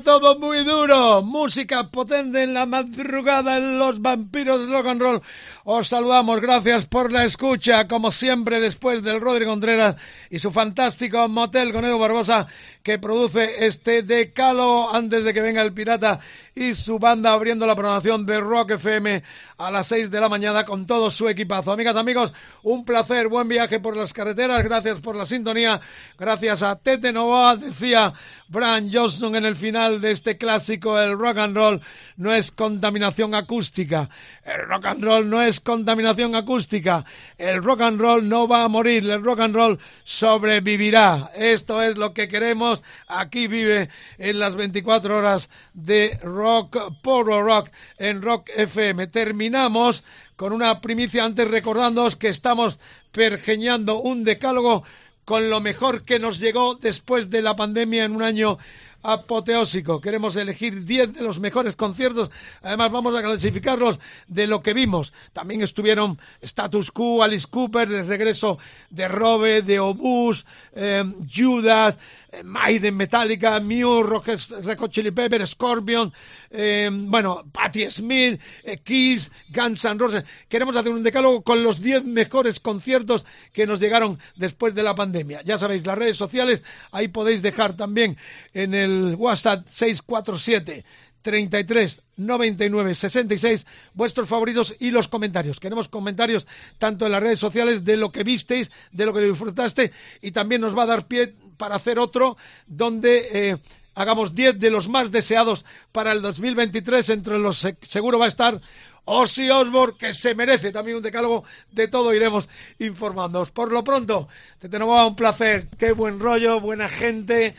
Todo 0.00 0.38
muy 0.38 0.64
duro. 0.64 1.22
Música 1.22 1.88
potente 1.88 2.42
en 2.42 2.54
la 2.54 2.64
madrugada 2.64 3.58
en 3.58 3.78
los 3.78 4.00
vampiros 4.00 4.66
de 4.66 4.72
rock 4.72 4.86
and 4.86 5.00
roll. 5.00 5.22
Os 5.64 5.88
saludamos. 5.88 6.40
Gracias 6.40 6.86
por 6.86 7.12
la 7.12 7.24
escucha. 7.24 7.86
Como 7.86 8.10
siempre, 8.10 8.58
después 8.58 9.02
del 9.02 9.20
Rodrigo 9.20 9.52
Contreras 9.52 9.96
y 10.30 10.38
su 10.38 10.50
fantástico 10.50 11.28
motel 11.28 11.72
con 11.72 11.84
Edu 11.84 11.98
Barbosa 11.98 12.46
que 12.82 12.98
produce 12.98 13.66
este 13.66 14.02
decalo 14.02 14.92
antes 14.92 15.24
de 15.24 15.32
que 15.32 15.40
venga 15.40 15.62
el 15.62 15.72
pirata 15.72 16.20
y 16.54 16.74
su 16.74 16.98
banda 16.98 17.32
abriendo 17.32 17.66
la 17.66 17.74
programación 17.74 18.26
de 18.26 18.40
Rock 18.40 18.72
FM 18.72 19.22
a 19.58 19.70
las 19.70 19.86
6 19.86 20.10
de 20.10 20.20
la 20.20 20.28
mañana 20.28 20.64
con 20.64 20.86
todo 20.86 21.10
su 21.10 21.28
equipazo. 21.28 21.72
Amigas, 21.72 21.96
amigos, 21.96 22.32
un 22.62 22.84
placer, 22.84 23.28
buen 23.28 23.48
viaje 23.48 23.80
por 23.80 23.96
las 23.96 24.12
carreteras, 24.12 24.62
gracias 24.62 25.00
por 25.00 25.16
la 25.16 25.24
sintonía, 25.24 25.80
gracias 26.18 26.62
a 26.62 26.76
Tete 26.76 27.12
Novoa, 27.12 27.56
decía 27.56 28.12
Brian 28.48 28.90
Johnston 28.92 29.36
en 29.36 29.46
el 29.46 29.56
final 29.56 30.00
de 30.00 30.10
este 30.10 30.36
clásico, 30.36 30.98
el 30.98 31.18
rock 31.18 31.38
and 31.38 31.56
roll 31.56 31.80
no 32.16 32.32
es 32.32 32.52
contaminación 32.52 33.34
acústica, 33.34 34.10
el 34.44 34.66
rock 34.66 34.86
and 34.86 35.04
roll 35.04 35.28
no 35.28 35.40
es 35.40 35.60
contaminación 35.60 36.34
acústica, 36.34 37.04
el 37.38 37.62
rock 37.62 37.82
and 37.82 38.00
roll 38.00 38.28
no 38.28 38.48
va 38.48 38.64
a 38.64 38.68
morir, 38.68 39.08
el 39.08 39.22
rock 39.22 39.40
and 39.40 39.54
roll 39.54 39.78
sobrevivirá. 40.04 41.30
Esto 41.34 41.80
es 41.80 41.96
lo 41.96 42.12
que 42.12 42.28
queremos, 42.28 42.82
aquí 43.06 43.46
vive 43.46 43.88
en 44.18 44.38
las 44.38 44.56
24 44.56 45.16
horas 45.16 45.48
de 45.74 46.18
rock, 46.22 46.92
puro 47.02 47.42
rock 47.42 47.70
en 47.98 48.20
Rock 48.20 48.50
FM. 48.56 49.06
Terminamos 49.08 50.02
con 50.36 50.52
una 50.52 50.80
primicia 50.80 51.24
antes 51.24 51.48
recordándoos 51.48 52.16
que 52.16 52.28
estamos 52.28 52.78
pergeñando 53.12 54.00
un 54.00 54.24
decálogo 54.24 54.82
con 55.24 55.50
lo 55.50 55.60
mejor 55.60 56.02
que 56.02 56.18
nos 56.18 56.40
llegó 56.40 56.74
después 56.74 57.30
de 57.30 57.42
la 57.42 57.54
pandemia 57.54 58.04
en 58.04 58.16
un 58.16 58.22
año 58.22 58.58
apoteósico. 59.02 60.00
Queremos 60.00 60.36
elegir 60.36 60.84
10 60.84 61.14
de 61.14 61.22
los 61.22 61.40
mejores 61.40 61.76
conciertos. 61.76 62.30
Además, 62.62 62.90
vamos 62.90 63.16
a 63.16 63.22
clasificarlos 63.22 63.98
de 64.28 64.46
lo 64.46 64.62
que 64.62 64.74
vimos. 64.74 65.12
También 65.32 65.62
estuvieron 65.62 66.18
Status 66.40 66.90
Quo, 66.90 67.22
Alice 67.22 67.46
Cooper, 67.50 67.90
el 67.90 68.06
regreso 68.06 68.58
de 68.90 69.08
Robe, 69.08 69.62
de 69.62 69.80
Obús, 69.80 70.46
eh, 70.74 71.04
Judas, 71.32 71.98
Maiden, 72.44 72.96
Metallica, 72.96 73.60
Mew, 73.60 74.02
Rock, 74.02 74.26
Red 74.26 74.78
Hot 74.78 74.90
Chili 74.90 75.10
Pepper, 75.10 75.46
Scorpion, 75.46 76.12
eh, 76.50 76.88
bueno, 76.90 77.44
Patti 77.52 77.90
Smith, 77.90 78.40
eh, 78.64 78.78
Kiss, 78.78 79.30
Guns 79.48 79.84
N' 79.84 79.98
Roses. 79.98 80.24
Queremos 80.48 80.74
hacer 80.76 80.92
un 80.92 81.02
decálogo 81.02 81.42
con 81.42 81.62
los 81.62 81.80
10 81.80 82.04
mejores 82.04 82.60
conciertos 82.60 83.24
que 83.52 83.66
nos 83.66 83.80
llegaron 83.80 84.18
después 84.36 84.74
de 84.74 84.82
la 84.82 84.94
pandemia. 84.94 85.42
Ya 85.42 85.58
sabéis, 85.58 85.86
las 85.86 85.98
redes 85.98 86.16
sociales, 86.16 86.64
ahí 86.90 87.08
podéis 87.08 87.42
dejar 87.42 87.76
también 87.76 88.16
en 88.54 88.74
el 88.74 89.14
WhatsApp 89.16 89.66
647 89.66 90.84
33 91.22 92.02
99 92.16 92.94
66 92.94 93.66
vuestros 93.94 94.28
favoritos 94.28 94.74
y 94.78 94.90
los 94.90 95.08
comentarios. 95.08 95.60
Queremos 95.60 95.88
comentarios 95.88 96.46
tanto 96.78 97.06
en 97.06 97.12
las 97.12 97.22
redes 97.22 97.38
sociales 97.38 97.84
de 97.84 97.96
lo 97.96 98.12
que 98.12 98.24
visteis, 98.24 98.70
de 98.90 99.06
lo 99.06 99.14
que 99.14 99.20
disfrutaste 99.20 99.92
y 100.20 100.32
también 100.32 100.60
nos 100.60 100.76
va 100.76 100.82
a 100.82 100.86
dar 100.86 101.06
pie 101.06 101.34
para 101.56 101.76
hacer 101.76 101.98
otro 101.98 102.36
donde 102.66 103.28
eh, 103.32 103.56
hagamos 103.94 104.34
10 104.34 104.58
de 104.58 104.70
los 104.70 104.88
más 104.88 105.10
deseados 105.12 105.64
para 105.92 106.12
el 106.12 106.22
2023. 106.22 107.08
Entre 107.10 107.38
los 107.38 107.66
seguro 107.82 108.18
va 108.18 108.26
a 108.26 108.28
estar 108.28 108.60
Ozzy 109.04 109.50
Osbourne, 109.50 109.96
que 109.98 110.12
se 110.12 110.34
merece 110.34 110.70
también 110.70 110.96
un 110.96 111.02
decálogo. 111.02 111.44
De 111.70 111.88
todo 111.88 112.14
iremos 112.14 112.48
informándoos. 112.78 113.50
Por 113.50 113.72
lo 113.72 113.82
pronto, 113.82 114.28
te 114.58 114.68
tenemos 114.68 115.06
un 115.06 115.16
placer. 115.16 115.68
Qué 115.78 115.92
buen 115.92 116.20
rollo, 116.20 116.60
buena 116.60 116.88
gente. 116.88 117.54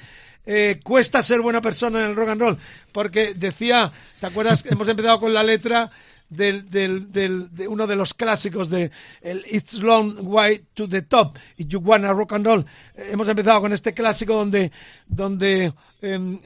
Eh, 0.46 0.80
cuesta 0.84 1.24
ser 1.24 1.42
buena 1.42 1.62
persona 1.62 2.00
en 2.02 2.08
el 2.08 2.16
rock 2.16 2.30
and 2.30 2.42
roll, 2.42 2.58
porque 2.92 3.34
decía, 3.34 3.92
¿te 4.20 4.28
acuerdas? 4.28 4.66
Hemos 4.70 4.88
empezado 4.88 5.20
con 5.20 5.34
la 5.34 5.44
letra 5.44 5.90
del, 6.30 6.70
del, 6.70 7.56
de 7.56 7.68
uno 7.68 7.88
de 7.88 7.96
los 7.96 8.14
clásicos 8.14 8.70
de 8.70 8.92
el 9.22 9.46
It's 9.50 9.74
Long 9.76 10.18
Way 10.22 10.66
to 10.74 10.88
the 10.90 11.04
Top 11.04 11.38
y 11.58 11.68
You 11.68 11.80
Wanna 11.80 12.12
Rock 12.12 12.34
and 12.34 12.46
Roll. 12.46 12.66
Eh, 12.96 13.10
hemos 13.12 13.28
empezado 13.28 13.62
con 13.62 13.74
este 13.74 13.94
clásico 13.94 14.34
donde, 14.34 14.72
donde 15.08 15.74
em, 16.02 16.40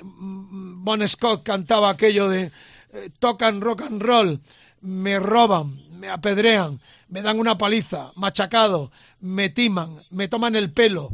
Bon 0.83 1.07
Scott 1.07 1.43
cantaba 1.43 1.89
aquello 1.89 2.29
de 2.29 2.51
eh, 2.93 3.09
tocan 3.19 3.61
rock 3.61 3.81
and 3.81 4.01
roll, 4.01 4.39
me 4.81 5.19
roban, 5.19 5.81
me 5.99 6.09
apedrean, 6.09 6.79
me 7.09 7.21
dan 7.21 7.39
una 7.39 7.57
paliza, 7.57 8.11
machacado, 8.15 8.91
me 9.21 9.49
timan, 9.49 10.03
me 10.11 10.27
toman 10.27 10.55
el 10.55 10.71
pelo, 10.71 11.11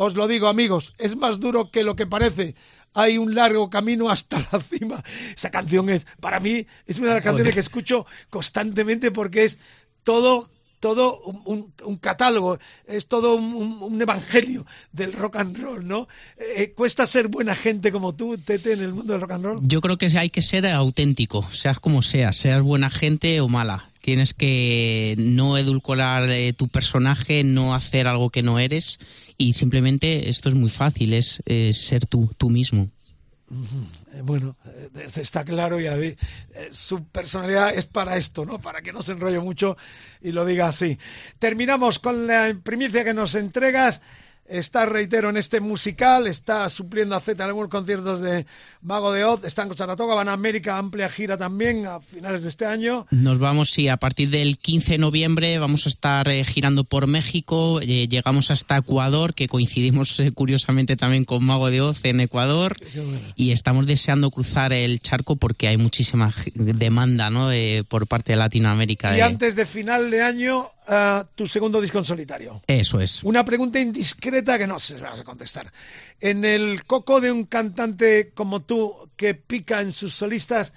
os 0.00 0.14
lo 0.14 0.28
digo, 0.28 0.46
amigos, 0.46 0.94
es 0.96 1.16
más 1.16 1.40
duro 1.40 1.72
que 1.72 1.82
lo 1.82 1.96
que 1.96 2.06
parece. 2.06 2.54
Hay 2.94 3.18
un 3.18 3.34
largo 3.34 3.68
camino 3.68 4.10
hasta 4.10 4.38
la 4.52 4.60
cima. 4.60 5.02
Esa 5.34 5.50
canción 5.50 5.90
es, 5.90 6.06
para 6.20 6.38
mí, 6.38 6.68
es 6.86 7.00
una 7.00 7.08
de 7.08 7.14
las 7.14 7.24
canciones 7.24 7.52
que 7.52 7.60
escucho 7.60 8.06
constantemente 8.30 9.10
porque 9.10 9.42
es 9.42 9.58
todo 10.04 10.50
todo 10.80 11.20
un, 11.20 11.72
catálogo, 12.00 12.58
es 12.86 13.06
todo 13.06 13.34
un, 13.34 14.00
evangelio 14.00 14.66
del 14.92 15.12
rock 15.12 15.36
and 15.36 15.56
roll, 15.58 15.86
¿no? 15.86 16.08
Eh, 16.36 16.72
¿Cuesta 16.76 17.06
ser 17.06 17.28
buena 17.28 17.54
gente 17.54 17.90
como 17.90 18.14
tú, 18.14 18.38
Tete, 18.38 18.72
en 18.72 18.80
el 18.80 18.92
mundo 18.92 19.12
del 19.12 19.22
rock 19.22 19.32
and 19.32 19.44
roll? 19.44 19.58
Yo 19.62 19.80
creo 19.80 19.98
que 19.98 20.06
hay 20.18 20.30
que 20.30 20.42
ser 20.42 20.66
auténtico, 20.66 21.48
seas 21.50 21.80
como 21.80 22.02
seas, 22.02 22.36
seas 22.36 22.62
buena 22.62 22.90
gente 22.90 23.40
o 23.40 23.48
mala. 23.48 23.90
Tienes 24.00 24.32
que 24.32 25.16
no 25.18 25.58
edulcorar 25.58 26.30
eh, 26.30 26.52
tu 26.52 26.68
personaje, 26.68 27.44
no 27.44 27.74
hacer 27.74 28.06
algo 28.06 28.30
que 28.30 28.42
no 28.42 28.58
eres 28.58 28.98
y 29.36 29.52
simplemente 29.52 30.28
esto 30.28 30.48
es 30.48 30.54
muy 30.54 30.68
fácil, 30.68 31.14
es, 31.14 31.40
ser 31.72 32.06
tú, 32.06 32.30
tú 32.36 32.50
mismo. 32.50 32.88
Eh, 34.12 34.20
bueno, 34.22 34.56
eh, 34.66 34.90
está 35.16 35.44
claro 35.44 35.80
y 35.80 36.16
su 36.70 37.04
personalidad 37.06 37.74
es 37.74 37.86
para 37.86 38.16
esto, 38.16 38.44
¿no? 38.44 38.60
Para 38.60 38.82
que 38.82 38.92
no 38.92 39.02
se 39.02 39.12
enrolle 39.12 39.38
mucho 39.40 39.76
y 40.20 40.32
lo 40.32 40.44
diga 40.44 40.68
así. 40.68 40.98
Terminamos 41.38 41.98
con 41.98 42.26
la 42.26 42.54
primicia 42.62 43.04
que 43.04 43.14
nos 43.14 43.34
entregas 43.34 44.00
está, 44.48 44.86
reitero, 44.86 45.30
en 45.30 45.36
este 45.36 45.60
musical, 45.60 46.26
está 46.26 46.68
supliendo 46.70 47.14
a 47.14 47.20
Z 47.20 47.42
en 47.42 47.48
algunos 47.48 47.70
conciertos 47.70 48.20
de 48.20 48.46
Mago 48.80 49.12
de 49.12 49.24
Oz, 49.24 49.44
están 49.44 49.68
con 49.68 49.76
Saratoga, 49.76 50.14
van 50.14 50.28
a 50.28 50.32
América, 50.32 50.78
amplia 50.78 51.08
gira 51.08 51.36
también 51.36 51.86
a 51.86 52.00
finales 52.00 52.42
de 52.42 52.48
este 52.48 52.64
año. 52.64 53.06
Nos 53.10 53.38
vamos, 53.38 53.70
sí, 53.70 53.88
a 53.88 53.96
partir 53.96 54.30
del 54.30 54.58
15 54.58 54.92
de 54.92 54.98
noviembre 54.98 55.58
vamos 55.58 55.86
a 55.86 55.88
estar 55.88 56.28
eh, 56.28 56.44
girando 56.44 56.84
por 56.84 57.06
México, 57.06 57.80
eh, 57.82 58.08
llegamos 58.08 58.50
hasta 58.50 58.76
Ecuador, 58.76 59.34
que 59.34 59.48
coincidimos 59.48 60.20
eh, 60.20 60.32
curiosamente 60.32 60.96
también 60.96 61.24
con 61.24 61.44
Mago 61.44 61.70
de 61.70 61.80
Oz 61.80 62.04
en 62.04 62.20
Ecuador, 62.20 62.76
y 63.34 63.50
estamos 63.50 63.86
deseando 63.86 64.30
cruzar 64.30 64.72
el 64.72 65.00
charco 65.00 65.36
porque 65.36 65.68
hay 65.68 65.76
muchísima 65.76 66.32
demanda 66.54 67.30
¿no? 67.30 67.50
por 67.88 68.06
parte 68.06 68.32
de 68.32 68.36
Latinoamérica. 68.36 69.16
Y 69.16 69.20
antes 69.20 69.56
de 69.56 69.66
final 69.66 70.10
de 70.10 70.22
año 70.22 70.70
tu 71.34 71.46
segundo 71.46 71.80
disco 71.80 71.98
en 71.98 72.04
solitario. 72.04 72.62
Eso 72.66 73.00
es. 73.00 73.22
Una 73.22 73.44
pregunta 73.44 73.78
indiscreta 73.78 74.58
que 74.58 74.66
no 74.66 74.78
se 74.78 74.98
vas 75.00 75.20
a 75.20 75.24
contestar. 75.24 75.70
En 76.20 76.44
el 76.44 76.84
coco 76.84 77.20
de 77.20 77.30
un 77.30 77.44
cantante 77.44 78.30
como 78.34 78.60
tú 78.60 79.10
que 79.16 79.34
pica 79.34 79.80
en 79.80 79.92
sus 79.92 80.14
solistas, 80.14 80.72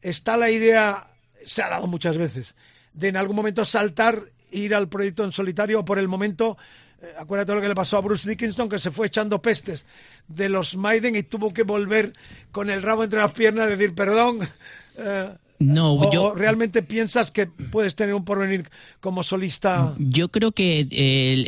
está 0.00 0.36
la 0.36 0.50
idea, 0.50 1.08
se 1.44 1.62
ha 1.62 1.68
dado 1.68 1.86
muchas 1.86 2.16
veces, 2.16 2.54
de 2.94 3.08
en 3.08 3.16
algún 3.16 3.36
momento 3.36 3.64
saltar, 3.64 4.24
ir 4.50 4.74
al 4.74 4.88
proyecto 4.88 5.24
en 5.24 5.32
solitario 5.32 5.84
por 5.84 5.98
el 5.98 6.08
momento. 6.08 6.56
Eh, 7.02 7.14
acuérdate 7.18 7.54
lo 7.54 7.60
que 7.60 7.68
le 7.68 7.74
pasó 7.74 7.98
a 7.98 8.00
Bruce 8.00 8.28
Dickinson, 8.28 8.68
que 8.68 8.78
se 8.78 8.90
fue 8.90 9.08
echando 9.08 9.42
pestes 9.42 9.84
de 10.26 10.48
los 10.48 10.76
Maiden 10.76 11.16
y 11.16 11.22
tuvo 11.22 11.52
que 11.52 11.64
volver 11.64 12.12
con 12.50 12.70
el 12.70 12.82
rabo 12.82 13.04
entre 13.04 13.20
las 13.20 13.32
piernas 13.32 13.68
y 13.68 13.70
decir, 13.72 13.94
perdón, 13.94 14.40
eh, 14.96 15.34
no, 15.60 15.92
¿O 15.92 16.10
yo. 16.10 16.34
¿Realmente 16.34 16.82
piensas 16.82 17.30
que 17.30 17.46
puedes 17.46 17.94
tener 17.94 18.14
un 18.14 18.24
porvenir 18.24 18.70
como 18.98 19.22
solista? 19.22 19.94
Yo 19.98 20.30
creo 20.30 20.52
que 20.52 20.88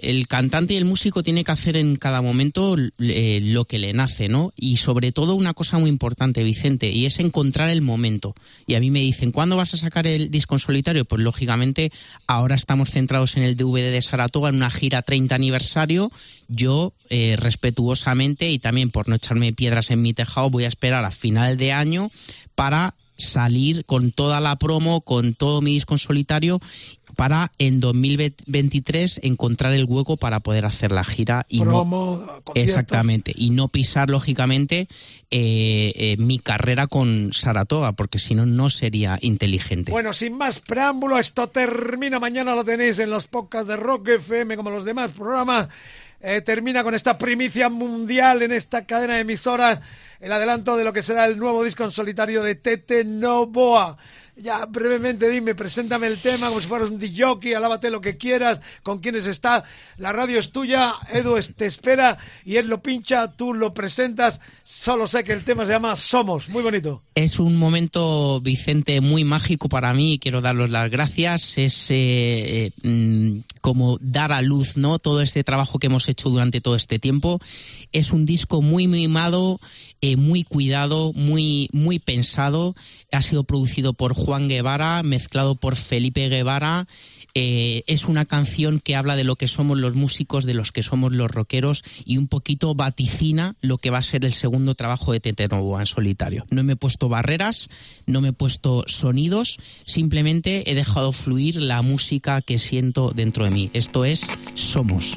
el, 0.02 0.28
cantante 0.28 0.74
y 0.74 0.76
el 0.76 0.84
músico 0.84 1.22
tiene 1.22 1.44
que 1.44 1.52
hacer 1.52 1.78
en 1.78 1.97
cada 1.97 2.20
momento 2.20 2.76
eh, 2.98 3.40
lo 3.43 3.64
que 3.64 3.78
le 3.78 3.94
nace, 3.94 4.28
¿no? 4.28 4.52
Y 4.55 4.76
sobre 4.76 5.12
todo 5.12 5.34
una 5.34 5.55
cosa 5.55 5.78
muy 5.78 5.89
importante, 5.89 6.43
Vicente, 6.43 6.90
y 6.90 7.06
es 7.06 7.20
encontrar 7.20 7.70
el 7.70 7.80
momento. 7.80 8.34
Y 8.66 8.74
a 8.74 8.80
mí 8.80 8.90
me 8.90 9.01
dicen, 9.01 9.32
¿cuándo 9.32 9.56
vas 9.56 9.72
a 9.72 9.78
sacar 9.78 10.06
el 10.06 10.30
disco 10.30 10.56
en 10.56 10.60
solitario? 10.60 11.06
Pues 11.06 11.22
lógicamente, 11.22 11.90
ahora 12.26 12.55
estamos 12.55 12.90
centrados 12.90 13.39
en 13.39 13.44
el 13.44 13.56
DVD 13.56 13.90
de 13.90 14.02
Saratoga, 14.02 14.51
en 14.51 14.56
una 14.56 14.68
gira 14.68 15.01
30 15.01 15.34
aniversario. 15.34 16.12
Yo, 16.48 16.93
eh, 17.09 17.36
respetuosamente 17.39 18.51
y 18.51 18.59
también 18.59 18.90
por 18.90 19.09
no 19.09 19.14
echarme 19.14 19.55
piedras 19.55 19.90
en 19.90 20.02
mi 20.02 20.12
tejado, 20.12 20.51
voy 20.51 20.64
a 20.64 20.68
esperar 20.68 21.06
a 21.06 21.10
final 21.10 21.56
de 21.56 21.72
año 21.72 22.10
para 22.55 22.94
salir 23.16 23.84
con 23.84 24.12
toda 24.12 24.40
la 24.40 24.56
promo, 24.56 25.01
con 25.01 25.34
todo 25.34 25.60
mi 25.60 25.74
disco 25.74 25.94
en 25.94 25.98
solitario 25.98 26.60
para 27.16 27.52
en 27.59 27.80
2023 27.80 29.20
encontrar 29.22 29.74
el 29.74 29.84
hueco 29.84 30.16
para 30.16 30.40
poder 30.40 30.64
hacer 30.64 30.93
la 30.93 31.05
gira 31.05 31.47
y 31.48 31.60
promo, 31.60 32.26
exactamente 32.55 33.32
y 33.34 33.51
no 33.51 33.68
pisar 33.68 34.09
lógicamente 34.09 34.89
eh, 35.30 35.93
eh, 35.94 36.16
mi 36.18 36.39
carrera 36.39 36.86
con 36.86 37.30
Saratoga 37.32 37.93
porque 37.93 38.18
si 38.18 38.34
no 38.34 38.47
no 38.47 38.70
sería 38.70 39.18
inteligente. 39.20 39.93
Bueno 39.93 40.12
sin 40.12 40.36
más 40.36 40.60
preámbulo 40.60 41.18
esto 41.18 41.48
termina 41.48 42.18
mañana 42.18 42.55
lo 42.55 42.64
tenéis 42.64 42.98
en 42.98 43.10
los 43.10 43.26
podcasts 43.26 43.68
de 43.68 43.76
Rock 43.76 44.09
FM 44.09 44.56
como 44.56 44.70
los 44.70 44.84
demás 44.84 45.10
programas 45.10 45.68
eh, 46.23 46.40
termina 46.40 46.82
con 46.82 46.94
esta 46.94 47.19
primicia 47.19 47.69
mundial 47.69 48.43
en 48.43 48.53
esta 48.53 48.86
cadena 48.86 49.15
de 49.15 49.20
emisoras 49.20 49.81
el 50.20 50.32
adelanto 50.32 50.77
de 50.77 50.85
lo 50.85 50.93
que 50.93 51.03
será 51.03 51.24
el 51.24 51.36
nuevo 51.36 51.65
disco 51.65 51.82
en 51.82 51.90
solitario 51.90 52.43
de 52.44 52.55
Tete 52.55 53.05
Novoa. 53.05 53.99
Ya 54.36 54.65
brevemente 54.65 55.28
dime, 55.28 55.55
preséntame 55.55 56.07
el 56.07 56.19
tema 56.19 56.49
como 56.49 56.61
si 56.61 56.66
fueras 56.66 56.89
un 56.89 56.99
DJ, 56.99 57.55
alábate 57.55 57.90
lo 57.90 58.01
que 58.01 58.16
quieras, 58.16 58.61
con 58.82 59.01
quienes 59.01 59.27
está. 59.27 59.65
La 59.99 60.11
radio 60.12 60.39
es 60.39 60.53
tuya, 60.53 60.94
Edu 61.12 61.39
te 61.55 61.66
espera 61.66 62.16
y 62.44 62.57
él 62.57 62.69
lo 62.69 62.82
pincha, 62.82 63.32
tú 63.32 63.53
lo 63.53 63.74
presentas. 63.74 64.40
Solo 64.65 65.07
sé 65.07 65.23
que 65.23 65.32
el 65.32 65.44
tema 65.44 65.66
se 65.66 65.73
llama 65.73 65.97
Somos, 65.97 66.49
muy 66.49 66.62
bonito. 66.62 67.03
Es 67.15 67.39
un 67.40 67.57
momento, 67.57 68.40
Vicente, 68.40 69.03
muy 69.03 69.24
mágico 69.24 69.69
para 69.69 69.93
mí 69.93 70.19
quiero 70.19 70.40
daros 70.40 70.70
las 70.70 70.90
gracias. 70.90 71.59
Es 71.59 71.90
eh, 71.90 72.70
eh, 72.82 72.89
mm, 72.89 73.40
como 73.62 73.97
dar 74.01 74.32
a 74.32 74.43
luz 74.43 74.76
¿no? 74.76 74.98
todo 74.98 75.22
este 75.22 75.44
trabajo 75.44 75.78
que 75.78 75.86
hemos 75.86 76.09
hecho 76.09 76.28
durante 76.28 76.60
todo 76.60 76.76
este 76.76 76.98
tiempo. 76.98 77.40
Es 77.93 78.12
un 78.12 78.26
disco 78.26 78.60
muy 78.60 78.89
mimado, 78.89 79.60
eh, 80.02 80.16
muy 80.16 80.44
cuidado, 80.44 81.12
muy, 81.14 81.70
muy 81.72 81.98
pensado. 81.98 82.74
Ha 83.12 83.22
sido 83.22 83.44
producido 83.44 83.94
por 83.94 84.12
Juan 84.12 84.48
Guevara, 84.48 85.02
mezclado 85.02 85.55
por 85.55 85.76
Felipe 85.76 86.28
Guevara. 86.28 86.86
Eh, 87.34 87.84
es 87.86 88.06
una 88.06 88.24
canción 88.24 88.80
que 88.80 88.96
habla 88.96 89.16
de 89.16 89.24
lo 89.24 89.36
que 89.36 89.48
somos 89.48 89.78
los 89.78 89.94
músicos, 89.94 90.44
de 90.44 90.54
los 90.54 90.72
que 90.72 90.82
somos 90.82 91.12
los 91.12 91.30
rockeros 91.30 91.82
y 92.04 92.18
un 92.18 92.28
poquito 92.28 92.74
vaticina 92.74 93.56
lo 93.60 93.78
que 93.78 93.90
va 93.90 93.98
a 93.98 94.02
ser 94.02 94.24
el 94.24 94.32
segundo 94.32 94.74
trabajo 94.74 95.12
de 95.12 95.20
Tete 95.20 95.48
Novoa 95.48 95.80
en 95.80 95.86
solitario. 95.86 96.46
No 96.50 96.62
me 96.62 96.74
he 96.74 96.76
puesto 96.76 97.09
barreras, 97.09 97.68
no 98.06 98.20
me 98.20 98.28
he 98.28 98.32
puesto 98.32 98.84
sonidos, 98.86 99.59
simplemente 99.84 100.70
he 100.70 100.74
dejado 100.74 101.12
fluir 101.12 101.56
la 101.56 101.82
música 101.82 102.42
que 102.42 102.59
siento 102.59 103.12
dentro 103.14 103.44
de 103.44 103.50
mí. 103.50 103.70
Esto 103.72 104.04
es 104.04 104.26
Somos. 104.54 105.14